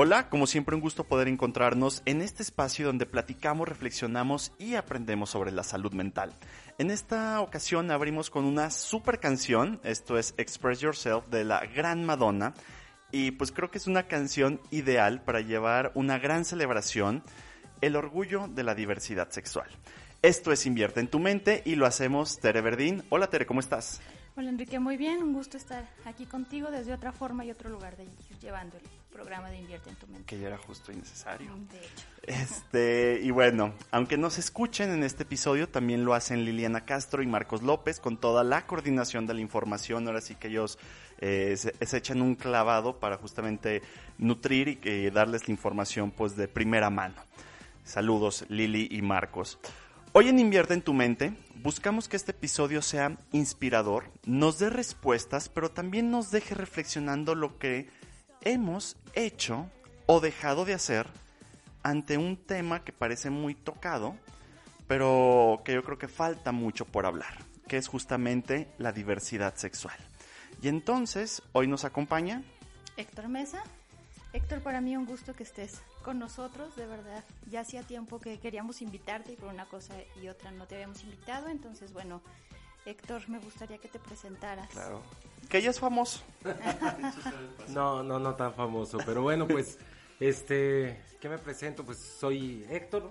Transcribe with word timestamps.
Hola, 0.00 0.28
como 0.28 0.46
siempre 0.46 0.76
un 0.76 0.80
gusto 0.80 1.02
poder 1.02 1.26
encontrarnos 1.26 2.02
en 2.04 2.22
este 2.22 2.44
espacio 2.44 2.86
donde 2.86 3.04
platicamos, 3.04 3.66
reflexionamos 3.66 4.52
y 4.56 4.76
aprendemos 4.76 5.30
sobre 5.30 5.50
la 5.50 5.64
salud 5.64 5.92
mental. 5.92 6.32
En 6.78 6.92
esta 6.92 7.40
ocasión 7.40 7.90
abrimos 7.90 8.30
con 8.30 8.44
una 8.44 8.70
super 8.70 9.18
canción, 9.18 9.80
esto 9.82 10.16
es 10.16 10.34
Express 10.36 10.78
Yourself 10.78 11.26
de 11.30 11.42
la 11.42 11.66
gran 11.66 12.04
Madonna, 12.04 12.54
y 13.10 13.32
pues 13.32 13.50
creo 13.50 13.72
que 13.72 13.78
es 13.78 13.88
una 13.88 14.04
canción 14.04 14.60
ideal 14.70 15.20
para 15.20 15.40
llevar 15.40 15.90
una 15.96 16.20
gran 16.20 16.44
celebración, 16.44 17.24
el 17.80 17.96
orgullo 17.96 18.46
de 18.46 18.62
la 18.62 18.76
diversidad 18.76 19.30
sexual. 19.30 19.66
Esto 20.22 20.52
es 20.52 20.64
Invierte 20.64 21.00
en 21.00 21.08
tu 21.08 21.18
mente 21.18 21.60
y 21.64 21.74
lo 21.74 21.86
hacemos 21.86 22.38
Tere 22.38 22.60
Verdín. 22.60 23.02
Hola 23.08 23.30
Tere, 23.30 23.46
¿cómo 23.46 23.58
estás? 23.58 24.00
Hola 24.36 24.50
Enrique, 24.50 24.78
muy 24.78 24.96
bien, 24.96 25.24
un 25.24 25.32
gusto 25.32 25.56
estar 25.56 25.88
aquí 26.04 26.24
contigo 26.24 26.70
desde 26.70 26.92
otra 26.92 27.10
forma 27.10 27.44
y 27.44 27.50
otro 27.50 27.68
lugar 27.68 27.96
de 27.96 28.06
llevándole 28.40 28.97
programa 29.12 29.50
de 29.50 29.58
Invierte 29.58 29.90
en 29.90 29.96
tu 29.96 30.06
mente. 30.06 30.24
Que 30.26 30.38
ya 30.38 30.48
era 30.48 30.58
justo 30.58 30.92
y 30.92 30.96
necesario. 30.96 31.54
De 31.70 31.78
hecho. 31.78 32.06
Este, 32.22 33.20
y 33.22 33.30
bueno, 33.30 33.74
aunque 33.90 34.18
nos 34.18 34.38
escuchen 34.38 34.90
en 34.90 35.02
este 35.02 35.22
episodio, 35.22 35.68
también 35.68 36.04
lo 36.04 36.14
hacen 36.14 36.44
Liliana 36.44 36.84
Castro 36.84 37.22
y 37.22 37.26
Marcos 37.26 37.62
López 37.62 38.00
con 38.00 38.18
toda 38.18 38.44
la 38.44 38.66
coordinación 38.66 39.26
de 39.26 39.34
la 39.34 39.40
información. 39.40 40.06
Ahora 40.06 40.20
sí 40.20 40.34
que 40.34 40.48
ellos 40.48 40.78
eh, 41.20 41.56
se, 41.56 41.96
echan 41.96 42.22
un 42.22 42.34
clavado 42.34 43.00
para 43.00 43.16
justamente 43.16 43.82
nutrir 44.18 44.68
y 44.68 44.78
eh, 44.84 45.10
darles 45.10 45.48
la 45.48 45.52
información 45.52 46.10
pues 46.10 46.36
de 46.36 46.48
primera 46.48 46.90
mano. 46.90 47.16
Saludos 47.84 48.44
Lili 48.48 48.88
y 48.90 49.02
Marcos. 49.02 49.58
Hoy 50.12 50.28
en 50.28 50.38
Invierte 50.38 50.74
en 50.74 50.82
tu 50.82 50.92
mente 50.94 51.32
buscamos 51.62 52.08
que 52.08 52.16
este 52.16 52.32
episodio 52.32 52.82
sea 52.82 53.16
inspirador, 53.32 54.10
nos 54.24 54.58
dé 54.58 54.70
respuestas, 54.70 55.48
pero 55.48 55.70
también 55.70 56.10
nos 56.10 56.30
deje 56.30 56.54
reflexionando 56.54 57.34
lo 57.34 57.58
que 57.58 57.88
hemos 58.42 58.96
hecho 59.14 59.70
o 60.06 60.20
dejado 60.20 60.64
de 60.64 60.74
hacer 60.74 61.06
ante 61.82 62.18
un 62.18 62.36
tema 62.36 62.84
que 62.84 62.92
parece 62.92 63.30
muy 63.30 63.54
tocado, 63.54 64.16
pero 64.86 65.62
que 65.64 65.74
yo 65.74 65.84
creo 65.84 65.98
que 65.98 66.08
falta 66.08 66.52
mucho 66.52 66.84
por 66.84 67.06
hablar, 67.06 67.38
que 67.66 67.76
es 67.76 67.88
justamente 67.88 68.68
la 68.78 68.92
diversidad 68.92 69.54
sexual. 69.56 69.96
Y 70.62 70.68
entonces, 70.68 71.42
hoy 71.52 71.68
nos 71.68 71.84
acompaña 71.84 72.42
Héctor 72.96 73.28
Mesa. 73.28 73.62
Héctor, 74.32 74.60
para 74.60 74.80
mí 74.80 74.96
un 74.96 75.06
gusto 75.06 75.34
que 75.34 75.44
estés 75.44 75.80
con 76.02 76.18
nosotros, 76.18 76.74
de 76.76 76.86
verdad. 76.86 77.24
Ya 77.50 77.60
hacía 77.60 77.82
tiempo 77.82 78.18
que 78.18 78.38
queríamos 78.38 78.82
invitarte 78.82 79.32
y 79.32 79.36
por 79.36 79.48
una 79.48 79.66
cosa 79.66 79.94
y 80.22 80.28
otra 80.28 80.50
no 80.50 80.66
te 80.66 80.74
habíamos 80.74 81.02
invitado, 81.02 81.48
entonces 81.48 81.92
bueno, 81.92 82.20
Héctor, 82.88 83.28
me 83.28 83.38
gustaría 83.38 83.76
que 83.76 83.88
te 83.88 83.98
presentaras. 83.98 84.70
Claro. 84.70 85.02
Que 85.50 85.58
ella 85.58 85.70
es 85.70 85.78
famoso. 85.78 86.22
no, 87.68 88.02
no, 88.02 88.18
no 88.18 88.34
tan 88.34 88.54
famoso, 88.54 88.98
pero 89.04 89.22
bueno, 89.22 89.46
pues, 89.46 89.78
este, 90.18 90.98
¿qué 91.20 91.28
me 91.28 91.38
presento? 91.38 91.84
Pues 91.84 91.98
soy 91.98 92.64
Héctor, 92.70 93.10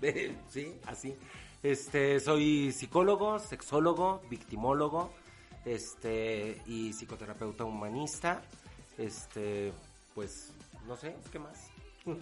sí, 0.48 0.74
así. 0.86 1.14
Este, 1.62 2.18
soy 2.18 2.72
psicólogo, 2.72 3.38
sexólogo, 3.38 4.22
victimólogo, 4.28 5.12
este, 5.64 6.60
y 6.66 6.92
psicoterapeuta 6.92 7.64
humanista. 7.64 8.42
Este, 8.98 9.72
pues, 10.16 10.52
no 10.88 10.96
sé, 10.96 11.14
¿qué 11.30 11.38
más? 11.38 11.70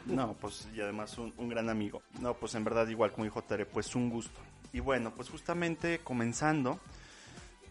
No, 0.05 0.35
pues, 0.35 0.69
y 0.75 0.83
además 0.83 1.17
un, 1.17 1.33
un 1.39 1.49
gran 1.49 1.71
amigo. 1.71 2.03
No, 2.21 2.35
pues 2.35 2.55
en 2.55 2.65
verdad, 2.65 2.87
igual 2.89 3.13
como 3.13 3.25
dijo 3.25 3.43
Tere, 3.43 3.65
pues 3.65 3.97
un 3.97 4.11
gusto. 4.11 4.39
Y 4.73 4.81
bueno, 4.81 5.13
pues 5.15 5.29
justamente 5.29 5.99
comenzando, 5.99 6.79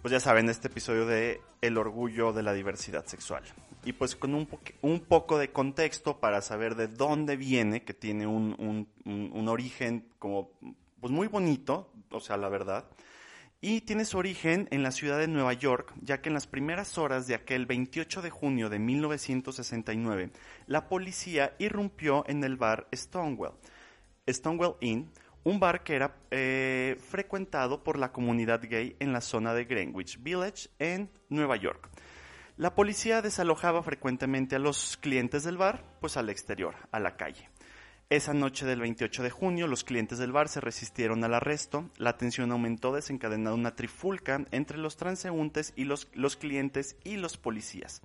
pues 0.02 0.12
ya 0.12 0.20
saben, 0.20 0.50
este 0.50 0.68
episodio 0.68 1.06
de 1.06 1.42
El 1.62 1.78
orgullo 1.78 2.34
de 2.34 2.44
la 2.44 2.54
diversidad 2.54 3.06
sexual. 3.06 3.44
Y 3.86 3.94
pues 3.94 4.16
con 4.16 4.34
un, 4.34 4.48
un 4.82 5.00
poco 5.00 5.38
de 5.38 5.52
contexto 5.52 6.20
para 6.20 6.42
saber 6.42 6.76
de 6.76 6.88
dónde 6.88 7.38
viene, 7.38 7.84
que 7.84 7.94
tiene 7.94 8.28
un, 8.28 8.56
un, 8.60 9.32
un, 9.32 9.48
origen 9.48 10.10
como 10.20 10.52
pues 11.00 11.12
muy 11.14 11.28
bonito, 11.28 11.92
o 12.12 12.20
sea, 12.20 12.36
la 12.36 12.50
verdad. 12.50 12.86
Y 13.62 13.82
tiene 13.82 14.06
su 14.06 14.18
origen 14.18 14.68
en 14.72 14.84
la 14.84 14.92
ciudad 14.92 15.18
de 15.18 15.28
Nueva 15.28 15.54
York, 15.54 15.94
ya 16.02 16.22
que 16.22 16.30
en 16.30 16.34
las 16.34 16.48
primeras 16.48 16.98
horas 16.98 17.28
de 17.28 17.36
aquel 17.36 17.66
28 17.66 18.22
de 18.22 18.30
junio 18.30 18.70
de 18.70 18.80
1969, 18.80 20.32
la 20.68 20.88
policía 20.88 21.56
irrumpió 21.60 22.24
en 22.28 22.44
el 22.44 22.58
bar 22.58 22.88
Stonewall, 22.94 23.54
Stonewall 24.30 24.76
Inn, 24.82 25.10
un 25.44 25.60
bar 25.60 25.84
que 25.84 25.96
era 25.96 26.16
eh, 26.32 26.98
frecuentado 27.10 27.84
por 27.84 27.98
la 27.98 28.12
comunidad 28.12 28.62
gay 28.62 28.96
en 29.00 29.14
la 29.14 29.22
zona 29.22 29.54
de 29.54 29.66
Greenwich 29.66 30.22
Village 30.22 30.70
en 30.80 31.10
Nueva 31.30 31.56
York. 31.56 31.90
La 32.58 32.76
policía 32.76 33.22
desalojaba 33.22 33.82
frecuentemente 33.84 34.58
a 34.58 34.60
los 34.60 34.98
clientes 34.98 35.44
del 35.44 35.58
bar, 35.58 35.84
pues 36.02 36.18
al 36.18 36.30
exterior, 36.30 36.76
a 36.92 37.00
la 37.00 37.16
calle. 37.16 37.50
Esa 38.10 38.34
noche 38.34 38.66
del 38.66 38.82
28 38.82 39.22
de 39.22 39.30
junio, 39.30 39.68
los 39.68 39.84
clientes 39.84 40.18
del 40.18 40.32
bar 40.32 40.50
se 40.50 40.60
resistieron 40.60 41.24
al 41.24 41.36
arresto, 41.36 41.90
la 41.98 42.18
tensión 42.18 42.52
aumentó 42.52 42.92
desencadenando 42.92 43.54
una 43.54 43.76
trifulca 43.76 44.46
entre 44.52 44.80
los 44.80 44.98
transeúntes 44.98 45.74
y 45.76 45.86
los, 45.86 46.10
los 46.14 46.36
clientes 46.36 46.98
y 47.04 47.18
los 47.18 47.38
policías. 47.38 48.02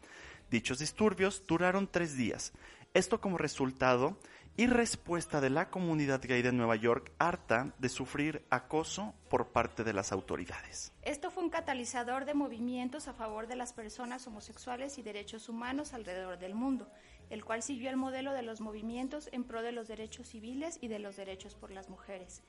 Dichos 0.50 0.78
disturbios 0.78 1.42
duraron 1.48 1.88
tres 1.90 2.16
días. 2.16 2.52
Esto 2.92 3.20
como 3.20 3.38
resultado 3.38 4.18
y 4.56 4.66
respuesta 4.66 5.40
de 5.40 5.50
la 5.50 5.68
comunidad 5.68 6.22
gay 6.22 6.40
de 6.42 6.52
Nueva 6.52 6.76
York 6.76 7.10
harta 7.18 7.74
de 7.78 7.88
sufrir 7.88 8.44
acoso 8.50 9.12
por 9.28 9.48
parte 9.48 9.82
de 9.82 9.92
las 9.92 10.12
autoridades. 10.12 10.92
Esto 11.02 11.30
fue 11.32 11.42
un 11.42 11.50
catalizador 11.50 12.24
de 12.24 12.34
movimientos 12.34 13.08
a 13.08 13.14
favor 13.14 13.48
de 13.48 13.56
las 13.56 13.72
personas 13.72 14.26
homosexuales 14.26 14.96
y 14.98 15.02
derechos 15.02 15.48
humanos 15.48 15.92
alrededor 15.92 16.38
del 16.38 16.54
mundo, 16.54 16.88
el 17.30 17.44
cual 17.44 17.62
siguió 17.62 17.90
el 17.90 17.96
modelo 17.96 18.32
de 18.32 18.42
los 18.42 18.60
movimientos 18.60 19.28
en 19.32 19.42
pro 19.42 19.62
de 19.62 19.72
los 19.72 19.88
derechos 19.88 20.28
civiles 20.28 20.78
y 20.80 20.88
de 20.88 21.00
los 21.00 21.16
derechos 21.16 21.56
por 21.56 21.72
las 21.72 21.88
mujeres. 21.88 22.42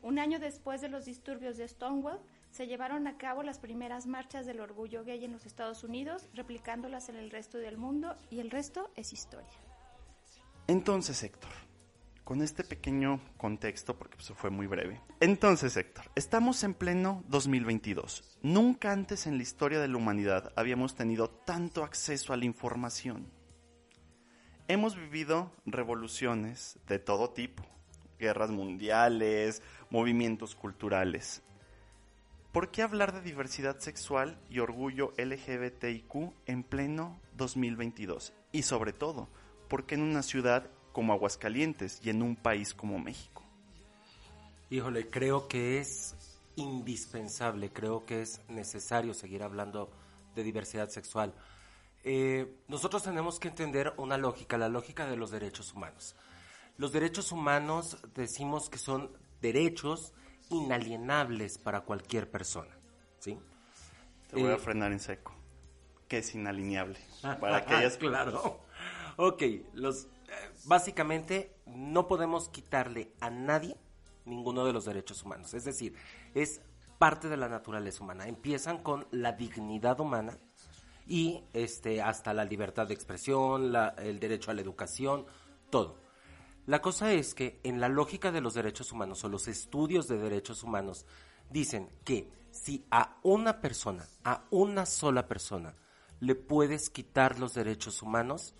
Un 0.00 0.18
año 0.18 0.38
después 0.38 0.80
de 0.80 0.88
los 0.88 1.04
disturbios 1.04 1.56
de 1.56 1.68
Stonewall, 1.68 2.20
se 2.50 2.66
llevaron 2.66 3.06
a 3.08 3.16
cabo 3.18 3.42
las 3.42 3.58
primeras 3.58 4.06
marchas 4.06 4.46
del 4.46 4.60
orgullo 4.60 5.02
gay 5.02 5.24
en 5.24 5.32
los 5.32 5.44
Estados 5.44 5.82
Unidos, 5.82 6.28
replicándolas 6.34 7.08
en 7.08 7.16
el 7.16 7.30
resto 7.30 7.58
del 7.58 7.78
mundo, 7.78 8.14
y 8.30 8.40
el 8.40 8.50
resto 8.50 8.90
es 8.96 9.12
historia. 9.12 9.63
Entonces, 10.66 11.22
Héctor, 11.22 11.50
con 12.24 12.40
este 12.40 12.64
pequeño 12.64 13.20
contexto, 13.36 13.98
porque 13.98 14.16
eso 14.18 14.34
fue 14.34 14.48
muy 14.48 14.66
breve. 14.66 15.02
Entonces, 15.20 15.76
Héctor, 15.76 16.06
estamos 16.14 16.64
en 16.64 16.72
pleno 16.72 17.22
2022. 17.28 18.38
Nunca 18.40 18.90
antes 18.90 19.26
en 19.26 19.36
la 19.36 19.42
historia 19.42 19.78
de 19.78 19.88
la 19.88 19.98
humanidad 19.98 20.52
habíamos 20.56 20.94
tenido 20.94 21.28
tanto 21.28 21.84
acceso 21.84 22.32
a 22.32 22.38
la 22.38 22.46
información. 22.46 23.30
Hemos 24.66 24.96
vivido 24.96 25.52
revoluciones 25.66 26.78
de 26.88 26.98
todo 26.98 27.28
tipo, 27.28 27.62
guerras 28.18 28.50
mundiales, 28.50 29.60
movimientos 29.90 30.54
culturales. 30.54 31.42
¿Por 32.52 32.70
qué 32.70 32.80
hablar 32.80 33.12
de 33.12 33.20
diversidad 33.20 33.80
sexual 33.80 34.38
y 34.48 34.60
orgullo 34.60 35.12
LGBTIQ 35.18 36.32
en 36.46 36.62
pleno 36.62 37.20
2022? 37.36 38.32
Y 38.52 38.62
sobre 38.62 38.94
todo, 38.94 39.28
¿por 39.68 39.84
qué 39.86 39.94
en 39.94 40.02
una 40.02 40.22
ciudad 40.22 40.70
como 40.92 41.12
Aguascalientes 41.12 42.00
y 42.04 42.10
en 42.10 42.22
un 42.22 42.36
país 42.36 42.74
como 42.74 42.98
México? 42.98 43.42
Híjole, 44.70 45.08
creo 45.10 45.48
que 45.48 45.78
es 45.78 46.14
indispensable, 46.56 47.70
creo 47.72 48.04
que 48.06 48.22
es 48.22 48.40
necesario 48.48 49.14
seguir 49.14 49.42
hablando 49.42 49.90
de 50.34 50.42
diversidad 50.42 50.88
sexual. 50.88 51.34
Eh, 52.04 52.54
nosotros 52.68 53.02
tenemos 53.02 53.38
que 53.38 53.48
entender 53.48 53.92
una 53.96 54.18
lógica, 54.18 54.58
la 54.58 54.68
lógica 54.68 55.06
de 55.06 55.16
los 55.16 55.30
derechos 55.30 55.72
humanos. 55.72 56.14
Los 56.76 56.92
derechos 56.92 57.32
humanos 57.32 57.98
decimos 58.14 58.68
que 58.68 58.78
son 58.78 59.10
derechos 59.40 60.12
inalienables 60.50 61.58
para 61.58 61.82
cualquier 61.82 62.30
persona, 62.30 62.76
¿sí? 63.20 63.38
Te 64.28 64.36
voy 64.40 64.50
a 64.50 64.54
Eh, 64.54 64.58
frenar 64.58 64.92
en 64.92 65.00
seco. 65.00 65.34
Que 66.08 66.18
es 66.18 66.34
inalineable. 66.34 66.98
Para 67.40 67.64
que 67.64 67.74
hayas... 67.74 67.96
claro. 67.96 68.60
Ok, 69.16 69.42
los, 69.74 70.04
eh, 70.04 70.08
básicamente 70.66 71.54
no 71.66 72.06
podemos 72.08 72.48
quitarle 72.48 73.12
a 73.20 73.30
nadie 73.30 73.76
ninguno 74.24 74.64
de 74.64 74.72
los 74.72 74.84
derechos 74.84 75.22
humanos. 75.22 75.54
Es 75.54 75.64
decir, 75.64 75.94
es 76.34 76.60
parte 76.98 77.28
de 77.28 77.36
la 77.36 77.48
naturaleza 77.48 78.02
humana. 78.02 78.26
Empiezan 78.26 78.82
con 78.82 79.06
la 79.10 79.32
dignidad 79.32 80.00
humana 80.00 80.38
y 81.06 81.44
este, 81.52 82.00
hasta 82.02 82.32
la 82.32 82.44
libertad 82.44 82.86
de 82.88 82.94
expresión, 82.94 83.72
la- 83.72 83.88
el 83.98 84.18
derecho 84.18 84.50
a 84.50 84.54
la 84.54 84.62
educación, 84.62 85.26
todo. 85.70 85.98
La 86.66 86.80
cosa 86.80 87.12
es 87.12 87.34
que 87.34 87.60
en 87.62 87.78
la 87.80 87.88
lógica 87.90 88.32
de 88.32 88.40
los 88.40 88.54
derechos 88.54 88.90
humanos 88.90 89.22
o 89.22 89.28
los 89.28 89.48
estudios 89.48 90.08
de 90.08 90.16
derechos 90.16 90.62
humanos 90.62 91.04
dicen 91.50 91.90
que 92.04 92.32
si 92.50 92.86
a 92.90 93.18
una 93.22 93.60
persona, 93.60 94.06
a 94.24 94.44
una 94.50 94.86
sola 94.86 95.28
persona, 95.28 95.74
le 96.20 96.34
puedes 96.34 96.88
quitar 96.88 97.38
los 97.38 97.52
derechos 97.52 98.00
humanos, 98.00 98.54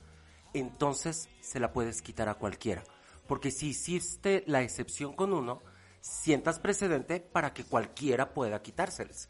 entonces 0.54 1.28
se 1.40 1.60
la 1.60 1.72
puedes 1.72 2.00
quitar 2.00 2.28
a 2.28 2.34
cualquiera. 2.34 2.82
Porque 3.26 3.50
si 3.50 3.68
hiciste 3.68 4.44
la 4.46 4.62
excepción 4.62 5.12
con 5.12 5.32
uno, 5.32 5.62
sientas 6.00 6.58
precedente 6.58 7.20
para 7.20 7.52
que 7.52 7.64
cualquiera 7.64 8.32
pueda 8.32 8.62
quitárseles. 8.62 9.28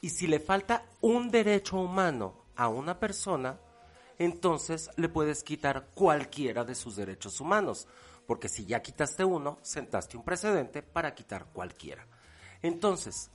Y 0.00 0.10
si 0.10 0.26
le 0.26 0.40
falta 0.40 0.84
un 1.00 1.30
derecho 1.30 1.78
humano 1.78 2.34
a 2.56 2.68
una 2.68 2.98
persona, 2.98 3.58
entonces 4.18 4.90
le 4.96 5.08
puedes 5.08 5.42
quitar 5.42 5.88
cualquiera 5.94 6.64
de 6.64 6.74
sus 6.74 6.96
derechos 6.96 7.40
humanos. 7.40 7.86
Porque 8.26 8.48
si 8.48 8.64
ya 8.64 8.82
quitaste 8.82 9.24
uno, 9.24 9.58
sentaste 9.62 10.16
un 10.16 10.24
precedente 10.24 10.82
para 10.82 11.14
quitar 11.14 11.46
cualquiera. 11.52 12.06
Entonces, 12.62 13.30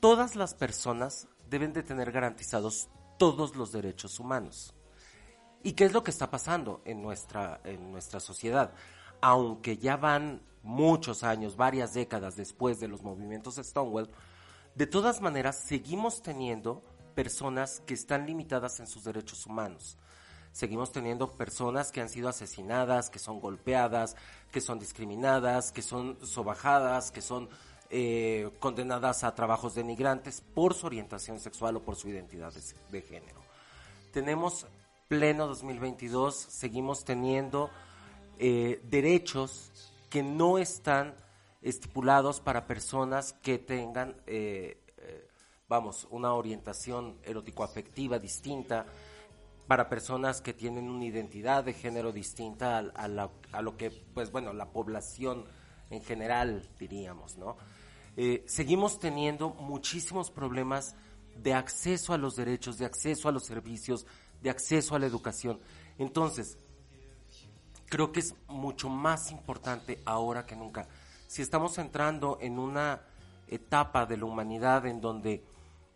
todas 0.00 0.36
las 0.36 0.54
personas 0.54 1.28
deben 1.48 1.72
de 1.72 1.82
tener 1.82 2.12
garantizados 2.12 2.88
todos 3.18 3.56
los 3.56 3.72
derechos 3.72 4.18
humanos. 4.18 4.75
¿Y 5.62 5.72
qué 5.72 5.84
es 5.84 5.92
lo 5.92 6.02
que 6.02 6.10
está 6.10 6.30
pasando 6.30 6.80
en 6.84 7.02
nuestra, 7.02 7.60
en 7.64 7.90
nuestra 7.90 8.20
sociedad? 8.20 8.72
Aunque 9.20 9.78
ya 9.78 9.96
van 9.96 10.42
muchos 10.62 11.22
años, 11.22 11.56
varias 11.56 11.94
décadas 11.94 12.36
después 12.36 12.80
de 12.80 12.88
los 12.88 13.02
movimientos 13.02 13.56
Stonewall, 13.56 14.10
de 14.74 14.86
todas 14.86 15.20
maneras 15.20 15.56
seguimos 15.56 16.22
teniendo 16.22 16.82
personas 17.14 17.80
que 17.86 17.94
están 17.94 18.26
limitadas 18.26 18.78
en 18.78 18.86
sus 18.86 19.04
derechos 19.04 19.46
humanos. 19.46 19.96
Seguimos 20.52 20.92
teniendo 20.92 21.30
personas 21.32 21.92
que 21.92 22.00
han 22.00 22.08
sido 22.08 22.28
asesinadas, 22.28 23.10
que 23.10 23.18
son 23.18 23.40
golpeadas, 23.40 24.16
que 24.50 24.60
son 24.60 24.78
discriminadas, 24.78 25.72
que 25.72 25.82
son 25.82 26.18
sobajadas, 26.24 27.10
que 27.10 27.20
son 27.20 27.48
eh, 27.90 28.50
condenadas 28.58 29.22
a 29.22 29.34
trabajos 29.34 29.74
denigrantes 29.74 30.40
por 30.40 30.74
su 30.74 30.86
orientación 30.86 31.40
sexual 31.40 31.76
o 31.76 31.82
por 31.82 31.96
su 31.96 32.08
identidad 32.08 32.52
de, 32.52 32.62
de 32.90 33.02
género. 33.02 33.40
Tenemos 34.12 34.66
pleno 35.08 35.46
2022, 35.46 36.34
seguimos 36.34 37.04
teniendo 37.04 37.70
eh, 38.38 38.80
derechos 38.84 39.92
que 40.10 40.22
no 40.22 40.58
están 40.58 41.14
estipulados 41.62 42.40
para 42.40 42.66
personas 42.66 43.32
que 43.34 43.58
tengan, 43.58 44.16
eh, 44.26 44.80
eh, 44.98 45.28
vamos, 45.68 46.06
una 46.10 46.34
orientación 46.34 47.18
erótico-afectiva 47.22 48.18
distinta, 48.18 48.86
para 49.66 49.88
personas 49.88 50.40
que 50.40 50.52
tienen 50.52 50.88
una 50.88 51.04
identidad 51.04 51.64
de 51.64 51.72
género 51.72 52.12
distinta 52.12 52.78
a, 52.78 53.08
lo 53.08 53.76
que, 53.76 53.90
pues 53.90 54.30
bueno, 54.30 54.52
la 54.52 54.70
población 54.70 55.44
en 55.90 56.02
general 56.04 56.68
diríamos, 56.78 57.36
¿no? 57.36 57.56
Seguimos 58.46 59.00
teniendo 59.00 59.50
muchísimos 59.50 60.30
problemas 60.30 60.94
de 61.42 61.52
acceso 61.52 62.12
a 62.12 62.18
los 62.18 62.36
derechos, 62.36 62.78
de 62.78 62.86
acceso 62.86 63.28
a 63.28 63.32
los 63.32 63.44
servicios, 63.44 64.06
de 64.46 64.50
acceso 64.50 64.94
a 64.94 65.00
la 65.00 65.06
educación. 65.06 65.58
Entonces, 65.98 66.56
creo 67.86 68.12
que 68.12 68.20
es 68.20 68.36
mucho 68.46 68.88
más 68.88 69.32
importante 69.32 70.00
ahora 70.04 70.46
que 70.46 70.54
nunca. 70.54 70.86
Si 71.26 71.42
estamos 71.42 71.78
entrando 71.78 72.38
en 72.40 72.60
una 72.60 73.02
etapa 73.48 74.06
de 74.06 74.16
la 74.16 74.24
humanidad 74.24 74.86
en 74.86 75.00
donde 75.00 75.44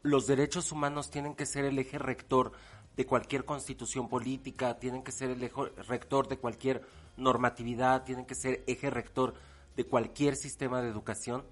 los 0.02 0.26
derechos 0.26 0.72
humanos 0.72 1.10
tienen 1.12 1.36
que 1.36 1.46
ser 1.46 1.64
el 1.64 1.78
eje 1.78 1.96
rector 1.98 2.50
de 2.96 3.06
cualquier 3.06 3.44
constitución 3.44 4.08
política, 4.08 4.80
tienen 4.80 5.04
que 5.04 5.12
ser 5.12 5.30
el 5.30 5.44
eje 5.44 5.54
rector 5.86 6.26
de 6.26 6.38
cualquier 6.38 6.82
normatividad, 7.16 8.02
tienen 8.02 8.26
que 8.26 8.34
ser 8.34 8.64
eje 8.66 8.90
rector 8.90 9.34
de 9.76 9.84
cualquier 9.84 10.34
sistema 10.34 10.82
de 10.82 10.88
educación, 10.88 11.44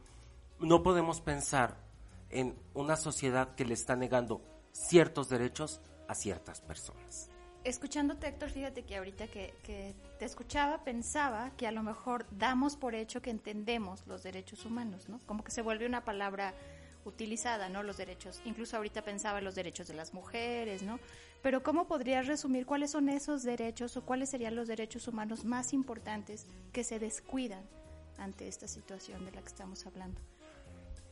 no 0.59 0.83
podemos 0.83 1.21
pensar 1.21 1.77
en 2.31 2.57
una 2.75 2.97
sociedad 2.97 3.55
que 3.55 3.65
le 3.65 3.75
está 3.75 3.95
negando 3.95 4.43
ciertos 4.73 5.29
derechos 5.29 5.81
a 6.09 6.15
ciertas 6.15 6.61
personas. 6.61 7.31
Escuchándote, 7.65 8.29
Héctor, 8.29 8.51
fíjate 8.51 8.83
que 8.83 8.97
ahorita 8.97 9.29
que, 9.29 9.55
que 9.63 9.95
te 10.19 10.25
escuchaba, 10.25 10.85
pensaba 10.85 11.51
que 11.57 11.67
a 11.67 11.73
lo 11.73 11.83
mejor 11.83 12.27
damos 12.31 12.77
por 12.77 12.95
hecho 12.95 13.21
que 13.21 13.31
entendemos 13.31 14.07
los 14.07 14.23
derechos 14.23 14.65
humanos, 14.65 15.09
¿no? 15.09 15.21
Como 15.27 15.45
que 15.45 15.51
se 15.51 15.63
vuelve 15.63 15.87
una 15.87 16.05
palabra 16.05 16.55
utilizada, 17.05 17.69
¿no? 17.69 17.83
Los 17.83 17.97
derechos. 17.97 18.41
Incluso 18.45 18.77
ahorita 18.77 19.03
pensaba 19.03 19.39
en 19.39 19.45
los 19.45 19.55
derechos 19.55 19.89
de 19.89 19.95
las 19.95 20.15
mujeres, 20.15 20.83
¿no? 20.83 20.99
Pero 21.43 21.63
¿cómo 21.63 21.87
podrías 21.87 22.27
resumir 22.27 22.67
cuáles 22.67 22.93
son 22.93 23.09
esos 23.09 23.43
derechos 23.43 23.97
o 23.97 24.05
cuáles 24.05 24.31
serían 24.31 24.57
los 24.57 24.69
derechos 24.69 25.09
humanos 25.09 25.45
más 25.45 25.73
importantes 25.73 26.47
que 26.73 26.85
se 26.85 26.99
descuidan 26.99 27.63
ante 28.19 28.49
esta 28.49 28.67
situación 28.67 29.25
de 29.25 29.33
la 29.33 29.41
que 29.41 29.49
estamos 29.49 29.87
hablando? 29.87 30.21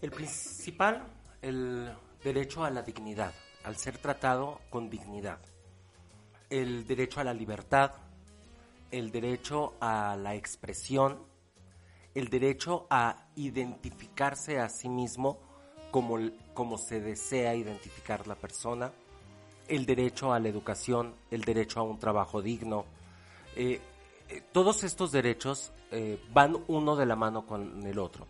El 0.01 0.11
principal, 0.11 1.07
el 1.43 1.93
derecho 2.23 2.65
a 2.65 2.71
la 2.71 2.83
dignidad, 2.83 3.33
al 3.67 3.77
ser 3.77 3.99
tratado 3.99 4.61
con 4.71 4.89
dignidad. 4.89 5.41
El 6.49 6.87
derecho 6.87 7.21
a 7.21 7.25
la 7.25 7.35
libertad, 7.35 7.91
el 8.93 9.11
derecho 9.11 9.75
a 9.81 10.17
la 10.17 10.37
expresión, 10.37 11.19
el 12.15 12.29
derecho 12.29 12.87
a 12.89 13.27
identificarse 13.35 14.61
a 14.61 14.69
sí 14.69 14.89
mismo 14.89 15.39
como, 15.91 16.17
como 16.55 16.79
se 16.79 17.01
desea 17.01 17.57
identificar 17.57 18.29
la 18.29 18.37
persona, 18.37 18.93
el 19.67 19.85
derecho 19.85 20.33
a 20.33 20.39
la 20.39 20.49
educación, 20.49 21.17
el 21.33 21.41
derecho 21.43 21.81
a 21.81 21.83
un 21.83 21.99
trabajo 21.99 22.41
digno. 22.41 22.85
Eh, 23.57 23.81
eh, 24.29 24.43
todos 24.53 24.85
estos 24.85 25.11
derechos 25.11 25.73
eh, 25.91 26.23
van 26.33 26.57
uno 26.69 26.95
de 26.95 27.07
la 27.07 27.17
mano 27.17 27.45
con 27.45 27.85
el 27.85 27.99
otro. 27.99 28.29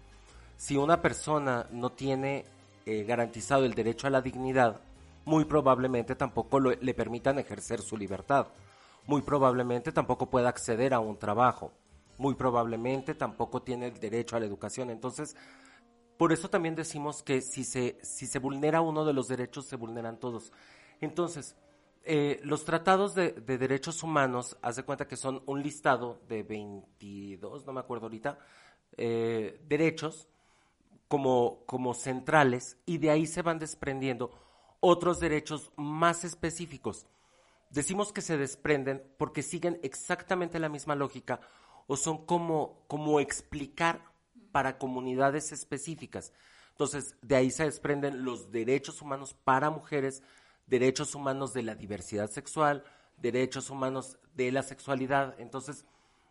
Si 0.56 0.78
una 0.78 1.02
persona 1.02 1.66
no 1.72 1.92
tiene 1.92 2.46
garantizado 2.86 3.64
el 3.64 3.74
derecho 3.74 4.06
a 4.06 4.10
la 4.10 4.22
dignidad, 4.22 4.80
muy 5.26 5.44
probablemente 5.44 6.14
tampoco 6.14 6.60
le 6.60 6.94
permitan 6.94 7.38
ejercer 7.38 7.82
su 7.82 7.96
libertad. 7.96 8.46
Muy 9.06 9.22
probablemente 9.22 9.92
tampoco 9.92 10.30
pueda 10.30 10.48
acceder 10.48 10.94
a 10.94 11.00
un 11.00 11.18
trabajo. 11.18 11.72
Muy 12.16 12.34
probablemente 12.34 13.14
tampoco 13.14 13.60
tiene 13.60 13.88
el 13.88 14.00
derecho 14.00 14.36
a 14.36 14.40
la 14.40 14.46
educación. 14.46 14.88
Entonces, 14.88 15.36
por 16.16 16.32
eso 16.32 16.48
también 16.48 16.76
decimos 16.76 17.24
que 17.24 17.42
si 17.42 17.64
se, 17.64 17.98
si 18.02 18.26
se 18.26 18.38
vulnera 18.38 18.80
uno 18.80 19.04
de 19.04 19.12
los 19.12 19.26
derechos, 19.26 19.66
se 19.66 19.74
vulneran 19.76 20.18
todos. 20.18 20.52
Entonces, 21.00 21.56
eh, 22.04 22.40
los 22.44 22.64
tratados 22.64 23.16
de, 23.16 23.32
de 23.32 23.58
derechos 23.58 24.04
humanos, 24.04 24.56
haz 24.62 24.76
de 24.76 24.84
cuenta 24.84 25.08
que 25.08 25.16
son 25.16 25.42
un 25.46 25.60
listado 25.60 26.20
de 26.28 26.44
22, 26.44 27.66
no 27.66 27.72
me 27.72 27.80
acuerdo 27.80 28.06
ahorita, 28.06 28.38
eh, 28.96 29.60
derechos 29.66 30.28
como, 31.08 31.64
como 31.66 31.94
centrales 31.94 32.78
y 32.86 32.98
de 32.98 33.10
ahí 33.10 33.26
se 33.26 33.42
van 33.42 33.58
desprendiendo 33.58 34.45
otros 34.80 35.20
derechos 35.20 35.72
más 35.76 36.24
específicos. 36.24 37.06
Decimos 37.70 38.12
que 38.12 38.22
se 38.22 38.36
desprenden 38.36 39.02
porque 39.18 39.42
siguen 39.42 39.80
exactamente 39.82 40.58
la 40.58 40.68
misma 40.68 40.94
lógica 40.94 41.40
o 41.86 41.96
son 41.96 42.24
como, 42.26 42.84
como 42.88 43.20
explicar 43.20 44.02
para 44.52 44.78
comunidades 44.78 45.52
específicas. 45.52 46.32
Entonces, 46.70 47.16
de 47.22 47.36
ahí 47.36 47.50
se 47.50 47.64
desprenden 47.64 48.24
los 48.24 48.50
derechos 48.50 49.02
humanos 49.02 49.34
para 49.34 49.70
mujeres, 49.70 50.22
derechos 50.66 51.14
humanos 51.14 51.52
de 51.52 51.62
la 51.62 51.74
diversidad 51.74 52.30
sexual, 52.30 52.84
derechos 53.16 53.70
humanos 53.70 54.18
de 54.34 54.52
la 54.52 54.62
sexualidad, 54.62 55.34
entonces, 55.38 55.86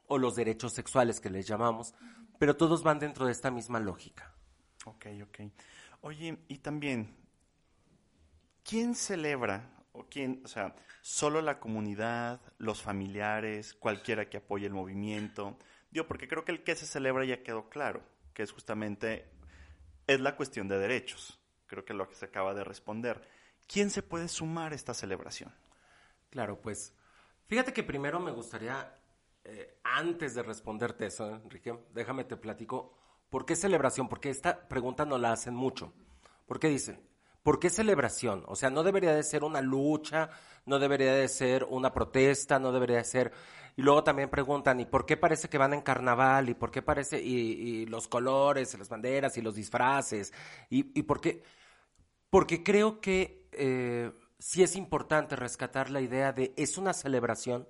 o 0.08 0.18
los 0.18 0.36
derechos 0.36 0.74
sexuales 0.74 1.20
que 1.20 1.30
les 1.30 1.48
llamamos, 1.48 1.96
pero 2.38 2.56
todos 2.56 2.84
van 2.84 3.00
dentro 3.00 3.25
de 3.25 3.32
esta 3.32 3.50
misma 3.50 3.80
lógica. 3.80 4.34
Ok, 4.86 5.08
ok. 5.24 5.52
Oye, 6.02 6.38
y 6.48 6.60
también, 6.60 7.16
¿quién 8.65 8.95
celebra 8.95 9.69
o 9.93 10.07
quién, 10.10 10.41
o 10.43 10.48
sea, 10.48 10.75
solo 11.01 11.41
la 11.41 11.60
comunidad, 11.60 12.41
los 12.57 12.81
familiares, 12.81 13.74
cualquiera 13.75 14.29
que 14.29 14.38
apoye 14.38 14.65
el 14.65 14.74
movimiento? 14.74 15.57
Digo, 15.91 16.07
porque 16.07 16.27
creo 16.27 16.43
que 16.43 16.51
el 16.51 16.63
que 16.63 16.75
se 16.75 16.86
celebra 16.86 17.24
ya 17.24 17.43
quedó 17.43 17.69
claro. 17.69 18.03
que 18.34 18.43
es 18.43 18.51
justamente, 18.51 19.29
es 20.07 20.19
la 20.19 20.36
cuestión 20.36 20.67
de 20.67 20.77
derechos. 20.77 21.39
Creo 21.67 21.86
que 21.86 21.93
lo 21.93 22.10
que 22.10 22.15
se 22.15 22.25
acaba 22.25 22.53
de 22.53 22.65
responder. 22.65 23.25
¿Quién 23.67 23.89
se 23.89 24.03
puede 24.03 24.27
sumar 24.27 24.74
a 24.74 24.75
esta 24.75 24.93
celebración? 24.93 25.53
Claro, 26.29 26.60
pues 26.60 26.93
fíjate 27.48 27.72
que 27.72 27.84
primero 27.84 28.19
me 28.19 28.31
gustaría, 28.31 29.00
eh, 29.45 29.79
antes 29.84 30.36
de 30.36 30.43
responderte 30.43 31.05
eso, 31.05 31.34
Enrique, 31.34 31.74
déjame 31.93 32.25
te 32.25 32.36
platico, 32.36 32.98
¿por 33.29 33.45
qué 33.45 33.55
celebración? 33.55 34.10
Porque 34.10 34.29
esta 34.29 34.67
pregunta 34.67 35.05
no 35.05 35.17
la 35.17 35.31
hacen 35.31 35.55
mucho. 35.55 35.93
¿Por 36.45 36.60
qué 36.60 36.67
dicen? 36.67 37.00
¿Por 37.46 37.60
qué 37.60 37.70
celebración? 37.70 38.44
O 38.48 38.56
sea, 38.56 38.72
no 38.72 38.82
debería 38.82 39.14
de 39.14 39.22
ser 39.22 39.44
una 39.44 39.62
lucha, 39.62 40.32
no 40.66 40.80
debería 40.80 41.14
de 41.14 41.28
ser 41.28 41.64
una 41.66 41.94
protesta, 41.94 42.58
no 42.58 42.72
debería 42.72 42.98
de 42.98 43.04
ser... 43.04 43.32
Y 43.78 43.84
luego 43.84 44.04
también 44.04 44.32
preguntan, 44.32 44.80
¿y 44.80 44.86
por 44.86 45.06
qué 45.06 45.16
parece 45.16 45.48
que 45.48 45.60
van 45.60 45.75
en 45.75 45.82
carnaval? 45.82 46.50
¿Y 46.50 46.56
por 46.56 46.72
qué 46.72 46.82
parece, 46.82 47.22
y, 47.22 47.86
los 47.86 48.08
colores, 48.08 48.75
las 48.80 48.90
banderas, 48.90 49.38
y 49.38 49.44
los 49.44 49.54
disfraces? 49.54 50.34
¿Y, 50.72 50.98
y 51.00 51.04
por 51.04 51.22
qué? 51.22 51.44
Porque 52.32 52.64
creo 52.64 53.00
que 53.00 53.48
eh, 53.52 54.12
sí 54.40 54.64
es 54.64 54.75
importante 54.75 55.36
rescatar 55.36 55.92
la 55.92 56.02
idea 56.02 56.34
de 56.34 56.52
es 56.58 56.80
una 56.80 56.94
celebración, 56.94 57.70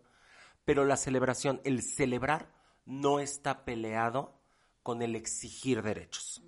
pero 0.63 0.85
la 0.85 0.95
celebración, 0.95 1.59
el 1.65 1.81
celebrar, 1.81 2.49
no 2.85 3.19
está 3.19 3.65
peleado 3.65 4.39
con 4.83 5.01
el 5.01 5.17
exigir 5.17 5.81
derechos. 5.81 6.41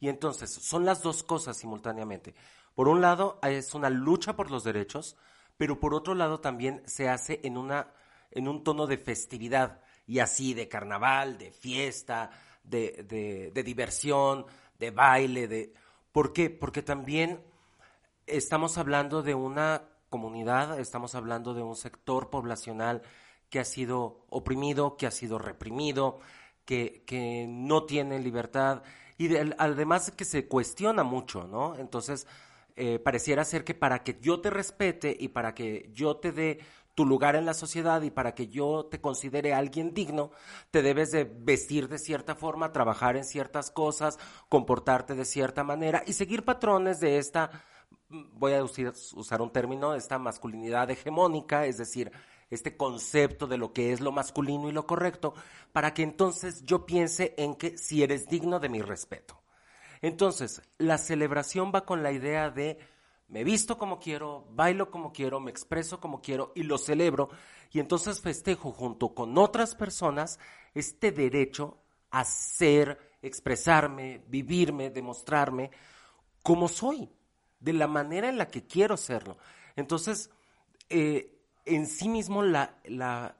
Y 0.00 0.08
entonces 0.08 0.50
son 0.50 0.84
las 0.84 1.02
dos 1.02 1.22
cosas 1.22 1.56
simultáneamente. 1.58 2.34
Por 2.74 2.88
un 2.88 3.00
lado 3.00 3.38
es 3.42 3.74
una 3.74 3.90
lucha 3.90 4.34
por 4.34 4.50
los 4.50 4.64
derechos, 4.64 5.16
pero 5.56 5.78
por 5.78 5.94
otro 5.94 6.14
lado 6.14 6.40
también 6.40 6.82
se 6.86 7.08
hace 7.08 7.40
en, 7.44 7.58
una, 7.58 7.92
en 8.30 8.48
un 8.48 8.64
tono 8.64 8.86
de 8.86 8.96
festividad 8.96 9.82
y 10.06 10.18
así 10.18 10.54
de 10.54 10.68
carnaval, 10.68 11.36
de 11.36 11.52
fiesta, 11.52 12.30
de, 12.64 13.50
de 13.52 13.62
diversión, 13.62 14.46
de 14.78 14.90
baile, 14.90 15.46
de... 15.46 15.74
¿Por 16.10 16.32
qué? 16.32 16.50
Porque 16.50 16.82
también 16.82 17.44
estamos 18.26 18.78
hablando 18.78 19.22
de 19.22 19.34
una 19.34 19.82
comunidad, 20.08 20.80
estamos 20.80 21.14
hablando 21.14 21.54
de 21.54 21.62
un 21.62 21.76
sector 21.76 22.30
poblacional 22.30 23.02
que 23.50 23.60
ha 23.60 23.64
sido 23.64 24.24
oprimido, 24.30 24.96
que 24.96 25.06
ha 25.06 25.10
sido 25.10 25.38
reprimido, 25.38 26.20
que, 26.64 27.04
que 27.06 27.46
no 27.48 27.84
tiene 27.84 28.18
libertad 28.18 28.82
y 29.20 29.36
además 29.58 30.10
que 30.12 30.24
se 30.24 30.48
cuestiona 30.48 31.02
mucho, 31.02 31.46
¿no? 31.46 31.76
Entonces, 31.76 32.26
eh, 32.74 32.98
pareciera 32.98 33.44
ser 33.44 33.64
que 33.64 33.74
para 33.74 34.02
que 34.02 34.18
yo 34.18 34.40
te 34.40 34.48
respete 34.48 35.14
y 35.20 35.28
para 35.28 35.54
que 35.54 35.90
yo 35.92 36.16
te 36.16 36.32
dé 36.32 36.60
tu 36.94 37.04
lugar 37.04 37.36
en 37.36 37.44
la 37.44 37.52
sociedad 37.52 38.00
y 38.00 38.10
para 38.10 38.34
que 38.34 38.48
yo 38.48 38.86
te 38.86 39.02
considere 39.02 39.52
alguien 39.52 39.92
digno, 39.92 40.30
te 40.70 40.80
debes 40.80 41.10
de 41.10 41.24
vestir 41.24 41.88
de 41.88 41.98
cierta 41.98 42.34
forma, 42.34 42.72
trabajar 42.72 43.18
en 43.18 43.24
ciertas 43.24 43.70
cosas, 43.70 44.18
comportarte 44.48 45.14
de 45.14 45.26
cierta 45.26 45.64
manera 45.64 46.02
y 46.06 46.14
seguir 46.14 46.42
patrones 46.42 46.98
de 46.98 47.18
esta, 47.18 47.50
voy 48.08 48.54
a 48.54 48.64
usar 48.64 49.42
un 49.42 49.50
término, 49.50 49.94
esta 49.94 50.18
masculinidad 50.18 50.90
hegemónica, 50.90 51.66
es 51.66 51.76
decir, 51.76 52.10
este 52.50 52.76
concepto 52.76 53.46
de 53.46 53.58
lo 53.58 53.72
que 53.72 53.92
es 53.92 54.00
lo 54.00 54.12
masculino 54.12 54.68
y 54.68 54.72
lo 54.72 54.86
correcto, 54.86 55.34
para 55.72 55.94
que 55.94 56.02
entonces 56.02 56.64
yo 56.64 56.84
piense 56.84 57.34
en 57.38 57.54
que 57.54 57.78
si 57.78 58.02
eres 58.02 58.28
digno 58.28 58.58
de 58.60 58.68
mi 58.68 58.82
respeto. 58.82 59.40
Entonces, 60.02 60.62
la 60.78 60.98
celebración 60.98 61.72
va 61.74 61.84
con 61.84 62.02
la 62.02 62.12
idea 62.12 62.50
de 62.50 62.78
me 63.30 63.44
visto 63.44 63.78
como 63.78 64.00
quiero, 64.00 64.44
bailo 64.50 64.90
como 64.90 65.12
quiero, 65.12 65.38
me 65.38 65.52
expreso 65.52 66.00
como 66.00 66.20
quiero 66.20 66.50
y 66.56 66.64
lo 66.64 66.78
celebro. 66.78 67.30
Y 67.70 67.78
entonces 67.78 68.20
festejo 68.20 68.72
junto 68.72 69.14
con 69.14 69.38
otras 69.38 69.76
personas 69.76 70.40
este 70.74 71.12
derecho 71.12 71.78
a 72.10 72.24
ser, 72.24 72.98
expresarme, 73.22 74.24
vivirme, 74.26 74.90
demostrarme 74.90 75.70
como 76.42 76.66
soy, 76.66 77.08
de 77.60 77.72
la 77.72 77.86
manera 77.86 78.28
en 78.28 78.36
la 78.38 78.48
que 78.48 78.66
quiero 78.66 78.96
serlo. 78.96 79.38
Entonces, 79.76 80.30
eh, 80.88 81.39
en 81.64 81.86
sí 81.86 82.08
mismo 82.08 82.42
la, 82.42 82.78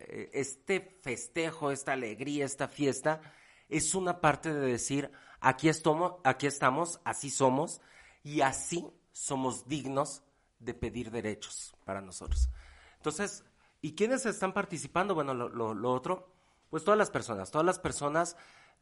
eh, 0.01 0.31
este 0.33 0.99
festejo, 1.03 1.71
esta 1.71 1.93
alegría, 1.93 2.45
esta 2.45 2.69
fiesta, 2.69 3.21
es 3.69 3.95
una 3.95 4.21
parte 4.21 4.53
de 4.53 4.67
decir, 4.67 5.11
aquí 5.41 5.69
estamos, 5.69 6.15
aquí 6.25 6.47
estamos, 6.47 7.01
así 7.05 7.31
somos, 7.31 7.81
y 8.23 8.43
así 8.43 8.87
somos 9.13 9.67
dignos 9.67 10.23
de 10.59 10.75
pedir 10.75 11.11
derechos 11.11 11.75
para 11.85 12.01
nosotros. 12.01 12.51
Entonces, 12.97 13.45
¿y 13.81 13.95
quiénes 13.95 14.27
están 14.27 14.53
participando? 14.53 15.15
Bueno, 15.15 15.33
lo, 15.35 15.49
lo, 15.75 15.93
otro, 15.93 16.35
pues 16.69 16.85
todas 16.85 16.99
las 16.99 17.11
personas, 17.11 17.51
todas 17.51 17.65
las 17.65 17.79
personas 17.79 18.37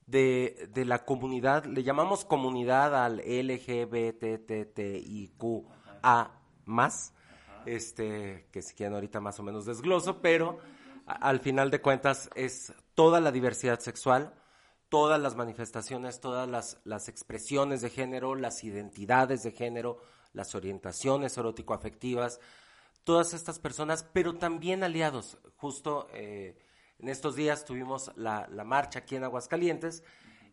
de, 0.06 0.68
de, 0.72 0.84
la 0.84 1.04
comunidad, 1.04 1.66
le 1.66 1.84
llamamos 1.84 2.24
comunidad 2.24 3.04
al 3.04 3.18
LGBTTIQA 3.18 4.38
más, 6.64 7.14
este, 7.76 8.46
que 8.50 8.62
si 8.62 8.74
quieren 8.74 8.94
ahorita 8.94 9.20
más 9.20 9.38
o 9.40 9.42
menos 9.42 9.66
desgloso, 9.66 10.20
pero 10.20 10.58
al 11.06 11.40
final 11.40 11.70
de 11.70 11.80
cuentas 11.80 12.28
es 12.34 12.72
toda 12.94 13.20
la 13.20 13.32
diversidad 13.32 13.80
sexual, 13.80 14.34
todas 14.88 15.20
las 15.20 15.36
manifestaciones, 15.36 16.20
todas 16.20 16.48
las, 16.48 16.80
las 16.84 17.08
expresiones 17.08 17.80
de 17.80 17.90
género, 17.90 18.34
las 18.34 18.64
identidades 18.64 19.42
de 19.42 19.52
género, 19.52 19.98
las 20.32 20.54
orientaciones 20.54 21.36
erótico-afectivas, 21.36 22.40
todas 23.04 23.34
estas 23.34 23.58
personas, 23.58 24.04
pero 24.12 24.34
también 24.34 24.82
aliados. 24.84 25.38
Justo 25.56 26.08
eh, 26.12 26.58
en 26.98 27.08
estos 27.08 27.36
días 27.36 27.64
tuvimos 27.64 28.10
la, 28.16 28.46
la, 28.50 28.64
marcha 28.64 29.00
aquí 29.00 29.16
en 29.16 29.24
Aguascalientes 29.24 30.02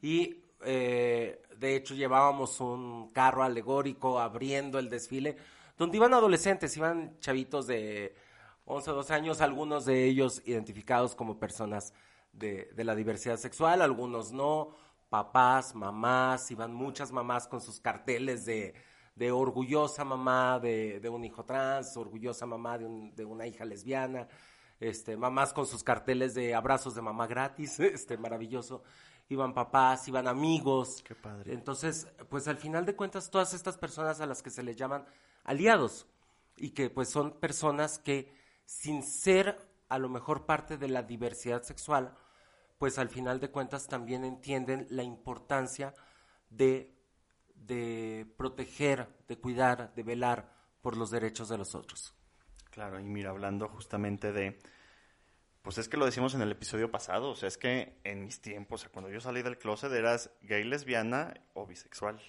y 0.02 0.44
eh, 0.64 1.42
de 1.58 1.76
hecho 1.76 1.96
llevábamos 1.96 2.60
un 2.60 3.10
carro 3.10 3.44
alegórico 3.44 4.20
abriendo 4.20 4.80
el 4.80 4.90
desfile 4.90 5.38
donde 5.78 5.98
iban 5.98 6.14
adolescentes, 6.14 6.76
iban 6.78 7.20
chavitos 7.20 7.68
de 7.68 8.16
11 8.66 8.92
o 8.92 8.94
12 8.96 9.14
años, 9.14 9.42
algunos 9.42 9.86
de 9.86 10.06
ellos 10.06 10.42
identificados 10.46 11.16
como 11.16 11.40
personas 11.40 11.94
de, 12.34 12.72
la 12.78 12.96
diversidad 12.96 13.38
sexual, 13.38 13.82
algunos 13.82 14.32
no, 14.32 14.70
papás, 15.10 15.76
mamás, 15.76 16.50
iban 16.52 16.74
muchas 16.74 17.12
mamás 17.12 17.48
con 17.48 17.62
sus 17.62 17.80
carteles 17.80 18.46
de, 18.46 18.74
orgullosa 19.32 20.04
mamá 20.04 20.60
de, 20.60 21.10
un 21.10 21.24
hijo 21.24 21.46
trans, 21.46 21.96
orgullosa 21.98 22.46
mamá 22.46 22.78
de, 22.78 23.12
de, 23.16 23.26
una 23.26 23.48
hija 23.48 23.66
lesbiana, 23.66 24.28
este, 24.80 25.16
mamás 25.16 25.54
con 25.54 25.66
sus 25.66 25.84
carteles 25.84 26.34
de 26.34 26.54
abrazos 26.54 26.96
de 26.96 27.02
mamá 27.02 27.28
gratis, 27.28 27.80
este, 27.80 28.18
maravilloso. 28.18 28.84
Iban 29.28 29.56
papás, 29.56 30.08
iban 30.08 30.28
amigos. 30.28 31.02
Qué 31.04 31.16
padre. 31.16 31.52
Entonces, 31.54 32.08
pues 32.30 32.48
al 32.48 32.58
final 32.58 32.86
de 32.86 32.96
cuentas, 32.96 33.32
todas 33.32 33.56
estas 33.56 33.76
personas 33.76 34.22
a 34.22 34.28
las 34.28 34.44
que 34.44 34.52
se 34.52 34.62
les 34.62 34.76
llaman 34.76 35.04
aliados 35.46 36.08
y 36.58 36.72
que 36.72 36.90
pues 36.90 37.10
son 37.10 37.40
personas 37.40 38.00
que 38.00 38.34
sin 38.66 39.04
ser 39.04 39.58
a 39.88 39.98
lo 40.00 40.10
mejor 40.10 40.46
parte 40.46 40.78
de 40.78 40.90
la 40.90 41.04
diversidad 41.04 41.64
sexual, 41.64 42.18
pues 42.78 42.98
al 42.98 43.10
final 43.10 43.40
de 43.40 43.52
cuentas 43.52 43.88
también 43.88 44.26
entienden 44.26 44.88
la 44.90 45.04
importancia 45.04 45.94
de, 46.50 46.94
de 47.56 48.28
proteger, 48.38 49.08
de 49.28 49.38
cuidar, 49.38 49.94
de 49.96 50.04
velar 50.04 50.54
por 50.82 50.98
los 50.98 51.12
derechos 51.12 51.50
de 51.50 51.58
los 51.58 51.76
otros. 51.76 52.14
Claro, 52.72 53.00
y 53.00 53.04
mira, 53.04 53.30
hablando 53.30 53.70
justamente 53.70 54.34
de, 54.34 54.60
pues 55.62 55.78
es 55.78 55.88
que 55.88 55.98
lo 55.98 56.06
decimos 56.06 56.36
en 56.36 56.42
el 56.42 56.52
episodio 56.52 56.92
pasado, 56.92 57.30
o 57.30 57.36
sea, 57.36 57.48
es 57.48 57.58
que 57.58 58.00
en 58.04 58.26
mis 58.26 58.42
tiempos, 58.42 58.82
o 58.82 58.84
sea, 58.84 58.92
cuando 58.92 59.10
yo 59.10 59.22
salí 59.22 59.42
del 59.42 59.58
closet 59.58 59.92
eras 59.92 60.30
gay, 60.42 60.64
lesbiana 60.64 61.34
o 61.54 61.66
bisexual. 61.66 62.22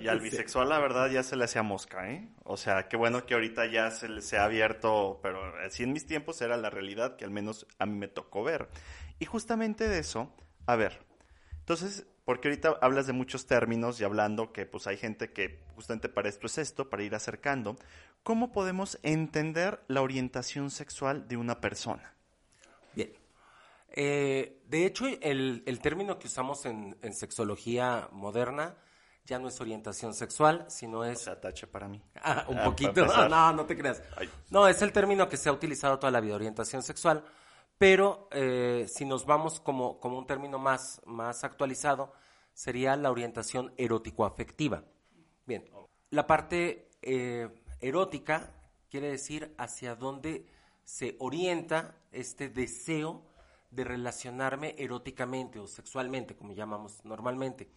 Y 0.00 0.08
al 0.08 0.20
bisexual, 0.22 0.68
la 0.68 0.78
verdad, 0.78 1.10
ya 1.10 1.22
se 1.22 1.36
le 1.36 1.44
hacía 1.44 1.62
mosca, 1.62 2.10
¿eh? 2.10 2.28
O 2.44 2.56
sea, 2.56 2.88
qué 2.88 2.96
bueno 2.96 3.24
que 3.26 3.34
ahorita 3.34 3.66
ya 3.66 3.90
se, 3.90 4.20
se 4.20 4.36
ha 4.38 4.44
abierto, 4.44 5.20
pero 5.22 5.40
así 5.64 5.82
en 5.82 5.92
mis 5.92 6.06
tiempos 6.06 6.40
era 6.42 6.56
la 6.56 6.70
realidad 6.70 7.16
que 7.16 7.24
al 7.24 7.30
menos 7.30 7.66
a 7.78 7.86
mí 7.86 7.96
me 7.96 8.08
tocó 8.08 8.42
ver. 8.42 8.68
Y 9.18 9.24
justamente 9.24 9.88
de 9.88 9.98
eso, 9.98 10.34
a 10.66 10.76
ver, 10.76 11.00
entonces, 11.68 12.06
porque 12.24 12.48
ahorita 12.48 12.78
hablas 12.80 13.06
de 13.06 13.12
muchos 13.12 13.46
términos 13.46 14.00
y 14.00 14.04
hablando 14.04 14.54
que 14.54 14.64
pues 14.64 14.86
hay 14.86 14.96
gente 14.96 15.34
que 15.34 15.60
justamente 15.74 16.08
para 16.08 16.30
esto 16.30 16.46
es 16.46 16.56
esto, 16.56 16.88
para 16.88 17.02
ir 17.02 17.14
acercando, 17.14 17.76
¿cómo 18.22 18.52
podemos 18.52 18.98
entender 19.02 19.82
la 19.86 20.00
orientación 20.00 20.70
sexual 20.70 21.28
de 21.28 21.36
una 21.36 21.60
persona? 21.60 22.14
Bien. 22.94 23.12
Eh, 23.90 24.62
de 24.66 24.86
hecho, 24.86 25.06
el, 25.06 25.62
el, 25.66 25.80
término 25.80 26.18
que 26.18 26.26
usamos 26.26 26.64
en, 26.64 26.96
en 27.02 27.12
sexología 27.12 28.08
moderna 28.12 28.76
ya 29.28 29.38
no 29.38 29.48
es 29.48 29.60
orientación 29.60 30.14
sexual, 30.14 30.64
sino 30.68 31.04
es... 31.04 31.28
O 31.28 31.36
tache 31.36 31.66
para 31.66 31.86
mí. 31.86 32.02
Ah, 32.16 32.46
un 32.48 32.58
ah, 32.58 32.64
poquito. 32.64 33.04
No, 33.28 33.52
no 33.52 33.66
te 33.66 33.76
creas. 33.76 34.02
No, 34.48 34.66
es 34.66 34.80
el 34.80 34.90
término 34.90 35.28
que 35.28 35.36
se 35.36 35.50
ha 35.50 35.52
utilizado 35.52 35.98
toda 35.98 36.10
la 36.10 36.20
vida, 36.20 36.34
orientación 36.34 36.82
sexual, 36.82 37.22
pero 37.76 38.28
eh, 38.32 38.86
si 38.88 39.04
nos 39.04 39.26
vamos 39.26 39.60
como, 39.60 40.00
como 40.00 40.18
un 40.18 40.26
término 40.26 40.58
más, 40.58 41.02
más 41.04 41.44
actualizado, 41.44 42.14
sería 42.54 42.96
la 42.96 43.10
orientación 43.10 43.74
erótico-afectiva. 43.76 44.84
Bien, 45.44 45.68
la 46.08 46.26
parte 46.26 46.88
eh, 47.02 47.50
erótica 47.80 48.50
quiere 48.90 49.10
decir 49.10 49.54
hacia 49.58 49.94
dónde 49.94 50.46
se 50.84 51.16
orienta 51.18 51.96
este 52.12 52.48
deseo 52.48 53.22
de 53.70 53.84
relacionarme 53.84 54.74
eróticamente 54.78 55.58
o 55.58 55.66
sexualmente, 55.66 56.34
como 56.34 56.54
llamamos 56.54 57.04
normalmente, 57.04 57.68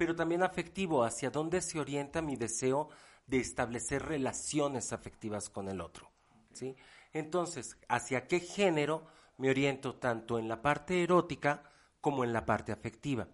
pero 0.00 0.16
también 0.16 0.42
afectivo, 0.42 1.04
hacia 1.04 1.28
dónde 1.28 1.60
se 1.60 1.78
orienta 1.78 2.22
mi 2.22 2.34
deseo 2.34 2.88
de 3.26 3.36
establecer 3.36 4.02
relaciones 4.02 4.94
afectivas 4.94 5.50
con 5.50 5.68
el 5.68 5.82
otro. 5.82 6.10
¿sí? 6.54 6.74
Entonces, 7.12 7.76
¿hacia 7.86 8.26
qué 8.26 8.40
género 8.40 9.04
me 9.36 9.50
oriento 9.50 9.96
tanto 9.96 10.38
en 10.38 10.48
la 10.48 10.62
parte 10.62 11.02
erótica 11.02 11.70
como 12.00 12.24
en 12.24 12.32
la 12.32 12.46
parte 12.46 12.72
afectiva? 12.72 13.28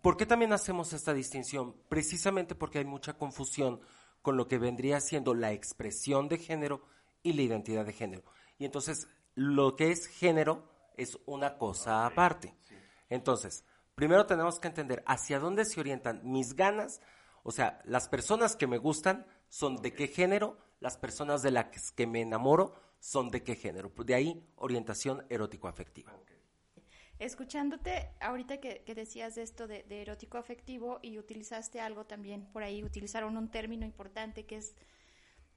¿Por 0.00 0.16
qué 0.16 0.24
también 0.24 0.54
hacemos 0.54 0.94
esta 0.94 1.12
distinción? 1.12 1.76
Precisamente 1.90 2.54
porque 2.54 2.78
hay 2.78 2.86
mucha 2.86 3.18
confusión 3.18 3.82
con 4.22 4.38
lo 4.38 4.48
que 4.48 4.56
vendría 4.56 4.98
siendo 4.98 5.34
la 5.34 5.52
expresión 5.52 6.26
de 6.26 6.38
género 6.38 6.86
y 7.22 7.34
la 7.34 7.42
identidad 7.42 7.84
de 7.84 7.92
género. 7.92 8.24
Y 8.56 8.64
entonces, 8.64 9.08
lo 9.34 9.76
que 9.76 9.90
es 9.90 10.06
género 10.06 10.72
es 10.96 11.18
una 11.26 11.58
cosa 11.58 12.06
aparte. 12.06 12.56
Entonces, 13.10 13.66
primero 13.94 14.26
tenemos 14.26 14.58
que 14.58 14.68
entender 14.68 15.02
hacia 15.06 15.38
dónde 15.38 15.64
se 15.64 15.80
orientan 15.80 16.20
mis 16.24 16.54
ganas, 16.54 17.00
o 17.42 17.52
sea, 17.52 17.80
las 17.84 18.08
personas 18.08 18.56
que 18.56 18.66
me 18.66 18.78
gustan 18.78 19.26
son 19.48 19.76
de 19.76 19.92
qué 19.92 20.08
género, 20.08 20.58
las 20.80 20.96
personas 20.96 21.42
de 21.42 21.50
las 21.50 21.92
que 21.92 22.06
me 22.06 22.20
enamoro 22.20 22.74
son 22.98 23.30
de 23.30 23.42
qué 23.42 23.56
género. 23.56 23.92
De 24.04 24.14
ahí, 24.14 24.48
orientación 24.56 25.26
erótico-afectiva. 25.28 26.12
Escuchándote, 27.18 28.10
ahorita 28.20 28.58
que, 28.58 28.82
decías 28.94 29.34
de 29.34 29.42
esto 29.42 29.66
de, 29.66 29.82
de, 29.84 30.02
erótico 30.02 30.38
afectivo 30.38 30.98
y 31.02 31.18
utilizaste 31.18 31.80
algo 31.80 32.04
también 32.04 32.46
por 32.52 32.62
ahí, 32.62 32.82
utilizaron 32.82 33.36
un 33.36 33.50
término 33.50 33.84
importante 33.84 34.44
que 34.44 34.56
es 34.56 34.74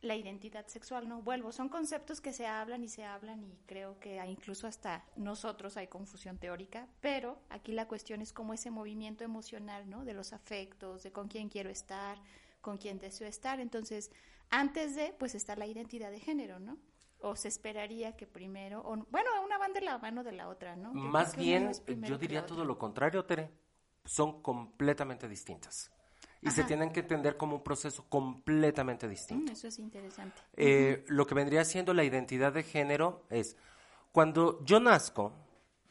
la 0.01 0.15
identidad 0.15 0.67
sexual, 0.67 1.07
¿no? 1.07 1.21
Vuelvo, 1.21 1.51
son 1.51 1.69
conceptos 1.69 2.21
que 2.21 2.33
se 2.33 2.45
hablan 2.45 2.83
y 2.83 2.89
se 2.89 3.03
hablan 3.03 3.43
y 3.43 3.57
creo 3.65 3.99
que 3.99 4.23
incluso 4.25 4.67
hasta 4.67 5.03
nosotros 5.15 5.77
hay 5.77 5.87
confusión 5.87 6.37
teórica, 6.37 6.87
pero 7.01 7.39
aquí 7.49 7.71
la 7.71 7.87
cuestión 7.87 8.21
es 8.21 8.31
como 8.31 8.53
ese 8.53 8.71
movimiento 8.71 9.23
emocional, 9.23 9.89
¿no? 9.89 10.05
De 10.05 10.13
los 10.13 10.33
afectos, 10.33 11.03
de 11.03 11.11
con 11.11 11.27
quién 11.27 11.49
quiero 11.49 11.69
estar, 11.69 12.17
con 12.61 12.77
quién 12.77 12.99
deseo 12.99 13.27
estar. 13.27 13.59
Entonces, 13.59 14.11
antes 14.49 14.95
de, 14.95 15.13
pues 15.17 15.35
está 15.35 15.55
la 15.55 15.65
identidad 15.65 16.11
de 16.11 16.19
género, 16.19 16.59
¿no? 16.59 16.77
O 17.19 17.35
se 17.35 17.47
esperaría 17.47 18.15
que 18.15 18.27
primero, 18.27 18.81
o, 18.81 18.97
bueno, 19.09 19.29
una 19.43 19.57
van 19.57 19.73
de 19.73 19.81
la 19.81 19.97
mano 19.97 20.23
de 20.23 20.33
la 20.33 20.49
otra, 20.49 20.75
¿no? 20.75 20.93
Más 20.93 21.35
bien, 21.35 21.71
yo 22.03 22.17
diría 22.17 22.45
todo 22.45 22.63
lo 22.63 22.77
contrario, 22.77 23.25
Tere. 23.25 23.49
Son 24.03 24.43
completamente 24.43 25.27
distintas 25.27 25.94
y 26.45 26.51
se 26.51 26.63
tienen 26.63 26.91
que 26.91 26.99
entender 26.99 27.37
como 27.37 27.55
un 27.55 27.63
proceso 27.63 28.05
completamente 28.07 29.07
distinto. 29.07 29.51
Mm, 29.51 29.55
eso 29.55 29.67
es 29.67 29.79
interesante. 29.79 30.39
Eh, 30.55 31.03
lo 31.07 31.25
que 31.25 31.33
vendría 31.33 31.65
siendo 31.65 31.93
la 31.93 32.03
identidad 32.03 32.53
de 32.53 32.61
género 32.61 33.23
es 33.31 33.57
cuando 34.11 34.63
yo 34.63 34.79
nazco, 34.79 35.33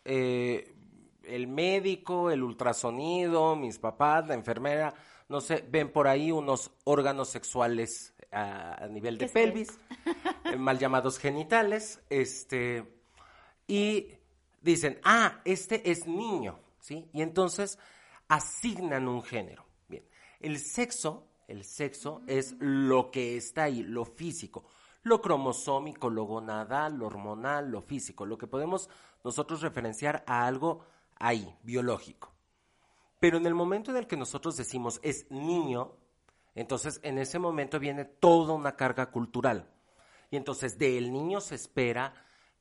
eh, 0.05 0.75
el 1.25 1.49
médico, 1.49 2.31
el 2.31 2.43
ultrasonido, 2.43 3.57
mis 3.57 3.79
papás, 3.79 4.29
la 4.29 4.35
enfermera, 4.35 4.95
no 5.29 5.41
sé, 5.41 5.65
ven 5.69 5.91
por 5.91 6.07
ahí 6.07 6.31
unos 6.31 6.71
órganos 6.85 7.29
sexuales 7.31 8.15
a, 8.31 8.87
nivel 8.89 9.19
de 9.19 9.29
pelvis, 9.29 9.69
eh, 10.45 10.57
mal 10.57 10.79
llamados 10.79 11.19
genitales, 11.19 12.01
este, 12.11 12.85
y 13.67 14.09
dicen, 14.61 15.01
ah, 15.03 15.41
este 15.45 15.91
es 15.91 16.07
niño, 16.07 16.61
¿sí? 16.79 17.09
Y 17.13 17.23
entonces 17.23 17.79
asignan 18.29 19.09
un 19.09 19.23
género. 19.23 19.65
El 20.45 20.59
sexo, 20.59 21.27
el 21.49 21.65
sexo 21.65 22.21
es 22.27 22.55
lo 22.59 23.11
que 23.11 23.39
está 23.39 23.63
ahí, 23.63 23.83
lo 23.83 24.05
físico, 24.05 24.67
lo 25.03 25.23
cromosómico, 25.23 26.11
lo 26.11 26.25
gonadal, 26.25 26.99
lo 26.99 27.07
hormonal, 27.07 27.71
lo 27.71 27.81
físico, 27.81 28.27
lo 28.27 28.37
que 28.37 28.47
podemos 28.47 28.91
nosotros 29.25 29.63
referenciar 29.63 30.23
a 30.27 30.47
algo 30.47 30.85
ahí, 31.17 31.51
biológico. 31.63 32.31
Pero 33.19 33.39
en 33.39 33.47
el 33.47 33.55
momento 33.55 33.91
en 33.91 33.97
el 33.97 34.07
que 34.07 34.19
nosotros 34.19 34.55
decimos 34.59 35.01
es 35.03 35.31
niño, 35.31 35.97
entonces 36.55 37.01
en 37.03 37.17
ese 37.17 37.39
momento 37.39 37.81
viene 37.81 38.05
toda 38.05 38.53
una 38.53 38.77
carga 38.77 39.11
cultural. 39.11 39.67
Y 40.31 40.37
entonces 40.37 40.77
del 40.77 41.11
niño 41.11 41.41
se 41.41 41.55
espera 41.55 42.13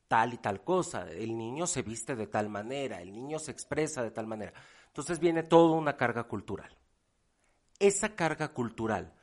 tal 0.08 0.32
y 0.32 0.38
tal 0.38 0.64
cosa, 0.64 1.10
el 1.10 1.36
niño 1.36 1.66
se 1.66 1.82
viste 1.82 2.16
de 2.16 2.28
tal 2.28 2.48
manera, 2.48 3.02
el 3.02 3.12
niño 3.12 3.38
se 3.38 3.50
expresa 3.50 4.02
de 4.02 4.10
tal 4.10 4.26
manera. 4.26 4.54
Entonces 4.86 5.20
viene 5.20 5.42
toda 5.42 5.76
una 5.76 5.98
carga 5.98 6.24
cultural 6.24 6.74
esa 7.78 8.14
carga 8.14 8.52
cultural 8.52 9.14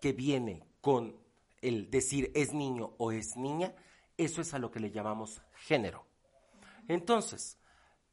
que 0.00 0.12
viene 0.12 0.66
con 0.80 1.16
el 1.62 1.90
decir 1.90 2.30
es 2.34 2.52
niño 2.52 2.94
o 2.98 3.12
es 3.12 3.36
niña, 3.36 3.74
eso 4.16 4.40
es 4.40 4.54
a 4.54 4.58
lo 4.58 4.70
que 4.70 4.80
le 4.80 4.90
llamamos 4.90 5.42
género. 5.54 6.06
Entonces, 6.88 7.58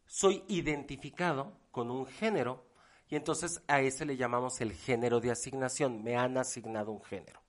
soy 0.05 0.43
identificado 0.47 1.57
con 1.71 1.91
un 1.91 2.05
género 2.05 2.65
y 3.09 3.15
entonces 3.15 3.61
a 3.67 3.81
ese 3.81 4.05
le 4.05 4.15
llamamos 4.15 4.61
el 4.61 4.71
género 4.71 5.19
de 5.19 5.31
asignación, 5.31 6.01
me 6.01 6.15
han 6.15 6.37
asignado 6.37 6.91
un 6.91 7.03
género. 7.03 7.41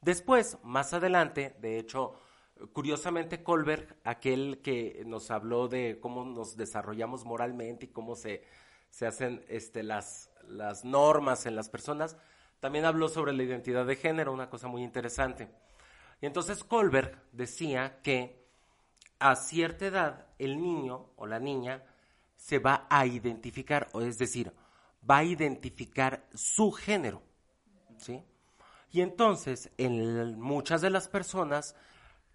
Después, 0.00 0.58
más 0.64 0.92
adelante, 0.92 1.56
de 1.60 1.78
hecho, 1.78 2.20
curiosamente 2.72 3.42
Colbert, 3.42 3.96
aquel 4.04 4.60
que 4.62 5.02
nos 5.06 5.30
habló 5.30 5.68
de 5.68 5.98
cómo 6.00 6.24
nos 6.24 6.56
desarrollamos 6.56 7.24
moralmente 7.24 7.86
y 7.86 7.88
cómo 7.88 8.16
se, 8.16 8.44
se 8.90 9.06
hacen 9.06 9.44
este, 9.48 9.82
las, 9.82 10.30
las 10.48 10.84
normas 10.84 11.46
en 11.46 11.56
las 11.56 11.68
personas, 11.68 12.16
también 12.60 12.84
habló 12.84 13.08
sobre 13.08 13.32
la 13.32 13.42
identidad 13.42 13.86
de 13.86 13.96
género, 13.96 14.32
una 14.32 14.50
cosa 14.50 14.68
muy 14.68 14.82
interesante. 14.82 15.48
Y 16.20 16.26
entonces 16.26 16.64
Colbert 16.64 17.22
decía 17.32 18.00
que 18.02 18.44
a 19.18 19.36
cierta 19.36 19.86
edad 19.86 20.26
el 20.38 20.60
niño 20.60 21.10
o 21.16 21.26
la 21.26 21.38
niña 21.38 21.84
se 22.36 22.58
va 22.58 22.86
a 22.90 23.06
identificar, 23.06 23.88
o 23.92 24.00
es 24.00 24.18
decir, 24.18 24.52
va 25.08 25.18
a 25.18 25.24
identificar 25.24 26.26
su 26.34 26.72
género. 26.72 27.22
¿sí? 27.98 28.24
Y 28.90 29.02
entonces, 29.02 29.70
en 29.76 30.38
muchas 30.40 30.80
de 30.80 30.90
las 30.90 31.08
personas 31.08 31.76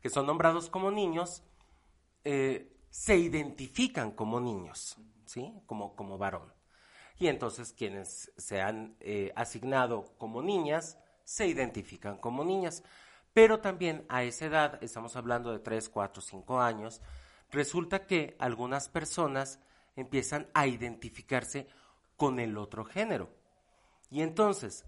que 0.02 0.10
son 0.10 0.26
nombrados 0.26 0.70
como 0.70 0.92
niños, 0.92 1.44
eh, 2.24 2.78
se 2.90 3.18
identifican 3.18 4.12
como 4.12 4.40
niños, 4.40 4.98
¿sí? 5.26 5.54
Como, 5.66 5.96
como 5.96 6.18
varón 6.18 6.54
y 7.18 7.28
entonces 7.28 7.74
quienes 7.74 8.32
se 8.38 8.62
han 8.62 8.96
eh, 9.00 9.32
asignado 9.36 10.14
como 10.18 10.42
niñas 10.42 10.98
se 11.24 11.48
identifican 11.48 12.18
como 12.18 12.44
niñas. 12.44 12.84
Pero 13.34 13.60
también 13.60 14.06
a 14.10 14.24
esa 14.24 14.46
edad, 14.46 14.84
estamos 14.84 15.16
hablando 15.16 15.52
de 15.52 15.60
3, 15.60 15.90
4, 15.90 16.22
5 16.22 16.60
años, 16.60 17.02
resulta 17.52 18.06
que 18.06 18.36
algunas 18.40 18.90
personas 18.90 19.60
empiezan 19.96 20.48
a 20.54 20.68
identificarse 20.68 21.68
con 22.16 22.40
el 22.40 22.58
otro 22.58 22.86
género. 22.86 23.30
Y 24.10 24.22
entonces 24.22 24.86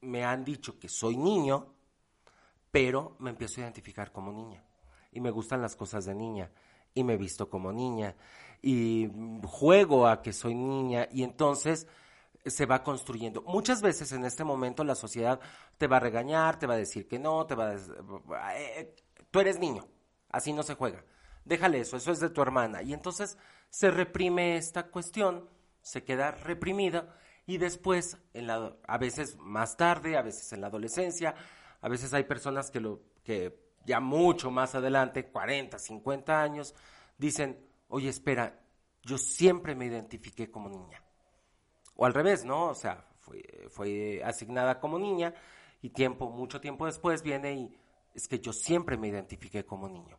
me 0.00 0.24
han 0.24 0.44
dicho 0.44 0.78
que 0.78 0.88
soy 0.88 1.16
niño, 1.16 1.74
pero 2.70 3.16
me 3.18 3.30
empiezo 3.30 3.60
a 3.60 3.64
identificar 3.64 4.12
como 4.12 4.32
niña. 4.32 4.64
Y 5.12 5.20
me 5.20 5.30
gustan 5.30 5.60
las 5.60 5.76
cosas 5.76 6.06
de 6.06 6.14
niña. 6.14 6.50
Y 6.94 7.04
me 7.04 7.16
visto 7.16 7.50
como 7.50 7.72
niña 7.72 8.16
y 8.62 9.10
juego 9.44 10.06
a 10.06 10.22
que 10.22 10.32
soy 10.32 10.54
niña 10.54 11.08
y 11.10 11.22
entonces 11.22 11.86
se 12.44 12.66
va 12.66 12.82
construyendo. 12.82 13.42
Muchas 13.42 13.82
veces 13.82 14.12
en 14.12 14.24
este 14.24 14.44
momento 14.44 14.84
la 14.84 14.94
sociedad 14.94 15.40
te 15.78 15.86
va 15.86 15.98
a 15.98 16.00
regañar, 16.00 16.58
te 16.58 16.66
va 16.66 16.74
a 16.74 16.78
decir 16.78 17.06
que 17.06 17.18
no, 17.18 17.46
te 17.46 17.54
va 17.54 17.70
a 17.70 18.58
eh, 18.58 18.94
tú 19.30 19.40
eres 19.40 19.58
niño, 19.58 19.86
así 20.30 20.52
no 20.52 20.62
se 20.62 20.74
juega. 20.74 21.04
Déjale 21.44 21.80
eso, 21.80 21.96
eso 21.96 22.12
es 22.12 22.20
de 22.20 22.30
tu 22.30 22.42
hermana. 22.42 22.82
Y 22.82 22.92
entonces 22.92 23.36
se 23.68 23.90
reprime 23.90 24.56
esta 24.56 24.88
cuestión, 24.88 25.48
se 25.82 26.04
queda 26.04 26.30
reprimida 26.32 27.16
y 27.46 27.58
después, 27.58 28.16
en 28.32 28.46
la, 28.46 28.76
a 28.86 28.98
veces 28.98 29.36
más 29.38 29.76
tarde, 29.76 30.16
a 30.16 30.22
veces 30.22 30.52
en 30.52 30.60
la 30.60 30.68
adolescencia, 30.68 31.34
a 31.80 31.88
veces 31.88 32.12
hay 32.14 32.24
personas 32.24 32.70
que, 32.70 32.80
lo, 32.80 33.00
que 33.24 33.58
ya 33.84 34.00
mucho 34.00 34.50
más 34.50 34.74
adelante, 34.74 35.30
40, 35.30 35.78
50 35.78 36.42
años, 36.42 36.74
dicen, 37.18 37.58
oye, 37.90 38.08
espera, 38.08 38.58
yo 39.02 39.18
siempre 39.18 39.74
me 39.74 39.86
identifiqué 39.86 40.50
como 40.50 40.68
niña. 40.68 41.02
O 41.96 42.06
al 42.06 42.14
revés, 42.14 42.44
¿no? 42.44 42.68
O 42.68 42.74
sea, 42.74 43.06
fue, 43.68 44.22
asignada 44.24 44.80
como 44.80 44.98
niña 44.98 45.34
y 45.82 45.90
tiempo, 45.90 46.30
mucho 46.30 46.60
tiempo 46.60 46.86
después 46.86 47.22
viene 47.22 47.54
y 47.54 47.78
es 48.14 48.26
que 48.26 48.40
yo 48.40 48.52
siempre 48.52 48.96
me 48.96 49.08
identifiqué 49.08 49.64
como 49.64 49.88
niño. 49.88 50.18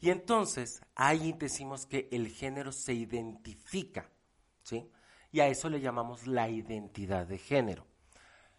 Y 0.00 0.10
entonces 0.10 0.82
ahí 0.94 1.32
decimos 1.32 1.86
que 1.86 2.08
el 2.12 2.28
género 2.28 2.72
se 2.72 2.92
identifica, 2.92 4.10
¿sí? 4.62 4.90
Y 5.32 5.40
a 5.40 5.48
eso 5.48 5.68
le 5.68 5.80
llamamos 5.80 6.26
la 6.26 6.48
identidad 6.48 7.26
de 7.26 7.38
género. 7.38 7.86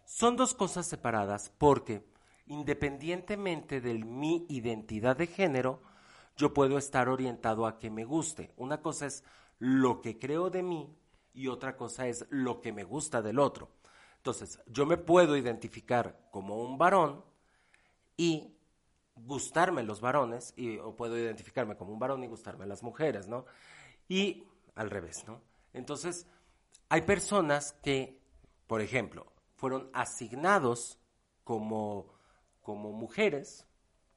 Son 0.04 0.36
dos 0.36 0.54
cosas 0.54 0.86
separadas 0.86 1.52
porque 1.56 2.04
independientemente 2.46 3.80
de 3.80 3.94
mi 3.94 4.46
identidad 4.48 5.16
de 5.16 5.26
género, 5.26 5.82
yo 6.36 6.52
puedo 6.52 6.78
estar 6.78 7.08
orientado 7.08 7.66
a 7.66 7.78
que 7.78 7.90
me 7.90 8.04
guste. 8.04 8.52
Una 8.56 8.82
cosa 8.82 9.06
es 9.06 9.24
lo 9.58 10.00
que 10.02 10.18
creo 10.18 10.50
de 10.50 10.62
mí 10.62 10.94
y 11.32 11.48
otra 11.48 11.76
cosa 11.76 12.06
es 12.08 12.26
lo 12.30 12.60
que 12.60 12.72
me 12.72 12.84
gusta 12.84 13.22
del 13.22 13.38
otro. 13.38 13.70
Entonces, 14.18 14.60
yo 14.66 14.86
me 14.86 14.96
puedo 14.96 15.36
identificar 15.36 16.28
como 16.30 16.60
un 16.62 16.78
varón 16.78 17.24
y 18.16 18.56
gustarme 19.14 19.82
los 19.82 20.00
varones 20.00 20.52
y, 20.56 20.78
o 20.78 20.94
puedo 20.94 21.18
identificarme 21.18 21.76
como 21.76 21.92
un 21.92 21.98
varón 21.98 22.22
y 22.24 22.26
gustarme 22.26 22.66
las 22.66 22.82
mujeres, 22.82 23.28
¿no? 23.28 23.46
Y 24.08 24.44
al 24.74 24.90
revés, 24.90 25.24
¿no? 25.26 25.40
Entonces, 25.72 26.26
hay 26.88 27.02
personas 27.02 27.72
que, 27.82 28.20
por 28.66 28.80
ejemplo, 28.80 29.32
fueron 29.54 29.90
asignados 29.92 30.98
como, 31.44 32.12
como 32.62 32.92
mujeres, 32.92 33.66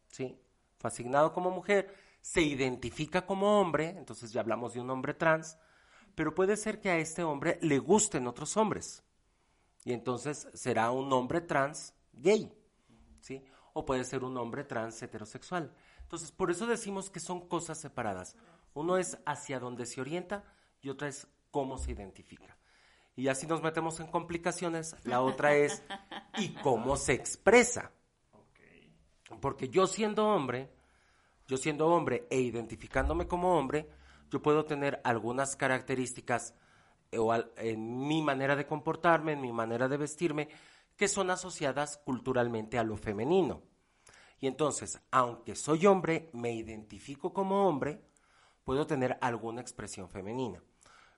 ¿sí? 0.09 0.37
Fue 0.77 0.89
asignado 0.89 1.33
como 1.33 1.51
mujer, 1.51 1.93
se 2.21 2.41
identifica 2.41 3.25
como 3.25 3.59
hombre, 3.59 3.89
entonces 3.89 4.31
ya 4.31 4.41
hablamos 4.41 4.73
de 4.73 4.81
un 4.81 4.89
hombre 4.89 5.13
trans, 5.13 5.57
pero 6.15 6.35
puede 6.35 6.57
ser 6.57 6.81
que 6.81 6.89
a 6.89 6.97
este 6.97 7.23
hombre 7.23 7.59
le 7.61 7.79
gusten 7.79 8.27
otros 8.27 8.57
hombres. 8.57 9.03
Y 9.85 9.93
entonces 9.93 10.47
será 10.53 10.91
un 10.91 11.11
hombre 11.13 11.41
trans 11.41 11.93
gay, 12.13 12.51
¿sí? 13.21 13.43
O 13.73 13.85
puede 13.85 14.03
ser 14.03 14.23
un 14.23 14.35
hombre 14.37 14.63
trans 14.63 15.01
heterosexual. 15.01 15.73
Entonces, 16.01 16.31
por 16.31 16.51
eso 16.51 16.67
decimos 16.67 17.09
que 17.09 17.19
son 17.19 17.47
cosas 17.47 17.77
separadas. 17.77 18.35
Uno 18.73 18.97
es 18.97 19.17
hacia 19.25 19.59
dónde 19.59 19.85
se 19.85 20.01
orienta 20.01 20.43
y 20.81 20.89
otra 20.89 21.07
es 21.07 21.27
cómo 21.51 21.77
se 21.77 21.91
identifica. 21.91 22.57
Y 23.15 23.27
así 23.27 23.47
nos 23.47 23.61
metemos 23.61 23.99
en 23.99 24.07
complicaciones. 24.07 24.95
La 25.03 25.21
otra 25.21 25.55
es 25.55 25.83
y 26.37 26.49
cómo 26.55 26.97
se 26.97 27.13
expresa. 27.13 27.91
Porque 29.39 29.69
yo 29.69 29.87
siendo 29.87 30.27
hombre, 30.27 30.71
yo 31.49 31.57
siendo 31.57 31.87
hombre 31.87 32.27
e 32.29 32.39
identificándome 32.39 33.27
como 33.27 33.57
hombre, 33.57 33.89
yo 34.29 34.39
puedo 34.39 34.65
tener 34.65 35.01
algunas 35.03 35.55
características 35.55 36.53
eh, 37.11 37.17
o 37.17 37.33
en 37.57 38.07
mi 38.07 38.21
manera 38.21 38.55
de 38.55 38.67
comportarme, 38.67 39.33
en 39.33 39.41
mi 39.41 39.51
manera 39.51 39.87
de 39.87 39.97
vestirme, 39.97 40.47
que 40.95 41.07
son 41.07 41.31
asociadas 41.31 41.97
culturalmente 42.05 42.77
a 42.77 42.83
lo 42.83 42.97
femenino. 42.97 43.63
Y 44.39 44.45
entonces, 44.45 45.01
aunque 45.09 45.55
soy 45.55 45.87
hombre, 45.87 46.29
me 46.33 46.53
identifico 46.53 47.33
como 47.33 47.67
hombre, 47.67 47.99
puedo 48.63 48.85
tener 48.85 49.17
alguna 49.19 49.61
expresión 49.61 50.07
femenina. 50.07 50.61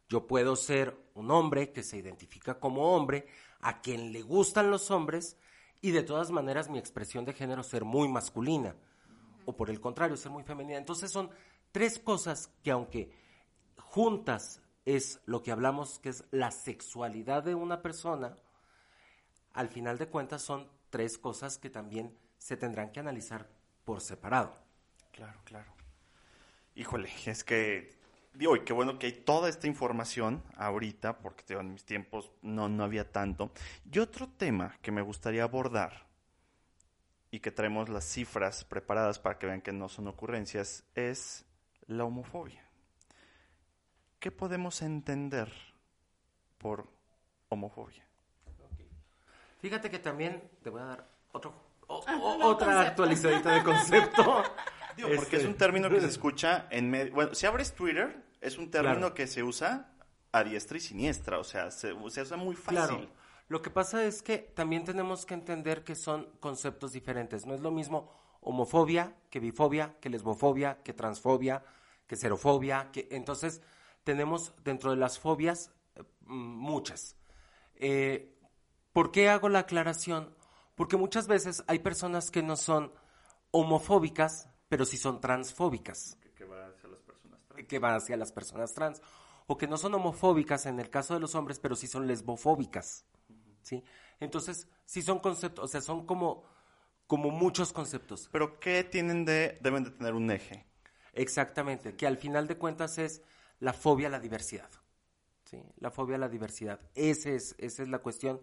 Yo 0.08 0.28
puedo 0.28 0.56
ser 0.56 0.98
un 1.13 1.30
hombre 1.30 1.74
que 1.74 1.84
se 1.84 1.98
identifica 1.98 2.58
como 2.58 2.96
hombre, 2.96 3.28
a 3.60 3.82
quien 3.82 4.13
le 4.13 4.22
gustan 4.22 4.72
los 4.72 4.91
hombres, 4.91 5.38
y 5.82 5.91
de 5.91 6.04
todas 6.04 6.32
maneras 6.32 6.70
mi 6.70 6.80
expresión 6.80 7.26
de 7.26 7.34
género 7.34 7.63
ser 7.63 7.84
muy 7.84 8.08
masculina, 8.08 8.78
o 9.45 9.56
por 9.56 9.69
el 9.69 9.80
contrario, 9.80 10.17
ser 10.17 10.32
muy 10.32 10.43
femenina. 10.43 10.77
Entonces 10.77 11.12
son 11.12 11.30
tres 11.71 11.99
cosas 11.99 12.49
que 12.63 12.71
aunque 12.71 13.12
juntas 13.77 14.62
es 14.86 15.21
lo 15.25 15.43
que 15.43 15.51
hablamos 15.51 15.99
que 15.99 16.10
es 16.10 16.23
la 16.32 16.51
sexualidad 16.51 17.43
de 17.43 17.56
una 17.56 17.82
persona, 17.82 18.36
al 19.54 19.69
final 19.69 19.97
de 19.97 20.08
cuentas 20.08 20.41
son 20.41 20.69
tres 20.89 21.17
cosas 21.17 21.58
que 21.58 21.69
también 21.69 22.17
se 22.38 22.58
tendrán 22.58 22.91
que 22.91 22.99
analizar 22.99 23.49
por 23.84 24.01
separado. 24.01 24.54
Claro, 25.12 25.39
claro. 25.43 25.71
Híjole, 26.75 27.10
es 27.25 27.43
que 27.43 28.01
digo, 28.34 28.56
y 28.56 28.62
qué 28.62 28.73
bueno 28.73 28.97
que 28.97 29.08
hay 29.08 29.13
toda 29.13 29.49
esta 29.49 29.67
información 29.67 30.43
ahorita, 30.56 31.19
porque 31.19 31.54
en 31.54 31.73
mis 31.73 31.86
tiempos 31.86 32.32
no, 32.41 32.69
no 32.69 32.84
había 32.84 33.12
tanto. 33.12 33.51
Y 33.91 33.99
otro 33.99 34.30
tema 34.30 34.77
que 34.82 34.91
me 34.91 35.01
gustaría 35.01 35.43
abordar, 35.43 36.08
y 37.32 37.39
que 37.39 37.50
traemos 37.50 37.88
las 37.89 38.04
cifras 38.04 38.65
preparadas 38.65 39.17
para 39.17 39.39
que 39.39 39.48
vean 39.48 39.62
que 39.62 39.72
no 39.72 39.88
son 39.88 40.08
ocurrencias, 40.08 40.84
es 40.94 41.46
la 41.88 42.04
homofobia. 42.04 42.62
¿Qué 44.20 44.32
podemos 44.32 44.82
entender 44.82 45.52
por 46.58 46.88
homofobia? 47.50 48.06
Fíjate 49.62 49.89
que 49.89 50.00
también 50.00 50.44
te 50.62 50.70
voy 50.70 50.82
a 50.82 50.86
dar 50.86 51.08
otro, 51.32 51.54
otra 51.88 52.82
actualizadita 52.82 53.54
de 53.54 53.63
concepto. 53.63 54.44
Digo, 54.98 55.10
porque 55.15 55.38
es 55.38 55.44
un 55.44 55.52
este, 55.52 55.60
término 55.60 55.89
que 55.89 56.02
se 56.02 56.08
escucha 56.08 56.67
en 56.70 56.89
medio. 56.89 57.13
Bueno, 57.13 57.34
si 57.34 57.46
abres 57.46 57.74
Twitter, 57.74 58.24
es 58.41 58.58
un 58.58 58.70
término 58.70 59.13
que 59.13 59.26
se 59.26 59.41
usa 59.41 59.89
a 60.34 60.44
diestra 60.44 60.78
y 60.78 60.82
siniestra, 60.82 61.39
o 61.39 61.44
sea, 61.44 61.72
se, 61.72 61.94
usa 61.94 62.38
muy 62.38 62.56
fácil. 62.56 63.10
Lo 63.52 63.62
que 63.62 63.70
pasa 63.70 64.06
es 64.06 64.24
que 64.24 64.38
también 64.38 64.86
tenemos 64.86 65.26
que 65.26 65.34
entender 65.34 65.84
que 65.84 65.94
son 65.94 66.30
conceptos 66.40 66.94
diferentes. 66.94 67.46
No 67.46 67.54
es 67.54 67.60
lo 67.60 67.70
mismo 67.70 68.10
homofobia 68.40 69.14
que 69.30 69.42
bifobia, 69.42 69.98
que 70.00 70.10
lesbofobia, 70.10 70.82
que 70.84 70.94
transfobia, 70.94 71.62
que 72.08 72.16
xerofobia, 72.16 72.92
que 72.94 73.10
entonces 73.12 73.62
tenemos 74.06 74.54
dentro 74.64 74.92
de 74.92 74.96
las 74.96 75.20
fobias 75.20 75.70
eh, 75.96 76.04
muchas. 76.22 77.18
Eh, 77.76 78.40
¿Por 78.94 79.12
qué 79.12 79.28
hago 79.28 79.50
la 79.50 79.60
aclaración? 79.60 80.34
Porque 80.76 80.96
muchas 80.96 81.28
veces 81.28 81.66
hay 81.68 81.80
personas 81.80 82.32
que 82.32 82.44
no 82.44 82.56
son 82.56 82.94
homofóbicas, 83.52 84.48
pero 84.70 84.86
sí 84.86 84.96
son 84.96 85.20
transfóbicas. 85.20 86.18
Que, 86.38 86.46
van 86.46 86.70
hacia 86.70 86.88
las 86.88 87.02
personas 87.02 87.42
trans. 87.50 87.68
Que 87.68 87.80
van 87.80 87.96
hacia 87.96 88.16
las 88.16 88.32
personas 88.32 88.74
trans. 88.74 89.02
O 89.46 89.58
que 89.58 89.68
no 89.68 89.76
son 89.76 89.94
homofóbicas 89.94 90.68
en 90.68 90.80
el 90.80 90.90
caso 90.90 91.16
de 91.16 91.20
los 91.20 91.36
hombres, 91.36 91.60
pero 91.60 91.76
sí 91.76 91.88
son 91.88 92.08
lesbofóbicas. 92.08 93.04
¿Sí? 93.62 93.84
Entonces, 94.19 94.67
sí 94.86 95.02
son 95.02 95.19
conceptos, 95.19 95.65
o 95.65 95.67
sea, 95.67 95.82
son 95.82 96.06
como, 96.06 96.43
como 97.08 97.30
muchos 97.30 97.74
conceptos. 97.74 98.30
Pero 98.32 98.60
¿qué 98.60 98.84
tienen 98.84 99.26
de, 99.26 99.58
deben 99.62 99.84
de 99.84 99.91
tener 99.91 100.13
un 100.13 100.30
eje? 100.32 100.65
Exactamente, 101.13 101.95
que 101.95 102.08
al 102.08 102.17
final 102.17 102.47
de 102.47 102.58
cuentas 102.58 102.97
es 102.97 103.21
la 103.60 103.74
fobia 103.74 104.08
a 104.08 104.12
la 104.12 104.19
diversidad. 104.19 104.69
¿sí? 105.45 105.62
La 105.78 105.91
fobia 105.91 106.15
a 106.15 106.19
la 106.19 106.30
diversidad. 106.30 106.80
Ese 106.95 107.36
es, 107.36 107.56
esa 107.58 107.84
es 107.84 107.89
la 107.89 108.00
cuestión. 108.00 108.39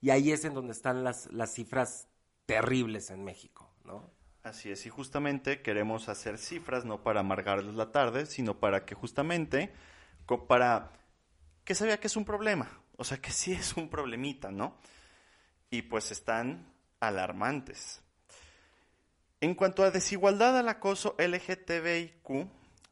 Y 0.00 0.10
ahí 0.10 0.32
es 0.32 0.44
en 0.44 0.54
donde 0.54 0.72
están 0.72 1.04
las, 1.04 1.30
las 1.32 1.52
cifras 1.52 2.08
terribles 2.46 3.10
en 3.10 3.24
México, 3.24 3.72
¿no? 3.84 4.10
Así 4.42 4.72
es, 4.72 4.86
y 4.86 4.90
justamente 4.90 5.62
queremos 5.62 6.08
hacer 6.08 6.36
cifras 6.36 6.84
no 6.84 7.04
para 7.04 7.20
amargarles 7.20 7.76
la 7.76 7.92
tarde, 7.92 8.26
sino 8.26 8.58
para 8.58 8.84
que 8.84 8.96
justamente, 8.96 9.72
para 10.48 10.90
que 11.64 11.76
se 11.76 11.86
vea 11.86 12.00
que 12.00 12.08
es 12.08 12.16
un 12.16 12.24
problema, 12.24 12.81
o 13.02 13.04
sea 13.04 13.18
que 13.18 13.32
sí 13.32 13.50
es 13.50 13.76
un 13.76 13.88
problemita, 13.88 14.52
¿no? 14.52 14.76
Y 15.70 15.82
pues 15.82 16.12
están 16.12 16.72
alarmantes. 17.00 18.00
En 19.40 19.56
cuanto 19.56 19.82
a 19.82 19.90
desigualdad 19.90 20.56
al 20.56 20.68
acoso 20.68 21.16
LGTBIQ, 21.18 22.46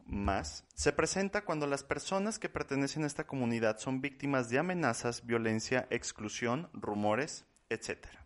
más, 0.07 0.65
se 0.75 0.93
presenta 0.93 1.45
cuando 1.45 1.69
las 1.69 1.85
personas 1.85 2.41
que 2.41 2.49
pertenecen 2.49 3.05
a 3.05 3.07
esta 3.07 3.25
comunidad 3.25 3.79
son 3.79 4.01
víctimas 4.01 4.51
de 4.51 4.59
amenazas, 4.59 5.25
violencia, 5.25 5.87
exclusión, 5.91 6.69
rumores, 6.73 7.45
etcétera. 7.69 8.20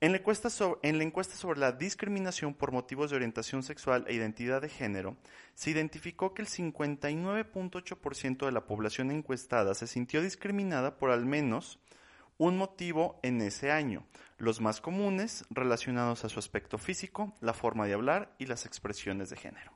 En 0.00 0.12
la, 0.12 0.18
encuesta 0.18 0.48
sobre, 0.48 1.58
la 1.58 1.72
discriminación 1.72 2.54
por 2.54 2.70
motivos 2.70 3.10
de 3.10 3.16
orientación 3.16 3.64
sexual 3.64 4.04
e 4.06 4.14
identidad 4.14 4.62
de 4.62 4.68
género, 4.68 5.16
se 5.54 5.70
identificó 5.70 6.34
que 6.34 6.42
el 6.42 6.46
59.8% 6.46 8.46
de 8.46 8.52
la 8.52 8.64
población 8.64 9.10
encuestada 9.10 9.74
se 9.74 9.88
sintió 9.88 10.22
discriminada 10.22 10.98
por 10.98 11.10
al 11.10 11.26
menos 11.26 11.80
un 12.36 12.56
motivo 12.56 13.18
en 13.24 13.40
ese 13.40 13.72
año, 13.72 14.06
los 14.36 14.60
más 14.60 14.80
comunes 14.80 15.44
relacionados 15.50 16.24
a 16.24 16.28
su 16.28 16.38
aspecto 16.38 16.78
físico, 16.78 17.34
la 17.40 17.52
forma 17.52 17.86
de 17.86 17.94
hablar 17.94 18.36
y 18.38 18.46
las 18.46 18.66
expresiones 18.66 19.30
de 19.30 19.36
género. 19.36 19.72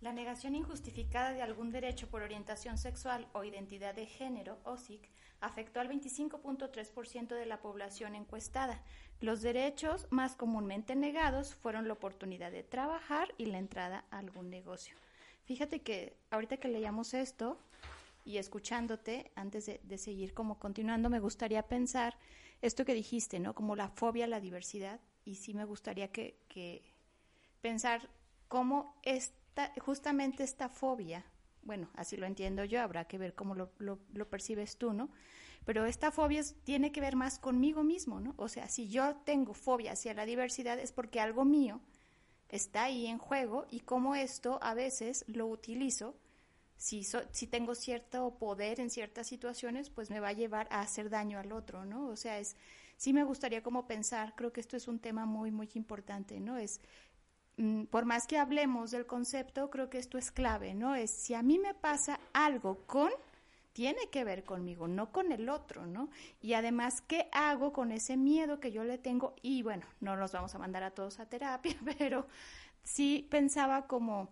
La 0.00 0.14
negación 0.14 0.54
injustificada 0.54 1.34
de 1.34 1.42
algún 1.42 1.70
derecho 1.70 2.08
por 2.08 2.22
orientación 2.22 2.78
sexual 2.78 3.28
o 3.32 3.44
identidad 3.44 3.94
de 3.94 4.06
género, 4.06 4.58
OSIC, 4.64 5.10
afectó 5.40 5.80
al 5.80 5.88
25.3% 5.88 7.28
de 7.28 7.46
la 7.46 7.60
población 7.60 8.14
encuestada. 8.14 8.82
Los 9.20 9.42
derechos 9.42 10.06
más 10.10 10.36
comúnmente 10.36 10.94
negados 10.94 11.54
fueron 11.54 11.86
la 11.86 11.94
oportunidad 11.94 12.52
de 12.52 12.62
trabajar 12.62 13.34
y 13.36 13.46
la 13.46 13.58
entrada 13.58 14.04
a 14.10 14.18
algún 14.18 14.50
negocio. 14.50 14.96
Fíjate 15.44 15.80
que 15.80 16.16
ahorita 16.30 16.58
que 16.58 16.68
leíamos 16.68 17.14
esto 17.14 17.58
y 18.24 18.36
escuchándote, 18.36 19.32
antes 19.34 19.66
de, 19.66 19.98
seguir 19.98 20.34
como 20.34 20.58
continuando, 20.58 21.08
me 21.08 21.20
gustaría 21.20 21.66
pensar 21.66 22.18
esto 22.60 22.84
que 22.84 22.94
dijiste, 22.94 23.38
¿no? 23.38 23.54
Como 23.54 23.74
la 23.74 23.88
fobia 23.88 24.26
a 24.26 24.28
la 24.28 24.40
diversidad. 24.40 25.00
Y 25.24 25.36
sí 25.36 25.54
me 25.54 25.64
gustaría 25.64 26.12
que, 26.12 26.38
que 26.48 26.82
pensar 27.60 28.08
cómo 28.48 28.94
es 29.02 29.32
justamente 29.80 30.44
esta 30.44 30.68
fobia, 30.68 31.24
bueno, 31.68 31.90
así 31.96 32.16
lo 32.16 32.24
entiendo 32.24 32.64
yo, 32.64 32.80
habrá 32.80 33.04
que 33.04 33.18
ver 33.18 33.34
cómo 33.34 33.54
lo, 33.54 33.70
lo, 33.78 34.30
percibes 34.30 34.78
tú, 34.78 34.94
¿no? 34.94 35.10
Pero 35.66 35.84
esta 35.84 36.10
fobia 36.10 36.42
tiene 36.64 36.92
que 36.92 37.02
ver 37.02 37.14
más 37.14 37.38
conmigo 37.38 37.84
mismo, 37.84 38.20
¿no? 38.20 38.32
O 38.38 38.48
sea, 38.48 38.70
si 38.70 38.88
yo 38.88 39.16
tengo 39.26 39.52
fobia 39.52 39.92
hacia 39.92 40.14
la 40.14 40.24
diversidad 40.24 40.78
es 40.78 40.92
porque 40.92 41.20
algo 41.20 41.44
mío 41.44 41.82
está 42.48 42.84
ahí 42.84 43.06
en 43.06 43.18
juego 43.18 43.66
y 43.70 43.80
cómo 43.80 44.14
esto 44.14 44.58
a 44.62 44.72
veces 44.72 45.26
lo 45.28 45.46
utilizo. 45.46 46.16
Si, 46.78 47.04
si 47.32 47.46
tengo 47.46 47.74
cierto 47.74 48.38
poder 48.38 48.80
en 48.80 48.88
ciertas 48.88 49.26
situaciones, 49.26 49.90
pues 49.90 50.08
me 50.08 50.20
va 50.20 50.28
a 50.28 50.32
llevar 50.32 50.68
a 50.70 50.80
hacer 50.80 51.10
daño 51.10 51.38
al 51.38 51.52
otro, 51.52 51.84
¿no? 51.84 52.06
O 52.08 52.16
sea, 52.16 52.38
es, 52.38 52.56
sí 52.96 53.12
me 53.12 53.24
gustaría 53.24 53.62
como 53.62 53.86
pensar, 53.86 54.34
creo 54.36 54.54
que 54.54 54.62
esto 54.62 54.78
es 54.78 54.88
un 54.88 55.00
tema 55.00 55.26
muy, 55.26 55.50
muy 55.50 55.68
importante, 55.74 56.40
¿no? 56.40 56.56
Es 56.56 56.80
por 57.90 58.04
más 58.04 58.26
que 58.26 58.38
hablemos 58.38 58.90
del 58.90 59.06
concepto, 59.06 59.70
creo 59.70 59.90
que 59.90 59.98
esto 59.98 60.16
es 60.16 60.30
clave, 60.30 60.74
¿no? 60.74 60.94
Es 60.94 61.10
si 61.10 61.34
a 61.34 61.42
mí 61.42 61.58
me 61.58 61.74
pasa 61.74 62.20
algo 62.32 62.86
con, 62.86 63.10
tiene 63.72 64.08
que 64.10 64.24
ver 64.24 64.44
conmigo, 64.44 64.86
no 64.86 65.10
con 65.10 65.32
el 65.32 65.48
otro, 65.48 65.86
¿no? 65.86 66.08
Y 66.40 66.52
además, 66.52 67.00
¿qué 67.00 67.28
hago 67.32 67.72
con 67.72 67.90
ese 67.90 68.16
miedo 68.16 68.60
que 68.60 68.70
yo 68.70 68.84
le 68.84 68.98
tengo? 68.98 69.34
Y 69.42 69.62
bueno, 69.62 69.86
no 70.00 70.14
los 70.14 70.32
vamos 70.32 70.54
a 70.54 70.58
mandar 70.58 70.84
a 70.84 70.92
todos 70.92 71.18
a 71.18 71.28
terapia, 71.28 71.76
pero 71.98 72.26
sí 72.84 73.26
pensaba 73.30 73.88
como, 73.88 74.28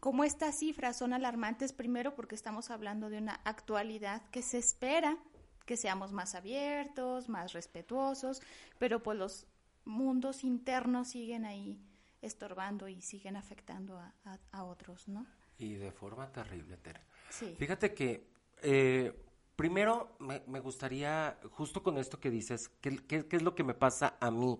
como 0.00 0.24
estas 0.24 0.58
cifras 0.58 0.96
son 0.96 1.12
alarmantes, 1.12 1.72
primero 1.72 2.16
porque 2.16 2.34
estamos 2.34 2.70
hablando 2.70 3.08
de 3.08 3.18
una 3.18 3.40
actualidad 3.44 4.22
que 4.30 4.42
se 4.42 4.58
espera 4.58 5.16
que 5.64 5.76
seamos 5.76 6.12
más 6.12 6.34
abiertos, 6.34 7.28
más 7.28 7.52
respetuosos, 7.52 8.40
pero 8.78 9.02
pues 9.02 9.18
los 9.18 9.46
mundos 9.84 10.42
internos 10.42 11.08
siguen 11.08 11.44
ahí 11.44 11.78
estorbando 12.20 12.88
y 12.88 13.00
siguen 13.00 13.36
afectando 13.36 13.98
a, 13.98 14.64
otros, 14.64 15.08
¿no? 15.08 15.26
Y 15.58 15.74
de 15.74 15.92
forma 15.92 16.30
terrible, 16.32 16.76
Tere. 16.76 17.00
Sí. 17.30 17.54
Fíjate 17.58 17.94
que 17.94 18.28
eh, 18.62 19.12
primero 19.56 20.16
me, 20.20 20.60
gustaría, 20.60 21.38
justo 21.50 21.82
con 21.82 21.98
esto 21.98 22.20
que 22.20 22.30
dices, 22.30 22.68
¿qué, 22.80 23.26
es 23.30 23.42
lo 23.42 23.54
que 23.54 23.64
me 23.64 23.74
pasa 23.74 24.16
a 24.20 24.30
mí 24.30 24.58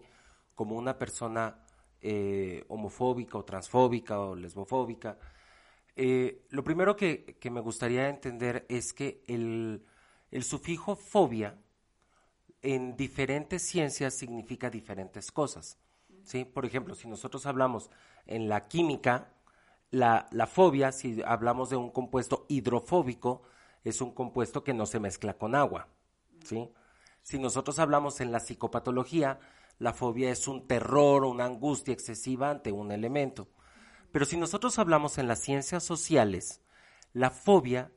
como 0.55 0.77
una 0.77 0.99
persona 0.99 1.65
eh, 2.01 2.65
homofóbica 2.69 3.39
o 3.39 3.45
transfóbica 3.45 4.21
o 4.21 4.35
lesbofóbica? 4.35 5.19
Eh, 5.97 6.47
lo 6.51 6.63
primero 6.63 6.97
que, 6.97 7.37
que, 7.41 7.51
me 7.51 7.61
gustaría 7.61 8.09
entender 8.09 8.67
es 8.69 8.93
que 8.93 9.23
el, 9.27 9.85
el 10.31 10.45
sufijo 10.45 10.95
fobia 10.95 11.59
en 12.63 12.97
diferentes 12.97 13.63
ciencias 13.63 14.15
significa 14.15 14.71
diferentes 14.71 15.31
cosas. 15.33 15.79
¿Sí? 16.29 16.45
Por 16.45 16.67
ejemplo, 16.67 16.95
si 16.95 17.09
nosotros 17.09 17.47
hablamos 17.47 17.91
en 18.27 18.49
la 18.49 18.69
química, 18.69 19.33
la, 19.91 20.29
fobia, 20.47 20.93
si 20.93 21.23
hablamos 21.25 21.71
de 21.71 21.77
un 21.77 21.91
compuesto 21.91 22.45
hidrofóbico, 22.49 23.43
es 23.83 24.03
un 24.03 24.13
compuesto 24.13 24.63
que 24.63 24.75
no 24.75 24.85
se 24.85 25.01
mezcla 25.01 25.39
con 25.39 25.55
agua. 25.55 25.89
¿sí? 26.45 26.71
Si 27.23 27.39
nosotros 27.39 27.79
hablamos 27.79 28.21
en 28.21 28.31
la 28.31 28.41
psicopatología, 28.41 29.41
la 29.79 29.95
fobia 29.95 30.31
es 30.31 30.47
un 30.49 30.67
terror, 30.67 31.25
una 31.25 31.47
angustia 31.47 31.95
excesiva 31.95 32.51
ante 32.51 32.73
un 32.73 32.93
elemento. 32.93 33.49
Pero 34.13 34.27
si 34.27 34.37
nosotros 34.37 34.79
hablamos 34.79 35.17
en 35.17 35.29
las 35.29 35.41
ciencias 35.41 35.83
sociales, 35.83 36.61
la 37.15 37.31
fobia 37.31 37.91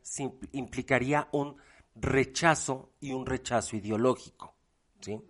implicaría 0.54 1.28
un 1.34 1.58
rechazo 1.96 2.94
y 3.02 3.12
un 3.12 3.26
rechazo 3.26 3.76
ideológico. 3.76 4.56
¿sí? 5.02 5.22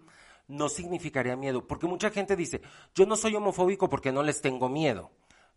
No 0.52 0.68
significaría 0.68 1.38
miedo, 1.38 1.66
porque 1.66 1.88
mucha 1.88 2.10
gente 2.10 2.36
dice, 2.36 2.62
yo 2.94 3.06
no 3.06 3.16
soy 3.16 3.36
homofóbico 3.36 3.88
porque 3.88 4.12
no 4.12 4.22
les 4.22 4.42
tengo 4.42 4.68
miedo. 4.68 5.10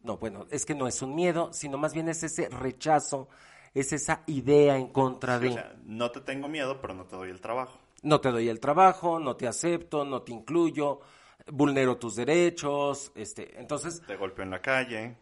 No, 0.02 0.18
bueno, 0.18 0.46
es 0.50 0.64
que 0.64 0.76
no 0.76 0.86
es 0.86 1.02
un 1.02 1.16
miedo, 1.16 1.52
sino 1.52 1.78
más 1.78 1.92
bien 1.92 2.08
es 2.08 2.22
ese 2.22 2.48
rechazo, 2.48 3.28
es 3.74 3.92
esa 3.92 4.22
idea 4.26 4.76
en 4.76 4.86
contra 4.86 5.40
de... 5.40 5.48
O 5.48 5.52
sea, 5.52 5.74
no 5.84 6.12
te 6.12 6.20
tengo 6.20 6.46
miedo, 6.46 6.80
pero 6.80 6.94
no 6.94 7.06
te 7.06 7.16
doy 7.16 7.30
el 7.30 7.40
trabajo. 7.40 7.76
No 8.02 8.20
te 8.20 8.30
doy 8.30 8.48
el 8.48 8.60
trabajo, 8.60 9.18
no 9.18 9.34
te 9.34 9.48
acepto, 9.48 10.04
no 10.04 10.22
te 10.22 10.30
incluyo, 10.30 11.00
vulnero 11.48 11.96
tus 11.96 12.14
derechos, 12.14 13.10
este, 13.16 13.58
entonces... 13.58 14.00
Te 14.06 14.14
golpeo 14.14 14.44
en 14.44 14.50
la 14.50 14.62
calle. 14.62 15.16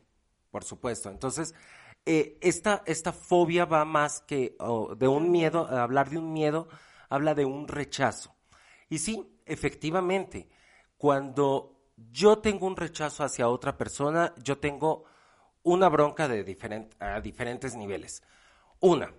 Por 0.51 0.65
supuesto, 0.65 1.09
entonces 1.09 1.55
eh, 2.05 2.37
esta, 2.43 2.83
esta 2.85 3.13
fobia 3.13 3.65
va 3.65 3.87
más 3.87 4.21
que 4.21 4.55
de 4.99 5.09
un 5.09 5.31
miedo, 5.31 5.67
hablar 5.67 6.11
de 6.11 6.19
un 6.19 6.35
miedo, 6.35 6.69
habla 7.09 7.35
de 7.35 7.47
un 7.47 7.69
rechazo. 7.69 8.35
Y 8.91 8.99
sí, 8.99 9.32
efectivamente, 9.47 10.49
cuando 10.97 11.81
yo 11.97 12.39
tengo 12.39 12.67
un 12.67 12.77
rechazo 12.77 13.25
hacia 13.25 13.49
otra 13.49 13.77
persona, 13.77 14.35
yo 14.43 14.59
tengo 14.59 15.05
una 15.63 15.89
bronca 15.89 16.29
de 16.29 16.41
a 16.99 17.21
diferentes 17.21 17.75
niveles. 17.77 18.23
Una, 18.81 19.13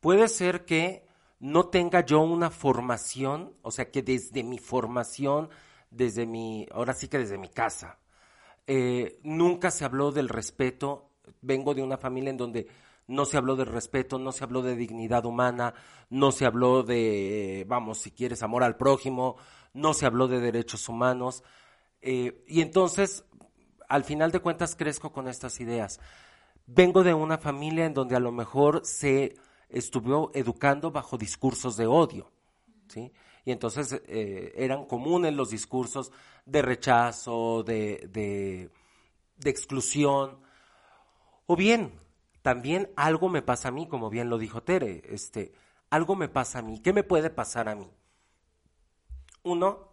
puede 0.00 0.28
ser 0.28 0.64
que 0.64 1.06
no 1.38 1.68
tenga 1.68 2.04
yo 2.04 2.20
una 2.20 2.50
formación, 2.50 3.56
o 3.62 3.70
sea, 3.70 3.90
que 3.90 4.02
desde 4.02 4.42
mi 4.42 4.58
formación, 4.58 5.50
desde 5.90 6.26
mi, 6.26 6.66
ahora 6.72 6.94
sí 6.94 7.08
que 7.08 7.18
desde 7.18 7.38
mi 7.38 7.48
casa, 7.48 7.98
eh, 8.66 9.18
nunca 9.22 9.70
se 9.70 9.84
habló 9.84 10.12
del 10.12 10.28
respeto 10.28 11.12
vengo 11.40 11.74
de 11.74 11.82
una 11.82 11.96
familia 11.96 12.30
en 12.30 12.36
donde 12.36 12.66
no 13.06 13.24
se 13.24 13.36
habló 13.36 13.56
de 13.56 13.64
respeto, 13.64 14.18
no 14.18 14.32
se 14.32 14.44
habló 14.44 14.62
de 14.62 14.76
dignidad 14.76 15.24
humana, 15.26 15.74
no 16.08 16.32
se 16.32 16.46
habló 16.46 16.82
de, 16.82 17.64
vamos, 17.68 17.98
si 17.98 18.10
quieres, 18.10 18.42
amor 18.42 18.62
al 18.62 18.76
prójimo, 18.76 19.36
no 19.72 19.94
se 19.94 20.06
habló 20.06 20.28
de 20.28 20.40
derechos 20.40 20.88
humanos. 20.88 21.42
Eh, 22.00 22.44
y 22.46 22.60
entonces, 22.60 23.24
al 23.88 24.04
final 24.04 24.30
de 24.32 24.40
cuentas, 24.40 24.76
crezco 24.76 25.12
con 25.12 25.28
estas 25.28 25.60
ideas. 25.60 26.00
Vengo 26.66 27.02
de 27.02 27.14
una 27.14 27.38
familia 27.38 27.86
en 27.86 27.94
donde 27.94 28.16
a 28.16 28.20
lo 28.20 28.32
mejor 28.32 28.82
se 28.84 29.36
estuvo 29.68 30.30
educando 30.34 30.90
bajo 30.90 31.16
discursos 31.16 31.76
de 31.76 31.86
odio, 31.86 32.30
¿sí? 32.88 33.12
Y 33.44 33.50
entonces 33.50 34.00
eh, 34.06 34.52
eran 34.56 34.84
comunes 34.86 35.34
los 35.34 35.50
discursos 35.50 36.12
de 36.46 36.62
rechazo, 36.62 37.64
de, 37.64 38.08
de, 38.12 38.70
de 39.36 39.50
exclusión, 39.50 40.38
o 41.46 41.56
bien, 41.56 41.92
también 42.42 42.90
algo 42.96 43.28
me 43.28 43.42
pasa 43.42 43.68
a 43.68 43.72
mí, 43.72 43.86
como 43.86 44.10
bien 44.10 44.30
lo 44.30 44.38
dijo 44.38 44.62
Tere, 44.62 45.02
este, 45.06 45.52
algo 45.90 46.16
me 46.16 46.28
pasa 46.28 46.60
a 46.60 46.62
mí. 46.62 46.80
¿Qué 46.80 46.92
me 46.92 47.02
puede 47.02 47.30
pasar 47.30 47.68
a 47.68 47.74
mí? 47.74 47.90
Uno, 49.42 49.92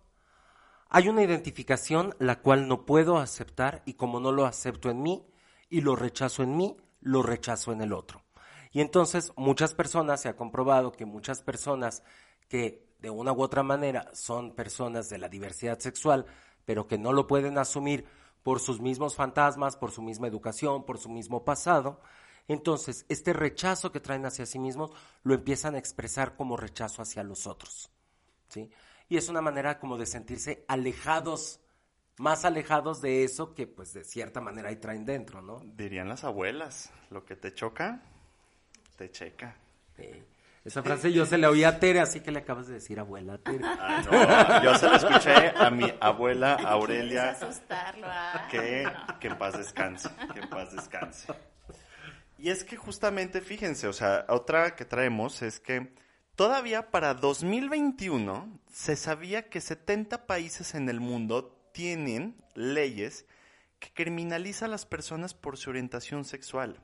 hay 0.90 1.08
una 1.08 1.24
identificación 1.24 2.16
la 2.20 2.42
cual 2.42 2.68
no 2.68 2.86
puedo 2.86 3.18
aceptar 3.18 3.84
y 3.86 3.94
como 3.94 4.20
no 4.20 4.32
lo 4.32 4.46
acepto 4.46 4.90
en 4.90 5.02
mí 5.02 5.26
y 5.70 5.82
lo 5.82 5.96
rechazo 5.96 6.44
en 6.44 6.58
mí, 6.58 6.78
lo 7.02 7.24
rechazo 7.24 7.72
en 7.72 7.82
el 7.82 7.94
otro. 7.94 8.24
Y 8.72 8.82
entonces 8.82 9.32
muchas 9.36 9.74
personas, 9.74 10.22
se 10.22 10.30
ha 10.30 10.36
comprobado 10.36 10.92
que 10.92 11.06
muchas 11.06 11.42
personas 11.42 12.04
que 12.48 12.88
de 13.00 13.10
una 13.10 13.32
u 13.32 13.42
otra 13.42 13.64
manera 13.64 14.10
son 14.14 14.54
personas 14.56 15.10
de 15.10 15.18
la 15.18 15.30
diversidad 15.30 15.80
sexual, 15.80 16.26
pero 16.66 16.88
que 16.88 16.98
no 16.98 17.14
lo 17.14 17.28
pueden 17.28 17.58
asumir 17.58 18.06
por 18.44 18.60
sus 18.60 18.80
mismos 18.82 19.16
fantasmas, 19.16 19.78
por 19.78 19.92
su 19.92 20.02
misma 20.02 20.28
educación, 20.28 20.86
por 20.86 20.98
su 20.98 21.10
mismo 21.10 21.44
pasado. 21.44 22.02
Entonces, 22.48 23.06
este 23.10 23.34
rechazo 23.34 23.92
que 23.92 24.00
traen 24.00 24.26
hacia 24.26 24.46
sí 24.46 24.60
mismos 24.60 24.92
lo 25.24 25.34
empiezan 25.34 25.76
a 25.76 25.80
expresar 25.80 26.36
como 26.36 26.58
rechazo 26.58 27.02
hacia 27.02 27.24
los 27.24 27.48
otros. 27.48 27.92
¿sí? 28.50 28.70
Y 29.10 29.18
es 29.18 29.28
una 29.28 29.42
manera 29.42 29.80
como 29.80 29.98
de 29.98 30.06
sentirse 30.06 30.64
alejados, 30.68 31.60
más 32.18 32.46
alejados 32.46 33.02
de 33.02 33.24
eso 33.24 33.56
que 33.56 33.66
pues 33.66 33.94
de 33.94 34.04
cierta 34.04 34.40
manera 34.40 34.70
ahí 34.70 34.76
traen 34.76 35.06
dentro, 35.06 35.42
¿no? 35.42 35.60
Dirían 35.66 36.08
las 36.08 36.24
abuelas, 36.24 36.92
lo 37.10 37.26
que 37.26 37.36
te 37.36 37.54
choca, 37.54 38.02
te 38.96 39.12
checa. 39.12 39.56
Sí. 39.98 40.24
Esa 40.64 40.84
frase 40.84 41.12
yo 41.12 41.26
se 41.26 41.38
la 41.38 41.50
oí 41.50 41.64
a 41.64 41.80
Tere, 41.80 42.02
así 42.02 42.20
que 42.20 42.32
le 42.32 42.40
acabas 42.40 42.68
de 42.68 42.76
decir 42.76 43.00
abuela 43.00 43.40
Tere. 43.40 43.62
Ah, 43.64 44.04
no, 44.06 44.64
yo 44.64 44.78
se 44.78 44.88
la 44.88 44.98
escuché 44.98 45.54
a 45.56 45.72
mi 45.72 45.92
abuela 46.00 46.54
Aurelia. 46.56 47.36
Ah. 48.04 48.48
Que, 48.52 48.88
que 49.20 49.28
en 49.30 49.38
paz 49.38 49.58
descanse, 49.58 50.10
que 50.34 50.42
en 50.42 50.50
paz 50.50 50.72
descanse. 50.76 51.34
Y 52.38 52.50
es 52.50 52.64
que 52.64 52.78
justamente, 52.78 53.42
fíjense, 53.42 53.88
o 53.88 53.94
sea, 53.94 54.26
otra 54.30 54.76
que 54.76 54.86
traemos 54.86 55.42
es 55.42 55.60
que 55.60 55.94
todavía 56.40 56.90
para 56.90 57.16
2021 57.16 58.62
se 58.72 58.96
sabía 58.96 59.50
que 59.50 59.60
70 59.60 60.26
países 60.26 60.74
en 60.74 60.88
el 60.88 61.02
mundo 61.02 61.70
tienen 61.74 62.42
leyes 62.56 63.26
que 63.78 63.92
criminalizan 63.92 64.70
a 64.70 64.72
las 64.72 64.86
personas 64.86 65.34
por 65.34 65.58
su 65.58 65.70
orientación 65.70 66.24
sexual. 66.24 66.82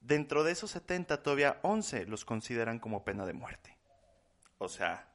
Dentro 0.00 0.42
de 0.42 0.52
esos 0.52 0.70
70, 0.70 1.22
todavía 1.22 1.60
11 1.64 2.06
los 2.06 2.24
consideran 2.24 2.78
como 2.78 3.04
pena 3.04 3.26
de 3.26 3.34
muerte. 3.34 3.76
O 4.56 4.70
sea, 4.70 5.06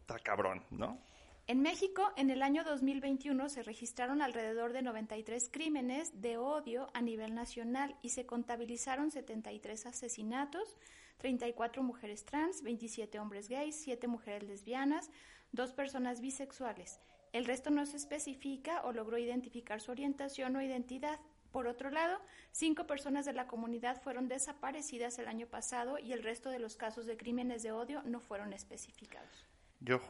está 0.00 0.18
cabrón, 0.18 0.66
¿no? 0.68 1.02
En 1.46 1.62
México, 1.62 2.12
en 2.18 2.28
el 2.28 2.42
año 2.42 2.64
2021 2.64 3.48
se 3.48 3.62
registraron 3.62 4.20
alrededor 4.20 4.74
de 4.74 4.82
93 4.82 5.48
crímenes 5.50 6.20
de 6.20 6.36
odio 6.36 6.90
a 6.92 7.00
nivel 7.00 7.34
nacional 7.34 7.96
y 8.02 8.10
se 8.10 8.26
contabilizaron 8.26 9.10
73 9.10 9.86
asesinatos, 9.86 10.76
34 11.20 11.82
mujeres 11.82 12.24
trans, 12.24 12.62
27 12.62 13.18
hombres 13.18 13.48
gays, 13.48 13.76
7 13.76 14.08
mujeres 14.08 14.42
lesbianas, 14.42 15.10
2 15.52 15.72
personas 15.74 16.20
bisexuales. 16.20 16.98
El 17.32 17.44
resto 17.44 17.70
no 17.70 17.86
se 17.86 17.96
especifica 17.96 18.82
o 18.82 18.92
logró 18.92 19.18
identificar 19.18 19.80
su 19.80 19.92
orientación 19.92 20.56
o 20.56 20.62
identidad. 20.62 21.20
Por 21.52 21.66
otro 21.66 21.90
lado, 21.90 22.18
cinco 22.52 22.86
personas 22.86 23.24
de 23.26 23.32
la 23.32 23.46
comunidad 23.46 24.00
fueron 24.02 24.28
desaparecidas 24.28 25.18
el 25.18 25.28
año 25.28 25.46
pasado 25.46 25.98
y 25.98 26.12
el 26.12 26.22
resto 26.22 26.48
de 26.50 26.58
los 26.58 26.76
casos 26.76 27.06
de 27.06 27.16
crímenes 27.16 27.62
de 27.62 27.72
odio 27.72 28.02
no 28.04 28.20
fueron 28.20 28.52
especificados. 28.52 29.46
Yo 29.80 30.00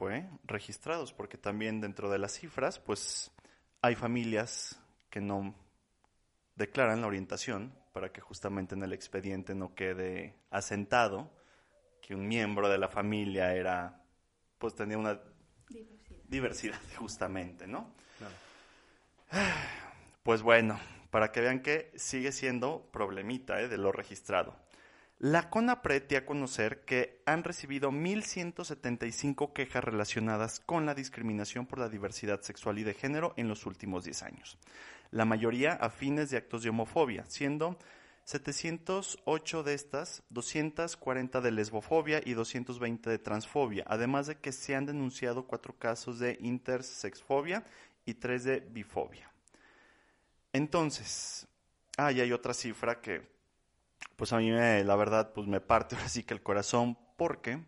registrados, 0.44 1.12
porque 1.12 1.38
también 1.38 1.81
dentro 1.81 2.11
de 2.11 2.18
las 2.18 2.33
cifras, 2.33 2.79
pues 2.79 3.31
hay 3.83 3.94
familias 3.94 4.81
que 5.11 5.20
no 5.20 5.55
declaran 6.57 7.01
la 7.01 7.07
orientación 7.07 7.73
para 7.92 8.12
que 8.12 8.20
justamente 8.20 8.74
en 8.74 8.83
el 8.83 8.92
expediente 8.92 9.55
no 9.55 9.74
quede 9.74 10.37
asentado 10.50 11.31
que 12.00 12.14
un 12.14 12.26
miembro 12.26 12.68
de 12.68 12.79
la 12.79 12.88
familia 12.88 13.55
era, 13.55 14.03
pues 14.59 14.74
tenía 14.74 14.98
una 14.98 15.20
diversidad, 16.29 16.81
justamente, 16.96 17.66
¿no? 17.66 17.92
Pues 20.22 20.42
bueno, 20.42 20.79
para 21.11 21.33
que 21.33 21.40
vean 21.40 21.61
que 21.61 21.90
sigue 21.96 22.31
siendo 22.31 22.90
problemita 22.92 23.61
¿eh? 23.61 23.68
de 23.68 23.79
lo 23.79 23.90
registrado. 23.90 24.55
La 25.18 25.50
CONAPRED 25.50 26.09
dio 26.09 26.18
a 26.18 26.24
conocer 26.24 26.85
que 26.85 27.22
han 27.26 27.44
recibido 27.44 27.90
1.175 27.90 29.53
quejas 29.53 29.85
relacionadas 29.85 30.61
con 30.61 30.87
la 30.87 30.94
discriminación 30.94 31.66
por 31.66 31.79
la 31.79 31.88
diversidad 31.88 32.40
sexual 32.42 32.79
y 32.79 32.85
de 32.85 32.94
género 32.94 33.35
en 33.37 33.48
los 33.48 33.66
últimos 33.66 34.05
10 34.05 34.22
años. 34.22 34.59
La 35.11 35.25
mayoría 35.25 35.73
afines 35.73 36.31
de 36.31 36.37
actos 36.37 36.62
de 36.62 36.70
homofobia, 36.70 37.25
siendo 37.27 37.77
708 38.25 39.62
de 39.64 39.75
estas, 39.75 40.23
240 40.31 41.40
de 41.40 41.51
lesbofobia 41.51 42.20
y 42.25 42.35
220 42.35 43.11
de 43.11 43.18
transfobia, 43.18 43.85
además 43.88 44.29
de 44.29 44.37
que 44.37 44.53
se 44.53 44.77
han 44.77 44.87
denunciado 44.87 45.46
cuatro 45.46 45.75
casos 45.77 46.20
de 46.20 46.38
intersexfobia 46.40 47.64
y 48.05 48.14
tres 48.14 48.44
de 48.44 48.61
bifobia. 48.61 49.31
Entonces, 50.53 51.46
ah, 51.96 52.12
y 52.12 52.20
hay 52.20 52.33
otra 52.33 52.55
cifra 52.55 53.01
que 53.01 53.29
pues 54.16 54.33
a 54.33 54.38
mí 54.38 54.51
la 54.51 54.96
verdad 54.96 55.33
pues 55.33 55.46
me 55.46 55.61
parte 55.61 55.96
así 56.05 56.23
que 56.23 56.35
el 56.35 56.42
corazón 56.42 56.96
porque 57.16 57.64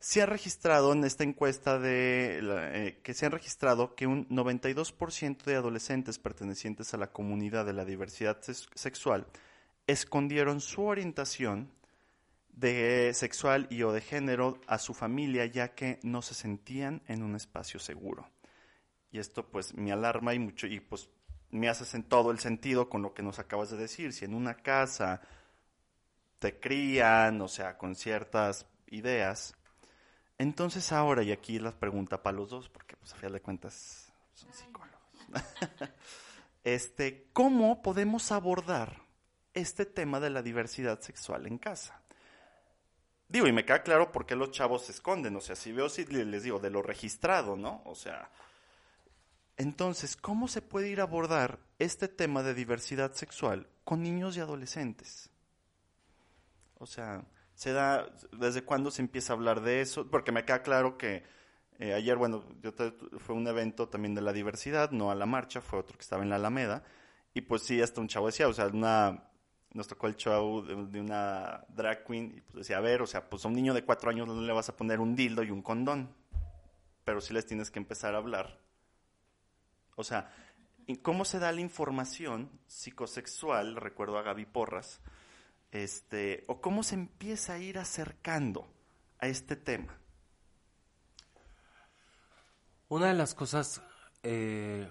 se 0.00 0.22
ha 0.22 0.26
registrado 0.26 0.92
en 0.92 1.04
esta 1.04 1.24
encuesta 1.24 1.78
de 1.78 2.40
eh, 2.42 3.00
que 3.02 3.14
se 3.14 3.26
han 3.26 3.32
registrado 3.32 3.94
que 3.94 4.06
un 4.06 4.28
92% 4.28 5.42
de 5.42 5.56
adolescentes 5.56 6.18
pertenecientes 6.18 6.94
a 6.94 6.98
la 6.98 7.12
comunidad 7.12 7.66
de 7.66 7.72
la 7.72 7.84
diversidad 7.84 8.38
sexual 8.42 9.26
escondieron 9.86 10.60
su 10.60 10.82
orientación 10.82 11.70
de 12.48 13.12
sexual 13.14 13.66
y 13.70 13.82
o 13.82 13.92
de 13.92 14.00
género 14.00 14.60
a 14.66 14.78
su 14.78 14.94
familia 14.94 15.46
ya 15.46 15.74
que 15.74 15.98
no 16.02 16.22
se 16.22 16.34
sentían 16.34 17.02
en 17.06 17.22
un 17.22 17.34
espacio 17.36 17.80
seguro. 17.80 18.28
Y 19.10 19.18
esto 19.18 19.48
pues 19.48 19.74
me 19.74 19.92
alarma 19.92 20.34
y 20.34 20.38
mucho 20.38 20.66
y 20.66 20.80
pues 20.80 21.08
me 21.50 21.68
hace 21.68 21.96
en 21.96 22.02
todo 22.02 22.30
el 22.30 22.38
sentido 22.38 22.88
con 22.88 23.02
lo 23.02 23.14
que 23.14 23.22
nos 23.22 23.38
acabas 23.38 23.70
de 23.70 23.78
decir. 23.78 24.12
Si 24.12 24.24
en 24.24 24.34
una 24.34 24.54
casa 24.54 25.22
te 26.38 26.60
crían, 26.60 27.40
o 27.40 27.48
sea, 27.48 27.78
con 27.78 27.94
ciertas 27.94 28.66
ideas. 28.86 29.54
Entonces 30.38 30.92
ahora, 30.92 31.24
y 31.24 31.32
aquí 31.32 31.58
la 31.58 31.72
pregunta 31.72 32.22
para 32.22 32.36
los 32.36 32.50
dos, 32.50 32.68
porque 32.68 32.96
pues 32.96 33.12
a 33.12 33.16
final 33.16 33.32
de 33.32 33.42
cuentas 33.42 34.12
son 34.34 34.52
psicólogos. 34.52 35.00
este, 36.64 37.28
¿cómo 37.32 37.82
podemos 37.82 38.30
abordar 38.30 39.02
este 39.52 39.84
tema 39.84 40.20
de 40.20 40.30
la 40.30 40.42
diversidad 40.42 41.00
sexual 41.00 41.46
en 41.46 41.58
casa? 41.58 42.00
Digo, 43.28 43.46
y 43.46 43.52
me 43.52 43.64
queda 43.64 43.82
claro 43.82 44.12
por 44.12 44.24
qué 44.24 44.36
los 44.36 44.52
chavos 44.52 44.86
se 44.86 44.92
esconden, 44.92 45.36
o 45.36 45.40
sea, 45.40 45.56
si 45.56 45.72
veo, 45.72 45.88
si 45.88 46.06
les 46.06 46.44
digo, 46.44 46.60
de 46.60 46.70
lo 46.70 46.82
registrado, 46.82 47.56
¿no? 47.56 47.82
O 47.84 47.94
sea, 47.94 48.30
entonces, 49.58 50.16
¿cómo 50.16 50.46
se 50.46 50.62
puede 50.62 50.88
ir 50.88 51.00
a 51.00 51.02
abordar 51.02 51.58
este 51.80 52.06
tema 52.06 52.44
de 52.44 52.54
diversidad 52.54 53.12
sexual 53.12 53.68
con 53.84 54.02
niños 54.02 54.36
y 54.36 54.40
adolescentes? 54.40 55.30
O 56.78 56.86
sea, 56.86 57.24
se 57.58 57.72
da, 57.72 58.08
¿desde 58.30 58.62
cuándo 58.62 58.92
se 58.92 59.02
empieza 59.02 59.32
a 59.32 59.36
hablar 59.36 59.62
de 59.62 59.80
eso? 59.80 60.08
Porque 60.08 60.30
me 60.30 60.44
queda 60.44 60.62
claro 60.62 60.96
que 60.96 61.24
eh, 61.80 61.92
ayer, 61.92 62.16
bueno, 62.16 62.44
yo 62.62 62.70
fue 63.18 63.34
un 63.34 63.48
evento 63.48 63.88
también 63.88 64.14
de 64.14 64.20
la 64.20 64.32
diversidad, 64.32 64.92
no 64.92 65.10
a 65.10 65.16
la 65.16 65.26
marcha, 65.26 65.60
fue 65.60 65.80
otro 65.80 65.96
que 65.96 66.02
estaba 66.02 66.22
en 66.22 66.30
la 66.30 66.36
Alameda, 66.36 66.84
y 67.34 67.40
pues 67.40 67.64
sí, 67.64 67.82
hasta 67.82 68.00
un 68.00 68.06
chavo 68.06 68.26
decía, 68.26 68.46
o 68.46 68.52
sea, 68.52 68.68
una, 68.68 69.24
nos 69.72 69.88
tocó 69.88 70.06
el 70.06 70.14
show 70.14 70.62
de, 70.64 71.00
una 71.00 71.64
drag 71.70 72.04
queen, 72.04 72.32
y 72.36 72.40
pues 72.42 72.58
decía, 72.58 72.78
a 72.78 72.80
ver, 72.80 73.02
o 73.02 73.08
sea, 73.08 73.28
pues 73.28 73.44
a 73.44 73.48
un 73.48 73.54
niño 73.54 73.74
de 73.74 73.84
cuatro 73.84 74.08
años 74.10 74.28
no 74.28 74.40
le 74.40 74.52
vas 74.52 74.68
a 74.68 74.76
poner 74.76 75.00
un 75.00 75.16
dildo 75.16 75.42
y 75.42 75.50
un 75.50 75.60
condón, 75.60 76.14
pero 77.02 77.20
sí 77.20 77.34
les 77.34 77.44
tienes 77.44 77.72
que 77.72 77.80
empezar 77.80 78.14
a 78.14 78.18
hablar. 78.18 78.60
O 79.96 80.04
sea, 80.04 80.30
¿cómo 81.02 81.24
se 81.24 81.40
da 81.40 81.50
la 81.50 81.60
información 81.60 82.52
psicosexual? 82.68 83.74
Recuerdo 83.74 84.16
a 84.16 84.22
Gaby 84.22 84.46
Porras, 84.46 85.00
este, 85.70 86.44
o 86.48 86.60
cómo 86.60 86.82
se 86.82 86.94
empieza 86.94 87.54
a 87.54 87.58
ir 87.58 87.78
acercando 87.78 88.68
a 89.18 89.26
este 89.26 89.56
tema? 89.56 89.98
Una 92.88 93.08
de 93.08 93.14
las 93.14 93.34
cosas 93.34 93.82
eh, 94.22 94.90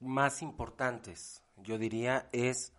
más 0.00 0.42
importantes, 0.42 1.42
yo 1.56 1.76
diría, 1.78 2.28
es, 2.32 2.72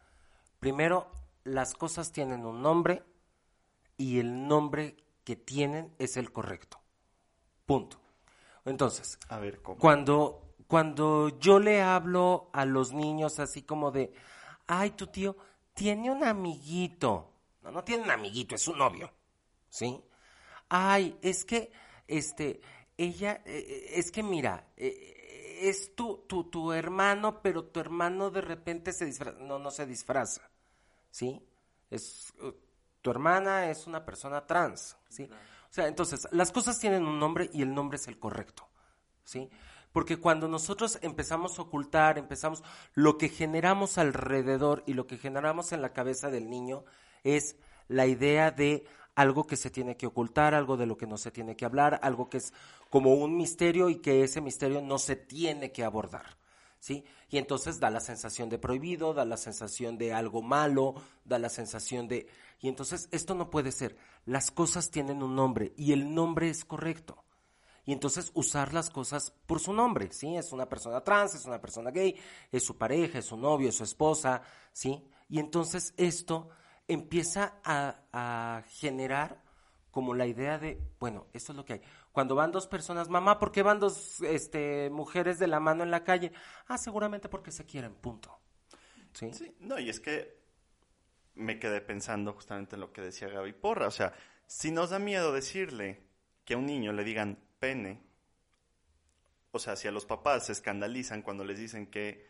primero, 0.59 1.11
las 1.43 1.73
cosas 1.73 2.11
tienen 2.11 2.45
un 2.45 2.61
nombre 2.61 3.03
y 3.97 4.19
el 4.19 4.47
nombre 4.47 4.97
que 5.23 5.35
tienen 5.35 5.93
es 5.99 6.17
el 6.17 6.31
correcto. 6.31 6.81
Punto. 7.65 8.01
Entonces, 8.65 9.19
a 9.29 9.37
ver, 9.37 9.61
¿cómo? 9.61 9.77
Cuando, 9.77 10.55
cuando 10.67 11.29
yo 11.39 11.59
le 11.59 11.81
hablo 11.81 12.49
a 12.53 12.65
los 12.65 12.93
niños 12.93 13.39
así 13.39 13.61
como 13.61 13.91
de, 13.91 14.13
ay, 14.67 14.91
tu 14.91 15.07
tío, 15.07 15.37
tiene 15.73 16.11
un 16.11 16.23
amiguito. 16.23 17.31
No, 17.63 17.71
no 17.71 17.83
tiene 17.83 18.03
un 18.03 18.11
amiguito, 18.11 18.55
es 18.55 18.67
un 18.67 18.77
novio. 18.77 19.11
¿Sí? 19.69 20.01
Ay, 20.69 21.17
es 21.21 21.45
que, 21.45 21.71
este, 22.07 22.61
ella, 22.97 23.41
eh, 23.45 23.65
eh, 23.67 23.91
es 23.95 24.11
que 24.11 24.23
mira, 24.23 24.67
eh, 24.77 25.59
es 25.61 25.95
tu, 25.95 26.25
tu, 26.27 26.45
tu 26.49 26.71
hermano, 26.71 27.41
pero 27.41 27.65
tu 27.65 27.79
hermano 27.79 28.31
de 28.31 28.41
repente 28.41 28.93
se 28.93 29.05
disfraza. 29.05 29.37
No, 29.39 29.59
no 29.59 29.71
se 29.71 29.85
disfraza. 29.85 30.49
¿Sí? 31.09 31.45
Es, 31.89 32.33
tu 33.01 33.11
hermana 33.11 33.69
es 33.69 33.85
una 33.87 34.03
persona 34.03 34.45
trans. 34.45 34.97
¿Sí? 35.09 35.29
O 35.69 35.73
sea, 35.73 35.87
entonces, 35.87 36.27
las 36.31 36.51
cosas 36.51 36.79
tienen 36.79 37.05
un 37.05 37.19
nombre 37.19 37.49
y 37.53 37.61
el 37.61 37.73
nombre 37.73 37.97
es 37.97 38.07
el 38.07 38.19
correcto. 38.19 38.67
¿Sí? 39.23 39.49
Porque 39.91 40.17
cuando 40.17 40.47
nosotros 40.47 40.99
empezamos 41.01 41.59
a 41.59 41.63
ocultar, 41.63 42.17
empezamos, 42.17 42.63
lo 42.93 43.17
que 43.17 43.29
generamos 43.29 43.97
alrededor 43.97 44.83
y 44.85 44.93
lo 44.93 45.05
que 45.05 45.17
generamos 45.17 45.71
en 45.73 45.81
la 45.81 45.93
cabeza 45.93 46.29
del 46.29 46.49
niño 46.49 46.85
es 47.23 47.57
la 47.87 48.07
idea 48.07 48.51
de 48.51 48.85
algo 49.15 49.45
que 49.45 49.57
se 49.57 49.69
tiene 49.69 49.97
que 49.97 50.07
ocultar, 50.07 50.53
algo 50.53 50.77
de 50.77 50.85
lo 50.85 50.97
que 50.97 51.07
no 51.07 51.17
se 51.17 51.31
tiene 51.31 51.57
que 51.57 51.65
hablar, 51.65 51.99
algo 52.03 52.29
que 52.29 52.37
es 52.37 52.53
como 52.89 53.13
un 53.13 53.35
misterio 53.35 53.89
y 53.89 53.97
que 53.97 54.23
ese 54.23 54.39
misterio 54.39 54.81
no 54.81 54.97
se 54.97 55.17
tiene 55.17 55.71
que 55.71 55.83
abordar. 55.83 56.37
¿Sí? 56.79 57.03
Y 57.29 57.37
entonces 57.37 57.79
da 57.79 57.91
la 57.91 57.99
sensación 57.99 58.49
de 58.49 58.57
prohibido, 58.57 59.13
da 59.13 59.23
la 59.23 59.37
sensación 59.37 59.99
de 59.99 60.13
algo 60.13 60.41
malo, 60.41 60.95
da 61.25 61.37
la 61.37 61.49
sensación 61.49 62.07
de... 62.07 62.27
Y 62.59 62.69
entonces 62.69 63.07
esto 63.11 63.35
no 63.35 63.51
puede 63.51 63.71
ser. 63.71 63.97
Las 64.25 64.49
cosas 64.49 64.89
tienen 64.89 65.21
un 65.21 65.35
nombre 65.35 65.73
y 65.77 65.93
el 65.93 66.15
nombre 66.15 66.49
es 66.49 66.65
correcto 66.65 67.23
y 67.85 67.93
entonces 67.93 68.31
usar 68.33 68.73
las 68.73 68.89
cosas 68.89 69.31
por 69.45 69.59
su 69.59 69.73
nombre, 69.73 70.11
¿sí? 70.11 70.35
Es 70.35 70.51
una 70.51 70.67
persona 70.67 71.01
trans, 71.01 71.35
es 71.35 71.45
una 71.45 71.59
persona 71.59 71.91
gay, 71.91 72.15
es 72.51 72.63
su 72.63 72.77
pareja, 72.77 73.19
es 73.19 73.25
su 73.25 73.37
novio, 73.37 73.69
es 73.69 73.75
su 73.75 73.83
esposa, 73.83 74.41
¿sí? 74.71 75.03
Y 75.29 75.39
entonces 75.39 75.93
esto 75.97 76.49
empieza 76.87 77.59
a, 77.63 78.63
generar 78.67 79.41
como 79.89 80.13
la 80.13 80.25
idea 80.25 80.57
de, 80.57 80.81
bueno, 80.99 81.27
esto 81.33 81.51
es 81.51 81.57
lo 81.57 81.65
que 81.65 81.73
hay. 81.73 81.81
Cuando 82.11 82.35
van 82.35 82.51
dos 82.51 82.67
personas, 82.67 83.09
mamá, 83.09 83.39
¿por 83.39 83.51
qué 83.51 83.63
van 83.63 83.79
dos 83.79 84.21
este, 84.21 84.89
mujeres 84.89 85.39
de 85.39 85.47
la 85.47 85.59
mano 85.59 85.83
en 85.83 85.91
la 85.91 86.03
calle? 86.03 86.31
Ah, 86.67 86.77
seguramente 86.77 87.29
porque 87.29 87.51
se 87.51 87.65
quieren, 87.65 87.95
punto. 87.95 88.37
¿Sí? 89.13 89.33
sí 89.33 89.55
no, 89.59 89.79
y 89.79 89.89
es 89.89 89.99
que 89.99 90.39
me 91.33 91.59
quedé 91.59 91.81
pensando 91.81 92.33
justamente 92.33 92.75
en 92.75 92.81
lo 92.81 92.93
que 92.93 93.01
decía 93.01 93.27
Gaby 93.27 93.53
Porra. 93.53 93.87
O 93.87 93.91
sea, 93.91 94.13
si 94.45 94.71
nos 94.71 94.91
da 94.91 94.99
miedo 94.99 95.33
decirle 95.33 96.03
que 96.45 96.53
a 96.53 96.57
un 96.57 96.65
niño 96.65 96.93
le 96.93 97.03
digan 97.03 97.39
pene, 97.61 98.01
o 99.51 99.59
sea, 99.59 99.75
si 99.75 99.87
a 99.87 99.91
los 99.91 100.05
papás 100.05 100.47
se 100.47 100.51
escandalizan 100.51 101.21
cuando 101.21 101.45
les 101.45 101.59
dicen 101.59 101.85
que 101.85 102.25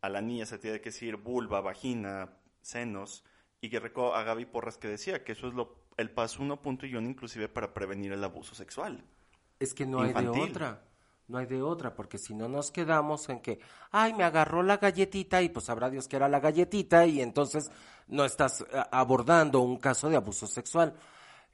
a 0.00 0.08
la 0.08 0.22
niña 0.22 0.46
se 0.46 0.58
tiene 0.58 0.80
que 0.80 0.90
decir 0.90 1.16
vulva, 1.16 1.60
vagina, 1.60 2.30
senos, 2.62 3.24
y 3.60 3.70
que 3.70 3.80
recuerdo 3.80 4.14
a 4.14 4.22
Gaby 4.22 4.46
Porras 4.46 4.78
que 4.78 4.86
decía 4.86 5.24
que 5.24 5.32
eso 5.32 5.48
es 5.48 5.54
lo, 5.54 5.86
el 5.96 6.10
paso 6.10 6.42
uno 6.42 6.62
punto 6.62 6.86
y 6.86 6.94
uno 6.94 7.08
inclusive 7.08 7.48
para 7.48 7.74
prevenir 7.74 8.12
el 8.12 8.22
abuso 8.22 8.54
sexual. 8.54 9.04
Es 9.58 9.74
que 9.74 9.84
no 9.84 10.00
hay 10.00 10.12
de 10.12 10.28
otra, 10.28 10.84
no 11.26 11.38
hay 11.38 11.46
de 11.46 11.60
otra, 11.60 11.96
porque 11.96 12.16
si 12.16 12.34
no 12.34 12.48
nos 12.48 12.70
quedamos 12.70 13.28
en 13.30 13.40
que, 13.40 13.58
ay, 13.90 14.14
me 14.14 14.22
agarró 14.22 14.62
la 14.62 14.76
galletita 14.76 15.42
y 15.42 15.48
pues 15.48 15.64
sabrá 15.64 15.90
Dios 15.90 16.06
que 16.06 16.14
era 16.14 16.28
la 16.28 16.38
galletita 16.38 17.04
y 17.04 17.20
entonces 17.20 17.68
no 18.06 18.24
estás 18.24 18.60
eh, 18.60 18.80
abordando 18.92 19.60
un 19.60 19.78
caso 19.78 20.08
de 20.08 20.16
abuso 20.16 20.46
sexual. 20.46 20.94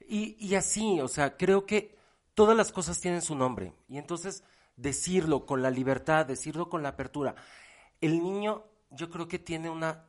Y, 0.07 0.37
y 0.45 0.53
así, 0.53 1.01
o 1.01 1.07
sea, 1.07 1.35
creo 1.35 1.65
que 1.65 1.95
todas 2.35 2.55
las 2.55 2.71
cosas 2.71 3.01
tienen 3.01 3.21
su 3.21 3.33
nombre. 3.35 3.73
Y 3.87 3.97
entonces 3.97 4.43
decirlo 4.77 5.45
con 5.45 5.63
la 5.63 5.71
libertad, 5.71 6.25
decirlo 6.25 6.69
con 6.69 6.83
la 6.83 6.89
apertura. 6.89 7.33
El 7.99 8.21
niño, 8.21 8.65
yo 8.91 9.09
creo 9.09 9.27
que 9.27 9.39
tiene 9.39 9.69
una... 9.69 10.05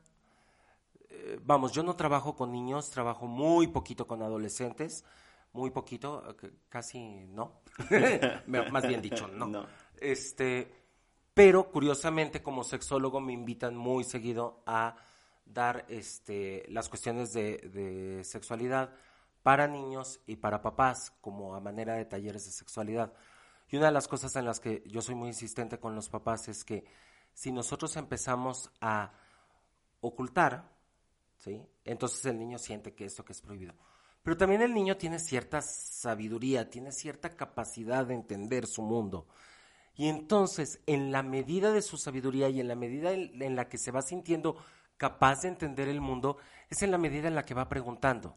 Eh, 1.08 1.40
vamos, 1.42 1.72
yo 1.72 1.82
no 1.82 1.96
trabajo 1.96 2.36
con 2.36 2.52
niños, 2.52 2.90
trabajo 2.90 3.26
muy 3.26 3.68
poquito 3.68 4.06
con 4.06 4.22
adolescentes, 4.22 5.04
muy 5.52 5.70
poquito, 5.70 6.36
casi 6.68 6.98
no. 7.28 7.62
Más 8.46 8.86
bien 8.86 9.00
dicho, 9.00 9.28
no. 9.28 9.66
Este, 9.98 10.74
pero 11.32 11.70
curiosamente 11.70 12.42
como 12.42 12.64
sexólogo 12.64 13.20
me 13.20 13.32
invitan 13.32 13.76
muy 13.76 14.04
seguido 14.04 14.62
a 14.66 14.96
dar 15.46 15.86
este, 15.88 16.66
las 16.68 16.88
cuestiones 16.88 17.32
de, 17.32 17.58
de 17.58 18.24
sexualidad 18.24 18.90
para 19.46 19.68
niños 19.68 20.18
y 20.26 20.34
para 20.34 20.60
papás, 20.60 21.12
como 21.20 21.54
a 21.54 21.60
manera 21.60 21.94
de 21.94 22.04
talleres 22.04 22.46
de 22.46 22.50
sexualidad. 22.50 23.12
Y 23.68 23.76
una 23.76 23.86
de 23.86 23.92
las 23.92 24.08
cosas 24.08 24.34
en 24.34 24.44
las 24.44 24.58
que 24.58 24.82
yo 24.86 25.00
soy 25.00 25.14
muy 25.14 25.28
insistente 25.28 25.78
con 25.78 25.94
los 25.94 26.08
papás 26.08 26.48
es 26.48 26.64
que 26.64 26.84
si 27.32 27.52
nosotros 27.52 27.96
empezamos 27.96 28.72
a 28.80 29.12
ocultar, 30.00 30.68
¿sí? 31.36 31.64
entonces 31.84 32.26
el 32.26 32.40
niño 32.40 32.58
siente 32.58 32.92
que 32.92 33.04
esto 33.04 33.24
que 33.24 33.34
es 33.34 33.40
prohibido. 33.40 33.72
Pero 34.24 34.36
también 34.36 34.62
el 34.62 34.74
niño 34.74 34.96
tiene 34.96 35.20
cierta 35.20 35.62
sabiduría, 35.62 36.68
tiene 36.68 36.90
cierta 36.90 37.30
capacidad 37.30 38.04
de 38.04 38.14
entender 38.14 38.66
su 38.66 38.82
mundo. 38.82 39.28
Y 39.94 40.08
entonces, 40.08 40.80
en 40.86 41.12
la 41.12 41.22
medida 41.22 41.70
de 41.70 41.82
su 41.82 41.98
sabiduría 41.98 42.48
y 42.48 42.58
en 42.58 42.66
la 42.66 42.74
medida 42.74 43.12
en, 43.12 43.54
la 43.54 43.68
que 43.68 43.78
se 43.78 43.92
va 43.92 44.02
sintiendo 44.02 44.56
capaz 44.96 45.42
de 45.42 45.48
entender 45.50 45.88
el 45.88 46.00
mundo, 46.00 46.36
es 46.68 46.82
en 46.82 46.90
la 46.90 46.98
medida 46.98 47.28
en 47.28 47.36
la 47.36 47.44
que 47.44 47.54
va 47.54 47.68
preguntando. 47.68 48.36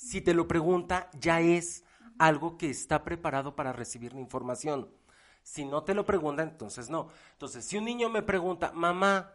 Si 0.00 0.20
te 0.20 0.34
lo 0.34 0.48
pregunta, 0.48 1.10
ya 1.18 1.40
es 1.40 1.84
algo 2.18 2.56
que 2.56 2.70
está 2.70 3.04
preparado 3.04 3.54
para 3.54 3.72
recibir 3.72 4.12
la 4.12 4.20
información. 4.20 4.88
Si 5.42 5.64
no 5.64 5.82
te 5.82 5.94
lo 5.94 6.04
pregunta, 6.04 6.42
entonces 6.42 6.90
no. 6.90 7.08
Entonces, 7.32 7.64
si 7.64 7.76
un 7.76 7.84
niño 7.84 8.08
me 8.08 8.22
pregunta, 8.22 8.72
mamá, 8.72 9.32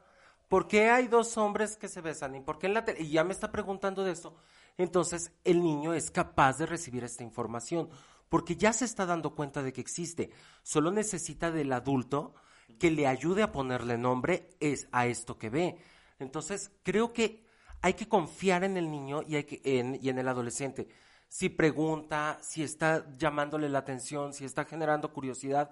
¿por 0.48 0.68
qué 0.68 0.90
hay 0.90 1.08
dos 1.08 1.38
hombres 1.38 1.78
que 1.78 1.88
se 1.88 2.02
besan? 2.02 2.36
¿Y 2.36 2.42
por 2.42 2.58
qué 2.58 2.68
en 2.68 2.74
la 2.74 2.86
Y 2.98 3.10
ya 3.10 3.24
me 3.24 3.34
está 3.34 3.52
preguntando 3.52 4.04
de 4.04 4.12
eso 4.12 4.36
entonces 4.78 5.32
el 5.44 5.64
niño 5.64 5.94
es 5.94 6.12
capaz 6.12 6.58
de 6.58 6.66
recibir 6.66 7.04
esta 7.04 7.24
información 7.24 7.90
porque 8.30 8.56
ya 8.56 8.74
se 8.74 8.86
está 8.86 9.06
dando 9.06 9.36
cuenta 9.36 9.64
de 9.64 9.72
que 9.72 9.82
existe. 9.82 10.32
Solo 10.64 10.92
necesita 10.92 11.52
del 11.52 11.72
adulto 11.72 12.34
que 12.80 12.92
le 12.92 13.08
ayude 13.08 13.44
a 13.44 13.52
ponerle 13.52 13.98
nombre 13.98 14.50
es 14.60 14.88
a 14.92 15.06
esto 15.06 15.38
que 15.38 15.50
ve. 15.50 15.78
Entonces 16.20 16.72
creo 16.84 17.14
que 17.14 17.45
hay 17.82 17.94
que 17.94 18.08
confiar 18.08 18.64
en 18.64 18.78
el 18.78 18.90
niño 18.90 19.22
y, 19.28 19.36
hay 19.36 19.44
que, 19.44 19.62
en, 19.64 20.00
y 20.02 20.10
en 20.10 20.20
el 20.20 20.28
adolescente. 20.28 20.88
Si 21.28 21.50
pregunta, 21.50 22.38
si 22.42 22.64
está 22.64 23.06
llamándole 23.18 23.70
la 23.70 23.80
atención, 23.80 24.34
si 24.34 24.46
está 24.46 24.66
generando 24.66 25.12
curiosidad, 25.12 25.70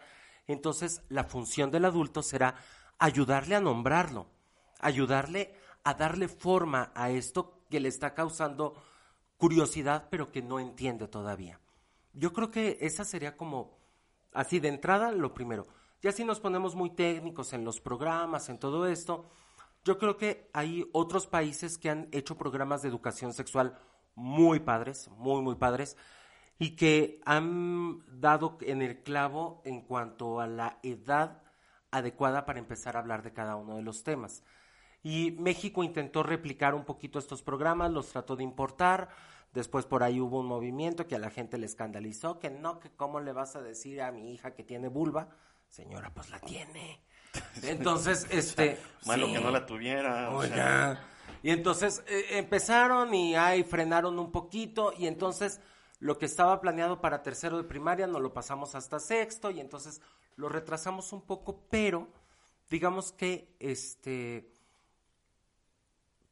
entonces 0.47 1.01
la 1.09 1.23
función 1.23 1.71
del 1.71 1.85
adulto 1.85 2.21
será 2.21 2.55
ayudarle 2.99 3.55
a 3.55 3.61
nombrarlo, 3.61 4.27
ayudarle 4.79 5.53
a 5.83 5.93
darle 5.93 6.27
forma 6.27 6.91
a 6.95 7.09
esto 7.09 7.65
que 7.69 7.79
le 7.79 7.89
está 7.89 8.13
causando 8.13 8.75
curiosidad, 9.37 10.07
pero 10.09 10.31
que 10.31 10.41
no 10.41 10.59
entiende 10.59 11.07
todavía. 11.07 11.59
Yo 12.13 12.31
creo 12.31 12.51
que 12.51 12.77
esa 12.81 13.03
sería 13.03 13.35
como, 13.35 13.77
así 14.31 14.59
de 14.59 14.69
entrada, 14.69 15.11
lo 15.11 15.33
primero. 15.33 15.67
Ya 16.01 16.11
si 16.11 16.23
nos 16.23 16.39
ponemos 16.39 16.75
muy 16.75 16.91
técnicos 16.91 17.53
en 17.53 17.65
los 17.65 17.81
programas, 17.81 18.49
en 18.49 18.59
todo 18.59 18.87
esto, 18.87 19.25
yo 19.83 19.97
creo 19.97 20.17
que 20.17 20.49
hay 20.53 20.89
otros 20.93 21.27
países 21.27 21.77
que 21.77 21.89
han 21.89 22.09
hecho 22.11 22.37
programas 22.37 22.81
de 22.81 22.89
educación 22.89 23.33
sexual 23.33 23.77
muy 24.15 24.59
padres, 24.59 25.09
muy, 25.17 25.41
muy 25.41 25.55
padres, 25.55 25.97
y 26.59 26.75
que 26.75 27.19
han 27.25 28.03
dado 28.19 28.57
en 28.61 28.81
el 28.81 29.03
clavo 29.03 29.61
en 29.65 29.81
cuanto 29.81 30.39
a 30.39 30.47
la 30.47 30.79
edad 30.83 31.41
adecuada 31.91 32.45
para 32.45 32.59
empezar 32.59 32.95
a 32.95 32.99
hablar 32.99 33.23
de 33.23 33.33
cada 33.33 33.55
uno 33.55 33.75
de 33.75 33.81
los 33.81 34.03
temas. 34.03 34.43
Y 35.01 35.31
México 35.31 35.83
intentó 35.83 36.23
replicar 36.23 36.75
un 36.75 36.85
poquito 36.85 37.19
estos 37.19 37.41
programas, 37.41 37.91
los 37.91 38.09
trató 38.09 38.35
de 38.35 38.43
importar, 38.43 39.09
Después 39.53 39.85
por 39.85 40.01
ahí 40.01 40.19
hubo 40.19 40.39
un 40.39 40.47
movimiento 40.47 41.07
que 41.07 41.15
a 41.15 41.19
la 41.19 41.29
gente 41.29 41.59
le 41.59 41.67
escandalizó, 41.67 42.39
que 42.39 42.49
no, 42.49 42.79
que 42.79 42.89
cómo 42.89 43.19
le 43.19 43.33
vas 43.33 43.55
a 43.55 43.61
decir 43.61 44.01
a 44.01 44.11
mi 44.11 44.33
hija 44.33 44.55
que 44.55 44.63
tiene 44.63 44.87
vulva. 44.87 45.29
Señora, 45.67 46.11
pues 46.11 46.31
la 46.31 46.39
tiene. 46.39 47.03
Entonces, 47.63 48.27
este... 48.29 48.79
Malo 49.05 49.27
que 49.27 49.39
no 49.39 49.51
la 49.51 49.65
tuviera. 49.65 50.99
Y 51.43 51.49
entonces 51.49 52.01
eh, 52.07 52.37
empezaron 52.37 53.13
y 53.13 53.35
ahí 53.35 53.65
frenaron 53.65 54.17
un 54.17 54.31
poquito 54.31 54.93
y 54.97 55.07
entonces 55.07 55.59
lo 55.99 56.17
que 56.17 56.25
estaba 56.25 56.61
planeado 56.61 57.01
para 57.01 57.21
tercero 57.21 57.57
de 57.57 57.65
primaria 57.65 58.07
nos 58.07 58.21
lo 58.21 58.33
pasamos 58.33 58.75
hasta 58.75 58.97
sexto 58.97 59.51
y 59.51 59.59
entonces 59.59 60.01
lo 60.37 60.47
retrasamos 60.47 61.11
un 61.11 61.21
poco, 61.21 61.65
pero 61.69 62.07
digamos 62.69 63.11
que 63.11 63.55
este 63.59 64.49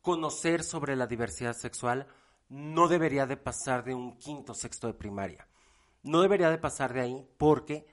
conocer 0.02 0.64
sobre 0.64 0.96
la 0.96 1.08
diversidad 1.08 1.54
sexual 1.54 2.08
no 2.48 2.88
debería 2.88 3.26
de 3.26 3.38
pasar 3.38 3.84
de 3.84 3.94
un 3.94 4.18
quinto, 4.18 4.54
sexto 4.54 4.88
de 4.88 4.94
primaria. 4.94 5.48
No 6.04 6.22
debería 6.22 6.50
de 6.50 6.58
pasar 6.58 6.94
de 6.94 7.02
ahí 7.02 7.28
porque 7.38 7.86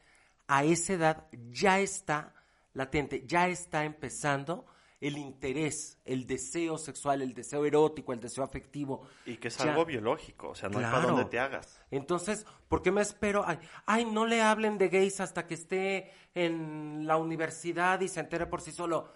a 0.46 0.64
esa 0.64 0.92
edad 0.94 1.26
ya 1.50 1.80
está 1.80 2.34
latente, 2.72 3.24
ya 3.26 3.48
está 3.48 3.84
empezando 3.84 4.66
el 5.00 5.16
interés, 5.16 5.98
el 6.04 6.26
deseo 6.26 6.76
sexual, 6.76 7.22
el 7.22 7.32
deseo 7.32 7.64
erótico, 7.64 8.12
el 8.12 8.20
deseo 8.20 8.42
afectivo. 8.42 9.06
Y 9.26 9.36
que 9.36 9.48
es 9.48 9.60
algo 9.60 9.84
biológico, 9.84 10.50
o 10.50 10.54
sea, 10.54 10.68
no 10.68 10.80
es 10.80 10.86
para 10.86 11.06
donde 11.06 11.26
te 11.26 11.38
hagas. 11.38 11.80
Entonces, 11.90 12.46
¿por 12.68 12.82
qué 12.82 12.90
me 12.90 13.00
espero? 13.00 13.44
Ay, 13.46 13.58
ay, 13.86 14.04
no 14.04 14.26
le 14.26 14.42
hablen 14.42 14.76
de 14.76 14.88
gays 14.88 15.20
hasta 15.20 15.46
que 15.46 15.54
esté 15.54 16.12
en 16.34 17.06
la 17.06 17.16
universidad 17.16 18.00
y 18.00 18.08
se 18.08 18.20
entere 18.20 18.46
por 18.46 18.60
sí 18.60 18.72
solo. 18.72 19.12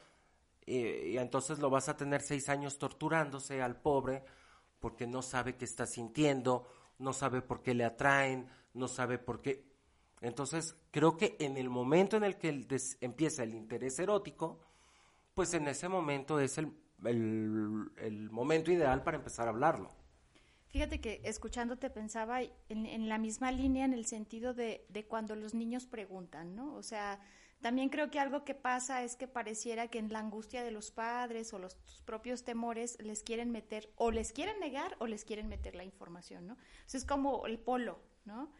y 0.64 1.16
entonces 1.18 1.58
lo 1.58 1.70
vas 1.70 1.88
a 1.88 1.96
tener 1.96 2.22
seis 2.22 2.48
años 2.48 2.78
torturándose 2.78 3.60
al 3.60 3.80
pobre 3.80 4.22
porque 4.78 5.06
no 5.06 5.22
sabe 5.22 5.56
qué 5.56 5.64
está 5.64 5.86
sintiendo, 5.86 6.68
no 6.98 7.12
sabe 7.12 7.42
por 7.42 7.62
qué 7.62 7.74
le 7.74 7.84
atraen, 7.84 8.48
no 8.74 8.88
sabe 8.88 9.18
por 9.18 9.40
qué. 9.40 9.71
Entonces, 10.22 10.76
creo 10.92 11.16
que 11.16 11.36
en 11.40 11.56
el 11.56 11.68
momento 11.68 12.16
en 12.16 12.22
el 12.22 12.38
que 12.38 12.64
empieza 13.00 13.42
el 13.42 13.54
interés 13.54 13.98
erótico, 13.98 14.60
pues 15.34 15.52
en 15.52 15.66
ese 15.66 15.88
momento 15.88 16.38
es 16.38 16.58
el, 16.58 16.72
el, 17.04 18.30
momento 18.30 18.70
ideal 18.70 19.02
para 19.02 19.16
empezar 19.16 19.48
a 19.48 19.50
hablarlo. 19.50 19.90
Fíjate 20.68 21.00
que 21.00 21.20
escuchándote 21.24 21.90
pensaba 21.90 22.40
en, 22.40 23.08
la 23.08 23.18
misma 23.18 23.50
línea 23.50 23.84
en 23.84 23.92
el 23.92 24.06
sentido 24.06 24.54
de, 24.54 24.86
de, 24.88 25.04
cuando 25.04 25.34
los 25.34 25.54
niños 25.54 25.86
preguntan, 25.86 26.54
¿no? 26.54 26.74
O 26.76 26.82
sea, 26.84 27.20
también 27.60 27.90
creo 27.90 28.10
que 28.10 28.20
algo 28.20 28.44
que 28.44 28.54
pasa 28.54 29.02
es 29.02 29.16
que 29.16 29.26
pareciera 29.28 29.88
que 29.88 29.98
en 29.98 30.12
la 30.12 30.20
angustia 30.20 30.62
de 30.62 30.70
los 30.70 30.92
padres 30.92 31.52
o 31.52 31.58
los 31.58 31.76
propios 32.04 32.44
temores 32.44 32.96
les 33.02 33.22
quieren 33.22 33.50
meter 33.50 33.92
o 33.96 34.12
les 34.12 34.32
quieren 34.32 34.58
negar 34.60 34.96
o 35.00 35.06
les 35.06 35.24
quieren 35.24 35.48
meter 35.48 35.74
la 35.74 35.84
información, 35.84 36.46
¿no? 36.46 36.56
es 36.92 37.04
como 37.04 37.46
el 37.46 37.58
polo, 37.58 38.00
¿no? 38.24 38.52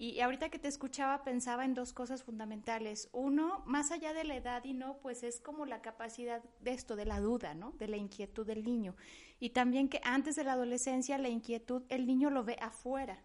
Y 0.00 0.18
ahorita 0.20 0.48
que 0.48 0.58
te 0.58 0.66
escuchaba 0.66 1.24
pensaba 1.24 1.66
en 1.66 1.74
dos 1.74 1.92
cosas 1.92 2.24
fundamentales. 2.24 3.10
Uno, 3.12 3.62
más 3.66 3.90
allá 3.90 4.14
de 4.14 4.24
la 4.24 4.34
edad 4.34 4.64
y 4.64 4.72
no, 4.72 4.96
pues 4.96 5.22
es 5.22 5.42
como 5.42 5.66
la 5.66 5.82
capacidad 5.82 6.42
de 6.60 6.72
esto, 6.72 6.96
de 6.96 7.04
la 7.04 7.20
duda, 7.20 7.52
¿no? 7.52 7.72
De 7.72 7.86
la 7.86 7.98
inquietud 7.98 8.46
del 8.46 8.64
niño. 8.64 8.96
Y 9.40 9.50
también 9.50 9.90
que 9.90 10.00
antes 10.02 10.36
de 10.36 10.44
la 10.44 10.52
adolescencia 10.52 11.18
la 11.18 11.28
inquietud 11.28 11.82
el 11.90 12.06
niño 12.06 12.30
lo 12.30 12.44
ve 12.44 12.56
afuera, 12.62 13.22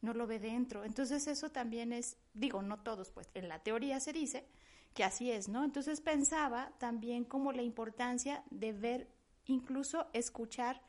no 0.00 0.14
lo 0.14 0.26
ve 0.26 0.38
dentro. 0.38 0.82
Entonces 0.82 1.26
eso 1.26 1.50
también 1.50 1.92
es, 1.92 2.16
digo, 2.32 2.62
no 2.62 2.80
todos, 2.80 3.10
pues 3.10 3.28
en 3.34 3.46
la 3.50 3.58
teoría 3.58 4.00
se 4.00 4.14
dice 4.14 4.48
que 4.94 5.04
así 5.04 5.30
es, 5.30 5.50
¿no? 5.50 5.62
Entonces 5.62 6.00
pensaba 6.00 6.72
también 6.78 7.24
como 7.24 7.52
la 7.52 7.60
importancia 7.60 8.44
de 8.48 8.72
ver, 8.72 9.10
incluso 9.44 10.06
escuchar 10.14 10.80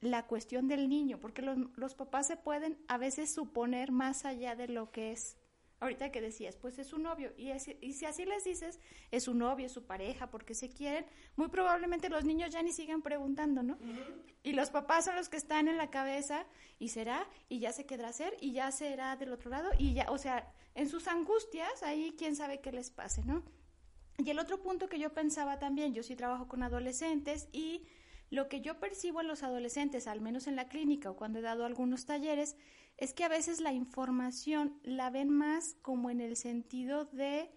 la 0.00 0.26
cuestión 0.26 0.68
del 0.68 0.88
niño, 0.88 1.18
porque 1.20 1.42
los, 1.42 1.58
los 1.76 1.94
papás 1.94 2.26
se 2.26 2.36
pueden 2.36 2.78
a 2.88 2.98
veces 2.98 3.32
suponer 3.32 3.90
más 3.90 4.24
allá 4.24 4.54
de 4.54 4.68
lo 4.68 4.90
que 4.90 5.12
es 5.12 5.36
Ahorita 5.80 6.10
que 6.10 6.20
decías, 6.20 6.56
pues 6.56 6.76
es 6.80 6.88
su 6.88 6.98
novio, 6.98 7.32
y, 7.36 7.52
y, 7.52 7.92
si 7.92 8.04
así 8.04 8.24
les 8.24 8.42
dices, 8.42 8.80
es 9.12 9.22
su 9.22 9.34
novio, 9.34 9.66
es 9.66 9.72
su 9.72 9.86
pareja, 9.86 10.28
porque 10.28 10.52
se 10.54 10.70
quieren, 10.70 11.06
muy 11.36 11.48
probablemente 11.48 12.08
los 12.08 12.24
niños 12.24 12.50
ya 12.50 12.64
ni 12.64 12.72
sigan 12.72 13.00
preguntando, 13.00 13.62
¿no? 13.62 13.78
Y 14.42 14.54
los 14.54 14.70
papás 14.70 15.04
son 15.04 15.14
los 15.14 15.28
que 15.28 15.36
están 15.36 15.68
en 15.68 15.76
la 15.76 15.88
cabeza, 15.88 16.46
y 16.80 16.88
será, 16.88 17.28
y 17.48 17.60
ya 17.60 17.72
se 17.72 17.86
quedará 17.86 18.12
ser, 18.12 18.36
y 18.40 18.50
ya 18.50 18.72
será 18.72 19.14
del 19.14 19.32
otro 19.32 19.50
lado, 19.50 19.70
y 19.78 19.94
ya, 19.94 20.10
o 20.10 20.18
sea, 20.18 20.52
en 20.74 20.88
sus 20.88 21.06
angustias, 21.06 21.84
ahí 21.84 22.12
quién 22.18 22.34
sabe 22.34 22.60
qué 22.60 22.72
les 22.72 22.90
pase, 22.90 23.22
¿no? 23.24 23.44
Y 24.16 24.28
el 24.30 24.40
otro 24.40 24.60
punto 24.60 24.88
que 24.88 24.98
yo 24.98 25.14
pensaba 25.14 25.60
también, 25.60 25.94
yo 25.94 26.02
sí 26.02 26.16
trabajo 26.16 26.48
con 26.48 26.64
adolescentes, 26.64 27.48
y 27.52 27.86
lo 28.30 28.48
que 28.48 28.60
yo 28.60 28.78
percibo 28.78 29.20
en 29.20 29.28
los 29.28 29.42
adolescentes, 29.42 30.06
al 30.06 30.20
menos 30.20 30.46
en 30.46 30.56
la 30.56 30.68
clínica 30.68 31.10
o 31.10 31.16
cuando 31.16 31.38
he 31.38 31.42
dado 31.42 31.64
algunos 31.64 32.06
talleres, 32.06 32.56
es 32.96 33.14
que 33.14 33.24
a 33.24 33.28
veces 33.28 33.60
la 33.60 33.72
información 33.72 34.78
la 34.82 35.10
ven 35.10 35.30
más 35.30 35.76
como 35.82 36.10
en 36.10 36.20
el 36.20 36.36
sentido 36.36 37.06
de 37.06 37.50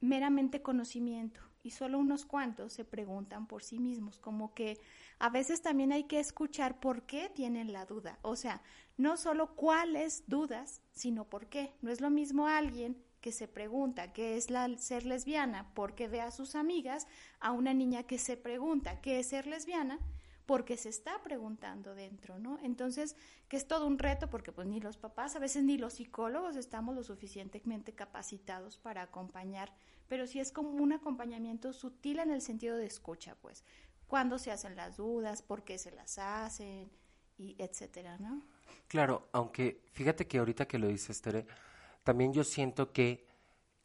meramente 0.00 0.62
conocimiento 0.62 1.40
y 1.62 1.70
solo 1.70 1.98
unos 1.98 2.26
cuantos 2.26 2.74
se 2.74 2.84
preguntan 2.84 3.46
por 3.46 3.62
sí 3.62 3.78
mismos, 3.78 4.18
como 4.18 4.52
que 4.52 4.78
a 5.18 5.30
veces 5.30 5.62
también 5.62 5.92
hay 5.92 6.04
que 6.04 6.20
escuchar 6.20 6.78
por 6.78 7.06
qué 7.06 7.30
tienen 7.34 7.72
la 7.72 7.86
duda, 7.86 8.18
o 8.20 8.36
sea, 8.36 8.62
no 8.98 9.16
solo 9.16 9.56
cuáles 9.56 10.24
dudas, 10.28 10.82
sino 10.92 11.24
por 11.24 11.48
qué. 11.48 11.74
No 11.80 11.90
es 11.90 12.00
lo 12.00 12.10
mismo 12.10 12.46
alguien 12.46 13.02
que 13.24 13.32
se 13.32 13.48
pregunta 13.48 14.12
qué 14.12 14.36
es 14.36 14.50
la, 14.50 14.68
ser 14.76 15.06
lesbiana 15.06 15.70
porque 15.72 16.08
ve 16.08 16.20
a 16.20 16.30
sus 16.30 16.54
amigas 16.54 17.06
a 17.40 17.52
una 17.52 17.72
niña 17.72 18.02
que 18.02 18.18
se 18.18 18.36
pregunta 18.36 19.00
qué 19.00 19.18
es 19.18 19.28
ser 19.28 19.46
lesbiana 19.46 19.98
porque 20.44 20.76
se 20.76 20.90
está 20.90 21.22
preguntando 21.22 21.94
dentro, 21.94 22.38
¿no? 22.38 22.58
Entonces, 22.62 23.16
que 23.48 23.56
es 23.56 23.66
todo 23.66 23.86
un 23.86 23.98
reto 23.98 24.28
porque 24.28 24.52
pues 24.52 24.68
ni 24.68 24.78
los 24.78 24.98
papás, 24.98 25.36
a 25.36 25.38
veces 25.38 25.64
ni 25.64 25.78
los 25.78 25.94
psicólogos 25.94 26.54
estamos 26.56 26.94
lo 26.94 27.02
suficientemente 27.02 27.94
capacitados 27.94 28.76
para 28.76 29.00
acompañar, 29.00 29.72
pero 30.06 30.26
sí 30.26 30.38
es 30.38 30.52
como 30.52 30.68
un 30.72 30.92
acompañamiento 30.92 31.72
sutil 31.72 32.18
en 32.18 32.30
el 32.30 32.42
sentido 32.42 32.76
de 32.76 32.84
escucha, 32.84 33.36
pues, 33.40 33.64
cuándo 34.06 34.38
se 34.38 34.50
hacen 34.50 34.76
las 34.76 34.98
dudas, 34.98 35.40
por 35.40 35.64
qué 35.64 35.78
se 35.78 35.92
las 35.92 36.18
hacen 36.18 36.90
y 37.38 37.56
etcétera, 37.58 38.18
¿no? 38.18 38.42
Claro, 38.86 39.30
aunque 39.32 39.80
fíjate 39.94 40.26
que 40.26 40.36
ahorita 40.36 40.68
que 40.68 40.78
lo 40.78 40.88
dices, 40.88 41.22
Tere, 41.22 41.46
también 42.04 42.32
yo 42.32 42.44
siento 42.44 42.92
que 42.92 43.26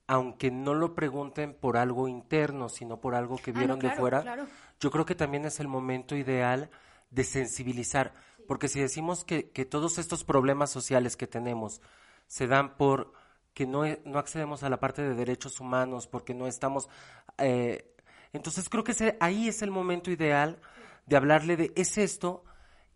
aunque 0.05 0.49
no 0.49 0.73
lo 0.73 0.95
pregunten 0.95 1.53
por 1.53 1.77
algo 1.77 2.07
interno, 2.07 2.69
sino 2.69 2.99
por 2.99 3.15
algo 3.15 3.37
que 3.37 3.51
ah, 3.51 3.53
vieron 3.55 3.79
de 3.79 3.91
fuera, 3.91 4.47
yo 4.79 4.91
creo 4.91 5.05
que 5.05 5.15
también 5.15 5.45
es 5.45 5.59
el 5.59 5.67
momento 5.67 6.15
ideal 6.15 6.69
de 7.11 7.23
sensibilizar, 7.23 8.13
porque 8.47 8.67
si 8.67 8.79
decimos 8.79 9.23
que, 9.23 9.51
que 9.51 9.65
todos 9.65 9.97
estos 9.99 10.23
problemas 10.23 10.71
sociales 10.71 11.15
que 11.15 11.27
tenemos 11.27 11.81
se 12.27 12.47
dan 12.47 12.75
por 12.75 13.13
que 13.53 13.67
no, 13.67 13.83
no 14.05 14.19
accedemos 14.19 14.63
a 14.63 14.69
la 14.69 14.79
parte 14.79 15.01
de 15.01 15.15
derechos 15.15 15.59
humanos, 15.59 16.07
porque 16.07 16.33
no 16.33 16.47
estamos... 16.47 16.87
Eh, 17.37 17.93
entonces 18.31 18.69
creo 18.69 18.83
que 18.83 18.93
ese, 18.93 19.17
ahí 19.19 19.47
es 19.47 19.61
el 19.61 19.69
momento 19.69 20.11
ideal 20.11 20.59
de 21.07 21.17
hablarle 21.17 21.57
de, 21.57 21.73
es 21.75 21.97
esto, 21.97 22.45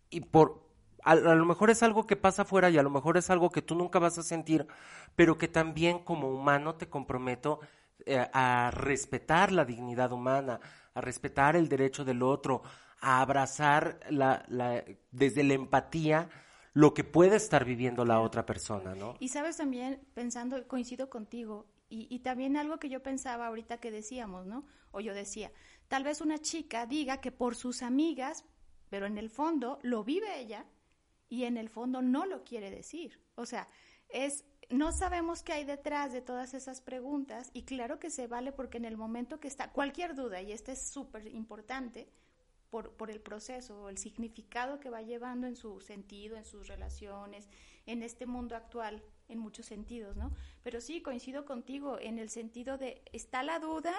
y 0.08 0.20
por, 0.20 0.63
a, 1.04 1.14
lo 1.14 1.44
mejor 1.44 1.70
es 1.70 1.82
algo 1.82 2.06
que 2.06 2.16
pasa 2.16 2.42
afuera 2.42 2.70
y 2.70 2.78
a 2.78 2.82
lo 2.82 2.90
mejor 2.90 3.18
es 3.18 3.28
algo 3.28 3.50
que 3.50 3.60
tú 3.60 3.74
nunca 3.74 3.98
vas 3.98 4.16
a 4.16 4.22
sentir, 4.22 4.66
pero 5.14 5.36
que 5.36 5.48
también 5.48 5.98
como 5.98 6.30
humano 6.30 6.76
te 6.76 6.88
comprometo 6.88 7.60
eh, 8.06 8.26
a 8.32 8.70
respetar 8.72 9.52
la 9.52 9.66
dignidad 9.66 10.12
humana, 10.12 10.60
a 10.94 11.00
respetar 11.02 11.56
el 11.56 11.68
derecho 11.68 12.06
del 12.06 12.22
otro, 12.22 12.62
a 13.00 13.20
abrazar 13.20 14.00
la, 14.08 14.44
la, 14.48 14.82
desde 15.10 15.44
la 15.44 15.54
empatía 15.54 16.30
lo 16.72 16.94
que 16.94 17.04
puede 17.04 17.36
estar 17.36 17.66
viviendo 17.66 18.04
la 18.04 18.20
otra 18.20 18.46
persona, 18.46 18.94
¿no? 18.94 19.14
Y 19.20 19.28
sabes 19.28 19.58
también, 19.58 20.00
pensando, 20.14 20.66
coincido 20.66 21.08
contigo, 21.10 21.66
y, 21.88 22.08
y, 22.10 22.20
también 22.20 22.56
algo 22.56 22.78
que 22.78 22.88
yo 22.88 23.02
pensaba 23.02 23.46
ahorita 23.46 23.78
que 23.78 23.90
decíamos, 23.90 24.46
¿no? 24.46 24.64
O 24.90 25.00
yo 25.00 25.14
decía, 25.14 25.52
tal 25.86 26.02
vez 26.02 26.22
una 26.22 26.38
chica 26.38 26.86
diga 26.86 27.20
que 27.20 27.30
por 27.30 27.54
sus 27.54 27.82
amigas, 27.82 28.44
pero 28.88 29.06
en 29.06 29.18
el 29.18 29.28
fondo 29.30 29.78
lo 29.82 30.02
vive 30.02 30.40
ella 30.40 30.64
y 31.28 31.44
en 31.44 31.56
el 31.56 31.68
fondo 31.68 32.02
no 32.02 32.26
lo 32.26 32.44
quiere 32.44 32.70
decir. 32.70 33.20
O 33.34 33.46
sea, 33.46 33.68
es 34.08 34.44
no 34.70 34.92
sabemos 34.92 35.42
qué 35.42 35.52
hay 35.52 35.64
detrás 35.64 36.12
de 36.12 36.20
todas 36.20 36.54
esas 36.54 36.80
preguntas 36.80 37.50
y 37.52 37.62
claro 37.62 37.98
que 37.98 38.10
se 38.10 38.26
vale 38.26 38.52
porque 38.52 38.78
en 38.78 38.84
el 38.84 38.96
momento 38.96 39.40
que 39.40 39.48
está 39.48 39.70
cualquier 39.70 40.14
duda, 40.14 40.40
y 40.40 40.52
este 40.52 40.72
es 40.72 40.88
súper 40.88 41.26
importante 41.26 42.08
por, 42.70 42.92
por, 42.92 43.10
el 43.10 43.20
proceso, 43.20 43.88
el 43.88 43.98
significado 43.98 44.80
que 44.80 44.90
va 44.90 45.02
llevando 45.02 45.46
en 45.46 45.54
su 45.54 45.80
sentido, 45.80 46.36
en 46.36 46.44
sus 46.44 46.66
relaciones, 46.66 47.48
en 47.86 48.02
este 48.02 48.26
mundo 48.26 48.56
actual, 48.56 49.02
en 49.28 49.38
muchos 49.38 49.66
sentidos, 49.66 50.16
¿no? 50.16 50.32
Pero 50.62 50.80
sí, 50.80 51.00
coincido 51.00 51.44
contigo 51.44 51.98
en 52.00 52.18
el 52.18 52.30
sentido 52.30 52.76
de, 52.78 53.02
está 53.12 53.42
la 53.42 53.58
duda, 53.58 53.94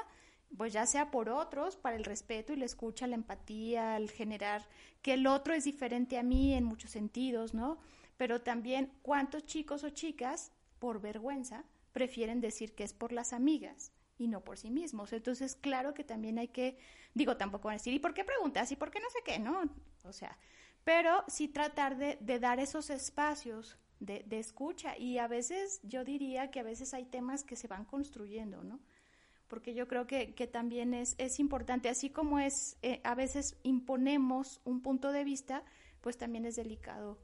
pues 0.58 0.74
ya 0.74 0.86
sea 0.86 1.12
por 1.12 1.30
otros, 1.30 1.76
para 1.76 1.96
el 1.96 2.04
respeto 2.04 2.54
y 2.54 2.58
la 2.58 2.66
escucha, 2.66 3.08
la 3.08 3.16
empatía, 3.16 3.98
el 3.98 4.10
generar 4.12 4.68
que 5.02 5.14
el 5.14 5.28
otro 5.28 5.54
es 5.54 5.64
diferente 5.64 6.18
a 6.18 6.24
mí 6.24 6.54
en 6.54 6.64
muchos 6.64 6.92
sentidos, 6.92 7.54
¿no? 7.54 7.80
Pero 8.18 8.42
también 8.42 8.92
cuántos 9.02 9.46
chicos 9.46 9.84
o 9.84 9.90
chicas, 9.90 10.52
por 10.80 11.02
vergüenza, 11.02 11.64
prefieren 11.92 12.42
decir 12.42 12.74
que 12.74 12.84
es 12.84 12.94
por 12.94 13.12
las 13.12 13.34
amigas 13.34 13.92
y 14.18 14.28
no 14.28 14.44
por 14.44 14.58
sí 14.58 14.72
mismos. 14.72 15.14
Entonces, 15.14 15.56
claro 15.56 15.94
que 15.94 16.04
también 16.04 16.40
hay 16.40 16.48
que, 16.48 16.78
digo, 17.14 17.38
tampoco 17.38 17.70
decir, 17.70 17.94
¿y 17.94 18.00
por 18.00 18.14
qué 18.14 18.24
preguntas? 18.24 18.72
¿Y 18.72 18.76
por 18.76 18.92
qué 18.92 19.00
no 19.00 19.10
sé 19.10 19.20
qué? 19.26 19.40
No, 19.40 19.64
o 20.04 20.14
sea, 20.14 20.38
pero 20.84 21.24
sí 21.28 21.48
tratar 21.48 21.98
de, 21.98 22.18
de 22.22 22.40
dar 22.40 22.60
esos 22.60 22.90
espacios 22.90 23.78
de, 24.00 24.24
de 24.28 24.40
escucha 24.40 24.98
y 24.98 25.18
a 25.18 25.28
veces 25.28 25.80
yo 25.84 26.04
diría 26.04 26.52
que 26.52 26.60
a 26.60 26.64
veces 26.64 26.94
hay 26.94 27.06
temas 27.06 27.44
que 27.44 27.56
se 27.56 27.68
van 27.68 27.86
construyendo, 27.86 28.64
¿no? 28.64 28.80
Porque 29.48 29.74
yo 29.74 29.88
creo 29.88 30.08
que, 30.08 30.34
que 30.34 30.48
también 30.48 30.94
es, 30.94 31.16
es, 31.18 31.40
importante, 31.40 31.90
así 31.90 32.10
como 32.10 32.40
es, 32.40 32.78
eh, 32.82 33.02
a 33.04 33.16
veces 33.16 33.58
imponemos 33.64 34.62
un 34.66 34.82
punto 34.82 35.12
de 35.12 35.24
vista, 35.24 35.64
pues 36.02 36.18
también 36.18 36.46
es 36.46 36.56
delicado 36.56 37.18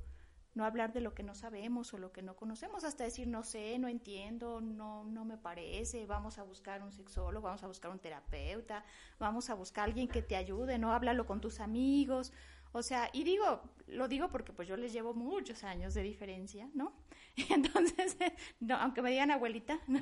no 0.53 0.65
hablar 0.65 0.91
de 0.91 1.01
lo 1.01 1.13
que 1.13 1.24
no 1.24 1.34
sabemos 1.34 1.93
o 1.93 1.97
lo 1.97 2.11
que 2.11 2.22
no 2.22 2.36
conocemos, 2.36 2.84
hasta 2.84 3.05
decir 3.05 3.28
no 3.28 3.43
sé, 3.43 3.80
no 3.80 3.88
entiendo, 3.88 4.59
no, 4.59 5.05
no 5.05 5.24
me 5.24 5.38
parece, 5.38 6.05
vamos 6.05 6.39
a 6.39 6.43
buscar 6.43 6.84
un 6.84 6.91
sexólogo, 6.91 7.45
vamos 7.45 7.63
a 7.63 7.67
buscar 7.67 7.91
un 7.91 7.99
terapeuta, 7.99 8.84
vamos 9.17 9.49
a 9.49 9.53
buscar 9.53 9.86
alguien 9.86 10.07
que 10.07 10.22
te 10.22 10.36
ayude, 10.36 10.78
no 10.78 10.91
háblalo 10.91 11.26
con 11.26 11.39
tus 11.39 11.61
amigos, 11.61 12.34
o 12.74 12.82
sea, 12.84 13.09
y 13.13 13.24
digo, 13.24 13.61
lo 13.88 14.07
digo 14.07 14.30
porque 14.30 14.51
pues 14.51 14.67
yo 14.67 14.76
les 14.76 14.91
llevo 14.91 15.13
muchos 15.13 15.63
años 15.63 15.93
de 15.93 16.03
diferencia, 16.03 16.69
¿no? 16.74 16.93
Entonces, 17.49 18.17
no, 18.59 18.75
aunque 18.75 19.01
me 19.01 19.11
digan 19.11 19.32
abuelita, 19.32 19.79
no, 19.88 20.01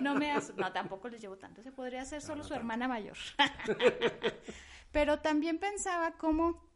no 0.00 0.14
me 0.14 0.32
no 0.56 0.72
tampoco 0.72 1.08
les 1.08 1.20
llevo 1.20 1.36
tanto, 1.36 1.62
se 1.62 1.72
podría 1.72 2.04
ser 2.04 2.22
solo 2.22 2.44
su 2.44 2.54
hermana 2.54 2.88
mayor. 2.88 3.16
Pero 4.92 5.18
también 5.20 5.58
pensaba 5.58 6.12
cómo 6.12 6.66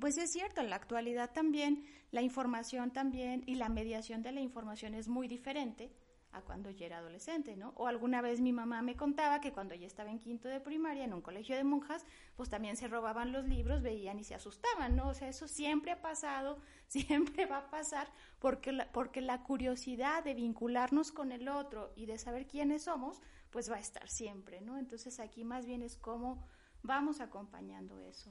pues 0.00 0.16
es 0.16 0.30
cierto, 0.30 0.60
en 0.60 0.70
la 0.70 0.76
actualidad 0.76 1.32
también 1.32 1.84
la 2.10 2.22
información 2.22 2.92
también 2.92 3.42
y 3.46 3.56
la 3.56 3.68
mediación 3.68 4.22
de 4.22 4.32
la 4.32 4.40
información 4.40 4.94
es 4.94 5.08
muy 5.08 5.28
diferente 5.28 5.90
a 6.32 6.42
cuando 6.42 6.70
yo 6.70 6.84
era 6.84 6.98
adolescente, 6.98 7.56
¿no? 7.56 7.72
O 7.76 7.86
alguna 7.86 8.20
vez 8.20 8.40
mi 8.40 8.52
mamá 8.52 8.82
me 8.82 8.96
contaba 8.96 9.40
que 9.40 9.52
cuando 9.52 9.74
ella 9.74 9.86
estaba 9.86 10.10
en 10.10 10.18
quinto 10.18 10.48
de 10.48 10.60
primaria 10.60 11.04
en 11.04 11.14
un 11.14 11.22
colegio 11.22 11.56
de 11.56 11.64
monjas, 11.64 12.04
pues 12.36 12.48
también 12.48 12.76
se 12.76 12.88
robaban 12.88 13.32
los 13.32 13.46
libros, 13.46 13.82
veían 13.82 14.18
y 14.18 14.24
se 14.24 14.34
asustaban, 14.34 14.96
¿no? 14.96 15.08
O 15.08 15.14
sea, 15.14 15.28
eso 15.28 15.48
siempre 15.48 15.92
ha 15.92 16.02
pasado, 16.02 16.58
siempre 16.88 17.46
va 17.46 17.58
a 17.58 17.70
pasar, 17.70 18.08
porque 18.38 18.72
la, 18.72 18.90
porque 18.92 19.20
la 19.20 19.42
curiosidad 19.42 20.22
de 20.24 20.34
vincularnos 20.34 21.12
con 21.12 21.32
el 21.32 21.48
otro 21.48 21.92
y 21.96 22.06
de 22.06 22.18
saber 22.18 22.46
quiénes 22.46 22.84
somos, 22.84 23.20
pues 23.50 23.70
va 23.70 23.76
a 23.76 23.80
estar 23.80 24.08
siempre, 24.08 24.60
¿no? 24.60 24.78
Entonces 24.78 25.20
aquí 25.20 25.44
más 25.44 25.66
bien 25.66 25.82
es 25.82 25.96
cómo 25.96 26.46
vamos 26.82 27.20
acompañando 27.20 27.98
eso. 28.00 28.30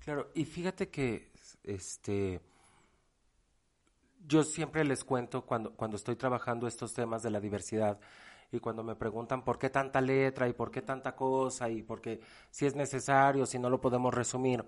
Claro, 0.00 0.30
y 0.34 0.44
fíjate 0.44 0.90
que 0.90 1.32
este 1.64 2.40
yo 4.28 4.44
siempre 4.44 4.84
les 4.84 5.04
cuento 5.04 5.42
cuando, 5.42 5.72
cuando 5.72 5.96
estoy 5.96 6.14
trabajando 6.14 6.66
estos 6.66 6.92
temas 6.92 7.22
de 7.22 7.30
la 7.30 7.40
diversidad 7.40 7.98
y 8.52 8.60
cuando 8.60 8.84
me 8.84 8.94
preguntan 8.94 9.42
por 9.42 9.58
qué 9.58 9.70
tanta 9.70 10.00
letra 10.00 10.48
y 10.48 10.52
por 10.52 10.70
qué 10.70 10.82
tanta 10.82 11.16
cosa 11.16 11.68
y 11.70 11.82
por 11.82 12.00
qué 12.02 12.20
si 12.50 12.66
es 12.66 12.74
necesario, 12.74 13.46
si 13.46 13.58
no 13.58 13.70
lo 13.70 13.80
podemos 13.80 14.12
resumir, 14.12 14.64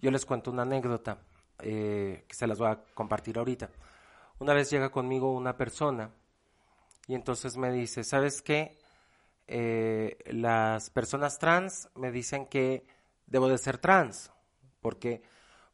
yo 0.00 0.10
les 0.10 0.26
cuento 0.26 0.50
una 0.50 0.62
anécdota 0.62 1.18
eh, 1.60 2.24
que 2.28 2.34
se 2.34 2.46
las 2.46 2.58
voy 2.58 2.68
a 2.68 2.84
compartir 2.94 3.38
ahorita. 3.38 3.70
Una 4.38 4.52
vez 4.52 4.70
llega 4.70 4.90
conmigo 4.90 5.32
una 5.32 5.56
persona 5.56 6.10
y 7.06 7.14
entonces 7.14 7.56
me 7.56 7.72
dice, 7.72 8.04
¿sabes 8.04 8.42
qué? 8.42 8.76
Eh, 9.46 10.18
las 10.26 10.90
personas 10.90 11.38
trans 11.38 11.88
me 11.94 12.10
dicen 12.10 12.46
que 12.46 12.86
debo 13.26 13.48
de 13.48 13.58
ser 13.58 13.78
trans, 13.78 14.30
porque 14.80 15.22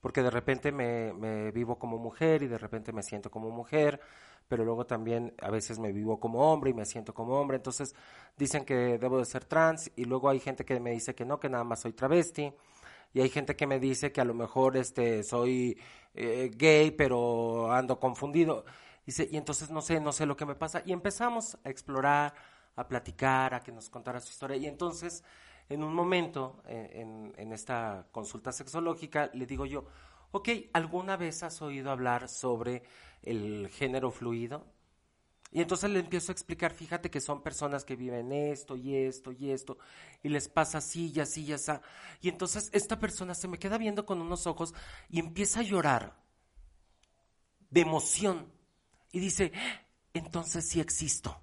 porque 0.01 0.23
de 0.23 0.31
repente 0.31 0.73
me, 0.73 1.51
vivo 1.53 1.79
como 1.79 1.99
mujer 1.99 2.43
y 2.43 2.49
de 2.49 2.59
repente 2.59 2.93
me 2.93 3.03
siento 3.03 3.31
como 3.31 3.51
mujer, 3.51 4.01
pero 4.49 4.65
luego 4.65 4.87
también 4.87 5.35
a 5.41 5.51
veces 5.51 5.79
me 5.79 5.93
vivo 5.93 6.19
como 6.19 6.53
hombre 6.53 6.71
y 6.71 6.75
me 6.75 6.87
siento 6.87 7.15
como 7.15 7.39
hombre, 7.41 7.57
entonces 7.57 7.95
dicen 8.37 8.65
que 8.65 8.99
debo 8.99 9.19
de 9.19 9.25
ser 9.27 9.45
trans 9.45 9.91
y 9.97 10.05
luego 10.05 10.29
hay 10.29 10.41
gente 10.41 10.65
que 10.65 10.81
me 10.81 10.91
dice 10.91 11.15
que 11.15 11.25
no, 11.25 11.39
que 11.39 11.49
nada 11.49 11.65
más 11.65 11.81
soy 11.81 11.93
travesti. 11.93 12.53
Y 13.13 13.21
hay 13.21 13.29
gente 13.29 13.57
que 13.57 13.67
me 13.67 13.81
dice 13.81 14.13
que 14.13 14.21
a 14.21 14.25
lo 14.25 14.35
mejor 14.35 14.77
este 14.77 15.25
soy 15.25 15.77
eh, 16.15 16.51
gay 16.55 16.93
pero 16.93 17.73
ando 17.73 17.99
confundido. 17.99 18.65
Dice 19.05 19.29
y 19.31 19.37
entonces 19.37 19.71
no 19.71 19.83
sé 19.83 19.99
no 19.99 20.13
sé 20.13 20.27
lo 20.27 20.37
que 20.37 20.47
me 20.47 20.55
pasa. 20.55 20.83
Y 20.87 20.93
empezamos 20.93 21.59
a 21.65 21.71
explorar 21.71 22.35
a 22.77 22.87
platicar 22.87 23.55
a 23.55 23.61
que 23.63 23.73
nos 23.73 23.91
contara 23.91 24.21
su 24.21 24.31
historia. 24.31 24.57
Y 24.57 24.67
entonces 24.67 25.25
en 25.71 25.85
un 25.85 25.95
momento, 25.95 26.63
eh, 26.67 26.91
en, 26.95 27.33
en, 27.37 27.53
esta 27.53 28.09
consulta 28.11 28.51
sexológica, 28.51 29.31
le 29.33 29.47
digo 29.47 29.65
yo, 29.67 29.87
ok, 30.33 30.49
¿alguna 30.73 31.17
vez 31.17 31.45
has 31.45 31.63
oído 31.63 31.93
hablar 31.93 32.29
sobre 32.29 32.83
el 33.23 33.69
género 33.69 34.11
fluido? 34.11 34.67
Y 35.53 35.61
entonces 35.61 35.91
le 35.91 36.01
empiezo 36.01 36.31
a 36.31 36.35
explicar, 36.35 36.73
fíjate 36.73 37.09
que 37.09 37.21
son 37.21 37.43
personas 37.43 37.85
que 37.85 37.95
viven 37.95 38.33
esto 38.33 38.77
y 38.77 38.97
esto 38.97 39.31
y 39.31 39.51
esto, 39.51 39.79
y 40.23 40.29
les 40.29 40.49
pasa 40.49 40.79
así 40.79 41.13
y 41.15 41.21
así 41.21 41.45
y 41.45 41.53
así. 41.53 41.73
Y 42.21 42.29
entonces 42.29 42.69
esta 42.73 42.99
persona 42.99 43.35
se 43.35 43.47
me 43.49 43.59
queda 43.59 43.79
viendo 43.79 44.05
con 44.05 44.21
unos 44.21 44.49
ojos 44.49 44.75
y 45.09 45.21
empieza 45.21 45.61
a 45.61 45.65
llorar 45.65 46.17
de 47.71 47.81
emoción. 47.81 48.53
Y 49.13 49.21
dice, 49.21 49.53
entonces 50.15 50.69
sí 50.69 50.81
existo. 50.81 51.41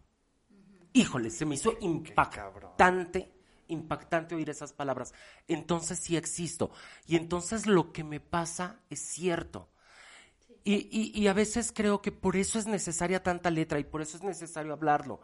Híjole, 0.92 1.30
se 1.30 1.46
me 1.46 1.56
hizo 1.56 1.78
impactante 1.80 3.37
impactante 3.68 4.36
oír 4.36 4.49
esas 4.49 4.74
palabras. 4.74 5.13
Entonces 5.47 5.99
sí 5.99 6.18
existo. 6.18 6.72
Y 7.05 7.15
entonces 7.15 7.68
lo 7.68 7.91
que 7.91 8.03
me 8.03 8.20
pasa 8.20 8.80
es 8.89 8.99
cierto. 8.99 9.70
Y, 10.63 10.89
y, 10.91 11.11
y, 11.18 11.28
a 11.28 11.34
veces 11.34 11.72
creo 11.74 12.01
que 12.01 12.11
por 12.11 12.36
eso 12.36 12.59
es 12.59 12.68
necesaria 12.68 13.24
tanta 13.24 13.49
letra 13.49 13.80
y 13.80 13.86
por 13.86 14.01
eso 14.01 14.18
es 14.18 14.24
necesario 14.24 14.74
hablarlo 14.74 15.22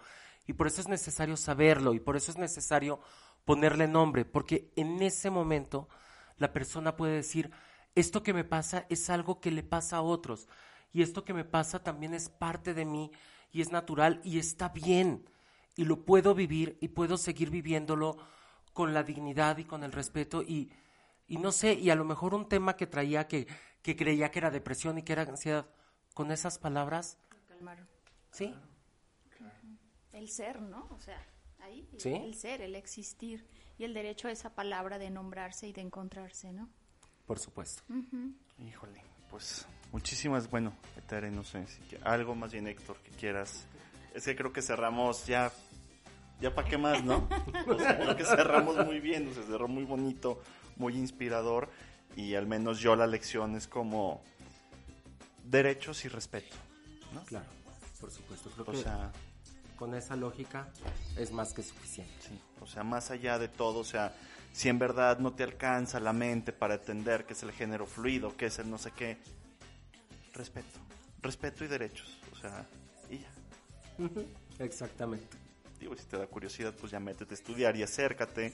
y 0.48 0.54
por 0.54 0.68
eso 0.68 0.80
es 0.80 0.88
necesario 0.88 1.36
saberlo 1.36 1.94
y 1.94 2.00
por 2.00 2.16
eso 2.16 2.32
es 2.32 2.38
necesario 2.38 3.02
ponerle 3.46 3.88
nombre, 3.88 4.26
porque 4.26 4.72
en 4.76 5.02
ese 5.02 5.30
momento 5.30 5.90
la 6.38 6.54
persona 6.54 6.96
puede 6.96 7.16
decir, 7.16 7.52
esto 7.96 8.24
que 8.24 8.34
me 8.34 8.44
pasa 8.44 8.86
es 8.90 9.10
algo 9.10 9.40
que 9.40 9.52
le 9.52 9.64
pasa 9.64 9.98
a 9.98 10.02
otros 10.02 10.48
y 10.92 11.02
esto 11.02 11.24
que 11.26 11.34
me 11.34 11.46
pasa 11.46 11.84
también 11.84 12.14
es 12.14 12.30
parte 12.30 12.74
de 12.74 12.86
mí 12.86 13.12
y 13.52 13.62
es 13.62 13.72
natural 13.72 14.20
y 14.24 14.40
está 14.40 14.70
bien 14.70 15.30
y 15.76 15.86
lo 15.86 16.06
puedo 16.06 16.34
vivir 16.36 16.78
y 16.82 16.90
puedo 16.90 17.18
seguir 17.18 17.50
viviéndolo 17.50 18.18
con 18.74 18.94
la 18.94 19.04
dignidad 19.04 19.58
y 19.58 19.66
con 19.66 19.84
el 19.84 19.92
respeto 19.92 20.42
y, 20.42 20.72
y 21.28 21.38
no 21.38 21.52
sé, 21.52 21.74
y 21.74 21.90
a 21.90 21.96
lo 21.96 22.06
mejor 22.06 22.34
un 22.34 22.48
tema 22.48 22.76
que 22.76 22.88
traía 22.88 23.28
que, 23.28 23.48
que 23.82 23.96
creía 23.96 24.32
que 24.32 24.40
era 24.40 24.52
depresión 24.52 24.98
y 24.98 25.04
que 25.04 25.14
era 25.14 25.24
ansiedad, 25.24 25.68
con 26.14 26.32
esas 26.32 26.58
palabras... 26.60 27.18
Calmaron. 27.48 27.88
Sí. 28.32 28.54
El 30.12 30.30
ser, 30.30 30.62
¿no? 30.62 30.88
O 30.92 31.00
sea, 31.00 31.26
ahí 31.60 31.88
¿Sí? 31.98 32.14
el 32.14 32.36
ser, 32.36 32.62
el 32.62 32.76
existir 32.76 33.48
y 33.78 33.84
el 33.84 33.94
derecho 33.94 34.28
a 34.28 34.32
esa 34.32 34.54
palabra 34.54 35.00
de 35.00 35.10
nombrarse 35.10 35.68
y 35.68 35.74
de 35.74 35.82
encontrarse, 35.82 36.52
¿no? 36.52 36.70
por 37.26 37.40
supuesto. 37.40 37.84
Híjole, 38.60 39.02
pues 39.30 39.66
muchísimas, 39.92 40.50
bueno, 40.50 40.74
Tere, 41.08 41.32
no 41.32 41.44
sé, 41.44 41.66
si 41.68 41.82
algo 42.04 42.36
más 42.36 42.52
bien 42.52 42.68
Héctor 42.68 42.98
que 42.98 43.12
quieras. 43.12 43.66
Es 44.14 44.26
que 44.26 44.36
creo 44.36 44.54
que 44.54 44.62
cerramos 44.62 45.26
ya, 45.26 45.52
ya 46.40 46.54
para 46.54 46.68
qué 46.68 46.78
más, 46.78 47.04
¿no? 47.04 47.28
O 47.68 47.78
sea, 47.78 47.98
creo 48.00 48.16
que 48.16 48.24
cerramos 48.26 48.86
muy 48.86 49.00
bien, 49.00 49.28
o 49.28 49.34
sea, 49.34 49.44
cerró 49.44 49.68
muy 49.68 49.84
bonito, 49.84 50.42
muy 50.76 50.96
inspirador 50.96 51.70
y 52.16 52.36
al 52.36 52.46
menos 52.46 52.80
yo 52.80 52.96
la 52.96 53.08
lección 53.08 53.56
es 53.56 53.68
como 53.68 54.22
derechos 55.44 56.06
y 56.06 56.10
respeto, 56.10 56.56
¿no? 57.14 57.24
Claro, 57.24 57.46
por 58.00 58.12
supuesto. 58.12 58.50
Creo 58.52 58.66
O 58.68 58.72
que 58.72 58.78
sea, 58.84 59.12
con 59.78 59.96
esa 59.96 60.16
lógica 60.16 60.68
es 61.18 61.32
más 61.32 61.54
que 61.54 61.64
suficiente. 61.64 62.14
Sí, 62.20 62.40
o 62.62 62.68
sea, 62.68 62.84
más 62.84 63.10
allá 63.10 63.40
de 63.40 63.48
todo, 63.48 63.80
o 63.80 63.84
sea, 63.84 64.14
si 64.52 64.70
en 64.70 64.78
verdad 64.78 65.18
no 65.18 65.34
te 65.34 65.44
alcanza 65.44 66.00
la 66.00 66.14
mente 66.14 66.54
para 66.54 66.76
entender 66.76 67.26
qué 67.26 67.34
es 67.34 67.42
el 67.42 67.52
género 67.52 67.88
fluido, 67.88 68.38
qué 68.38 68.46
es 68.46 68.60
el 68.60 68.70
no 68.70 68.78
sé 68.78 68.92
qué, 68.92 69.18
respeto, 70.34 70.80
respeto 71.22 71.66
y 71.66 71.68
derechos, 71.68 72.20
o 72.32 72.36
sea. 72.38 72.68
Exactamente. 74.60 75.38
Digo, 75.80 75.96
si 75.96 76.06
te 76.06 76.18
da 76.18 76.28
curiosidad, 76.28 76.74
pues 76.80 76.92
ya 76.92 77.00
métete 77.00 77.34
a 77.34 77.38
estudiar 77.38 77.76
y 77.76 77.84
acércate, 77.84 78.54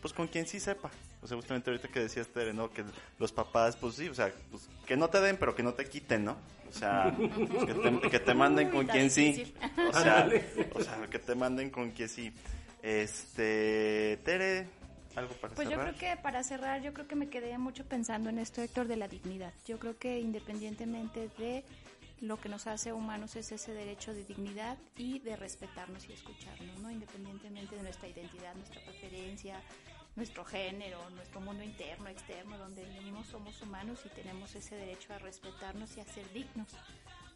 pues 0.00 0.12
con 0.12 0.28
quien 0.28 0.46
sí 0.46 0.60
sepa. 0.60 0.90
O 1.22 1.26
sea, 1.26 1.36
justamente 1.36 1.70
ahorita 1.70 1.88
que 1.88 2.00
decías, 2.00 2.28
Tere, 2.28 2.52
¿no? 2.52 2.70
Que 2.70 2.84
los 3.18 3.32
papás, 3.32 3.76
pues 3.76 3.94
sí, 3.94 4.08
o 4.08 4.14
sea, 4.14 4.32
pues, 4.50 4.68
que 4.86 4.96
no 4.96 5.08
te 5.08 5.20
den, 5.20 5.36
pero 5.36 5.54
que 5.54 5.62
no 5.62 5.74
te 5.74 5.88
quiten, 5.88 6.24
¿no? 6.24 6.36
O 6.68 6.72
sea, 6.72 7.14
pues, 7.16 7.64
que, 7.66 7.74
te, 7.74 8.10
que 8.10 8.20
te 8.20 8.34
manden 8.34 8.70
con 8.70 8.86
quien 8.86 9.10
sí. 9.10 9.54
O 9.88 9.92
sea, 9.92 10.28
o 10.74 10.80
sea, 10.80 11.06
que 11.10 11.18
te 11.18 11.34
manden 11.34 11.70
con 11.70 11.90
quien 11.90 12.08
sí. 12.08 12.32
Este, 12.82 14.18
Tere, 14.24 14.68
algo 15.16 15.34
para 15.34 15.54
Pues 15.54 15.68
yo 15.68 15.78
creo 15.78 15.94
que 15.96 16.16
para 16.22 16.44
cerrar, 16.44 16.80
yo 16.80 16.92
creo 16.92 17.08
que 17.08 17.16
me 17.16 17.28
quedé 17.28 17.58
mucho 17.58 17.84
pensando 17.84 18.30
en 18.30 18.38
esto, 18.38 18.62
Héctor, 18.62 18.86
de 18.86 18.96
la 18.96 19.08
dignidad. 19.08 19.52
Yo 19.66 19.78
creo 19.78 19.98
que 19.98 20.20
independientemente 20.20 21.28
de 21.38 21.64
lo 22.20 22.40
que 22.40 22.48
nos 22.48 22.66
hace 22.66 22.92
humanos 22.92 23.36
es 23.36 23.52
ese 23.52 23.72
derecho 23.72 24.12
de 24.12 24.24
dignidad 24.24 24.76
y 24.96 25.20
de 25.20 25.36
respetarnos 25.36 26.08
y 26.08 26.12
escucharnos, 26.12 26.78
¿no? 26.80 26.90
Independientemente 26.90 27.76
de 27.76 27.82
nuestra 27.82 28.08
identidad, 28.08 28.54
nuestra 28.54 28.82
preferencia, 28.82 29.62
nuestro 30.16 30.44
género, 30.44 30.98
nuestro 31.10 31.40
mundo 31.40 31.62
interno, 31.62 32.08
externo, 32.08 32.58
donde 32.58 32.84
venimos 32.84 33.26
somos 33.28 33.60
humanos 33.62 34.00
y 34.04 34.08
tenemos 34.08 34.54
ese 34.54 34.74
derecho 34.74 35.14
a 35.14 35.18
respetarnos 35.18 35.96
y 35.96 36.00
a 36.00 36.04
ser 36.04 36.30
dignos 36.32 36.68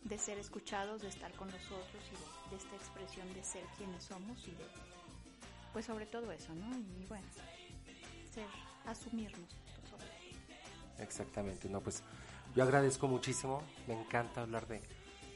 de 0.03 0.18
ser 0.18 0.39
escuchados, 0.39 1.03
de 1.03 1.09
estar 1.09 1.33
con 1.35 1.49
nosotros 1.49 2.03
y 2.11 2.51
de, 2.51 2.57
esta 2.57 2.74
expresión 2.74 3.33
de 3.35 3.45
ser 3.45 3.62
quienes 3.76 4.03
somos 4.03 4.47
y 4.49 4.51
de, 4.51 4.66
pues 5.72 5.87
sobre 5.87 6.07
todo 6.07 6.33
eso, 6.33 6.53
¿no? 6.55 6.76
Y 7.01 7.07
bueno, 7.07 7.26
ser, 8.33 8.47
asumirnos. 8.85 9.49
sobre 9.89 10.07
todo. 10.07 11.05
Exactamente, 11.05 11.68
no, 11.68 11.80
pues 11.80 12.03
yo 12.55 12.63
agradezco 12.63 13.09
muchísimo, 13.09 13.63
me 13.87 13.95
encanta 13.95 14.43
hablar 14.43 14.67
de, 14.67 14.83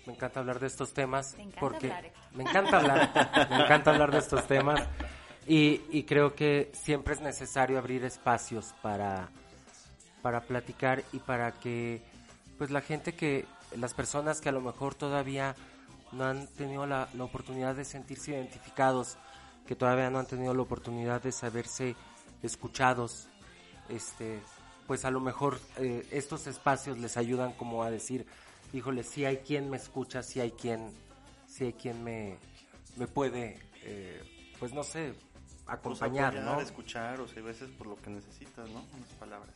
me 0.07 0.13
encanta 0.13 0.41
hablar 0.41 0.61
de 0.61 0.67
estos 0.67 0.93
temas, 0.93 1.35
Te 1.35 1.43
encanta 1.43 1.61
porque 1.61 1.93
hablar, 1.93 2.13
me 2.35 2.45
encanta 2.45 2.77
hablar, 2.79 3.49
me 3.51 3.57
encanta 3.57 3.91
hablar 3.91 4.11
de 4.13 4.19
estos 4.19 4.47
temas 4.47 4.81
y, 5.47 5.83
y 5.91 6.05
creo 6.05 6.35
que 6.35 6.71
siempre 6.75 7.15
es 7.15 7.21
necesario 7.21 7.79
abrir 7.79 8.05
espacios 8.05 8.75
para, 8.83 9.31
para 10.23 10.43
platicar 10.43 11.05
y 11.13 11.19
para 11.19 11.53
que, 11.53 12.03
pues 12.59 12.71
la 12.71 12.81
gente 12.81 13.15
que, 13.15 13.47
las 13.77 13.95
personas 13.95 14.41
que 14.41 14.49
a 14.49 14.53
lo 14.53 14.61
mejor 14.61 14.95
todavía 14.95 15.57
no 16.13 16.25
han 16.25 16.47
tenido 16.49 16.87
la, 16.87 17.09
la 17.15 17.25
oportunidad 17.25 17.75
de 17.75 17.85
sentirse 17.85 18.33
identificados, 18.33 19.19
que 19.67 19.75
todavía 19.75 20.11
no 20.11 20.19
han 20.19 20.27
tenido 20.27 20.55
la 20.55 20.63
oportunidad 20.63 21.23
de 21.23 21.33
saberse 21.33 21.97
escuchados, 22.43 23.29
este, 23.89 24.41
pues 24.87 25.05
a 25.05 25.11
lo 25.11 25.21
mejor 25.21 25.61
eh, 25.79 26.07
estos 26.11 26.47
espacios 26.47 26.99
les 26.99 27.17
ayudan 27.17 27.53
como 27.53 27.83
a 27.83 27.91
decir, 27.91 28.27
híjole, 28.73 29.03
si 29.03 29.25
hay 29.25 29.39
quien 29.39 29.71
me 29.71 29.77
escucha, 29.77 30.23
si 30.23 30.41
hay 30.41 30.53
quien, 30.53 30.91
si 31.49 31.65
hay 31.65 31.73
quien 31.73 32.03
me, 32.05 32.39
me 32.97 33.07
puede, 33.07 33.59
eh, 33.83 34.23
pues 34.59 34.73
no 34.73 34.83
sé, 34.83 35.13
Pues, 35.13 35.67
acompañar, 35.67 36.37
apoyar, 36.37 36.45
¿no? 36.45 36.61
escuchar, 36.61 37.21
o 37.21 37.29
sea, 37.29 37.43
a 37.43 37.47
veces 37.47 37.71
por 37.71 37.87
lo 37.89 37.97
que 37.97 38.11
necesitas, 38.11 38.69
¿no? 38.71 38.85
Unas 38.97 39.11
palabras. 39.19 39.55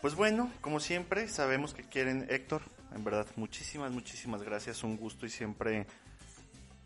Pues 0.00 0.14
bueno, 0.14 0.52
como 0.60 0.80
siempre, 0.80 1.28
sabemos 1.28 1.72
que 1.72 1.82
quieren 1.82 2.26
Héctor. 2.28 2.62
En 2.94 3.04
verdad, 3.04 3.26
muchísimas, 3.36 3.90
muchísimas 3.90 4.42
gracias. 4.42 4.84
Un 4.84 4.98
gusto 4.98 5.24
y 5.24 5.30
siempre, 5.30 5.86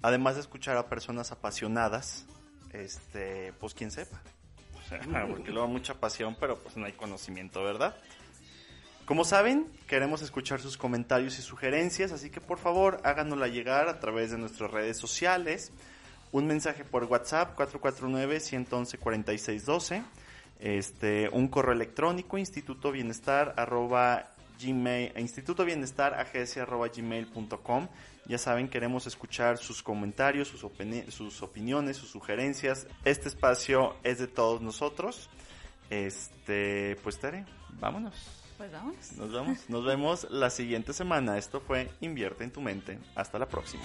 además 0.03 0.37
de 0.37 0.43
escuchar 0.43 0.77
a 0.77 0.89
personas 0.89 1.33
apasionadas, 1.33 2.27
este, 2.73 3.53
pues 3.55 3.75
quien 3.75 3.91
sepa. 3.91 4.23
Porque 5.29 5.51
luego 5.51 5.69
mucha 5.69 5.95
pasión, 5.95 6.37
pero 6.39 6.59
pues 6.59 6.77
no 6.77 6.85
hay 6.87 6.93
conocimiento, 6.93 7.63
¿verdad? 7.63 7.97
Como 9.05 9.25
saben, 9.25 9.67
queremos 9.87 10.21
escuchar 10.21 10.61
sus 10.61 10.77
comentarios 10.77 11.39
y 11.39 11.43
sugerencias, 11.43 12.13
así 12.13 12.29
que 12.29 12.43
por 12.43 12.59
favor 12.59 13.01
háganosla 13.05 13.49
llegar 13.49 13.89
a 13.89 14.01
través 14.01 14.31
de 14.31 14.39
nuestras 14.39 14.71
redes 14.71 14.99
sociales. 14.99 15.73
Un 16.31 16.47
mensaje 16.47 16.85
por 16.85 17.05
WhatsApp 17.05 17.59
449-111-4612. 17.59 20.05
Este, 20.61 21.31
un 21.31 21.49
correo 21.49 21.73
electrónico 21.73 22.37
instituto 22.37 22.93
bienestar 22.93 23.55
arroba 23.57 24.29
gmail, 24.61 25.13
instituto 25.19 25.65
bienestar 25.65 26.15
agencia 26.15 26.63
arroba 26.63 26.89
gmail.com. 26.89 27.89
Ya 28.27 28.39
saben, 28.39 28.69
queremos 28.69 29.07
escuchar 29.07 29.57
sus 29.59 29.83
comentarios, 29.83 30.49
sus, 30.49 30.63
opini- 30.63 31.09
sus 31.11 31.43
opiniones, 31.43 31.97
sus 31.97 32.11
sugerencias. 32.11 32.87
Este 33.05 33.29
espacio 33.29 33.97
es 34.03 34.19
de 34.19 34.27
todos 34.27 34.61
nosotros. 34.61 35.31
Este, 35.91 36.97
pues 37.03 37.19
Tere, 37.19 37.47
vámonos. 37.81 38.15
Pues 38.59 38.73
vamos. 38.73 39.13
Nos 39.17 39.33
vemos, 39.33 39.71
nos 39.71 39.85
vemos 39.85 40.27
la 40.31 40.51
siguiente 40.51 40.93
semana. 40.93 41.39
Esto 41.39 41.61
fue 41.61 41.89
Invierte 42.01 42.43
en 42.45 42.51
tu 42.51 42.61
mente. 42.61 42.99
Hasta 43.15 43.39
la 43.39 43.47
próxima. 43.47 43.85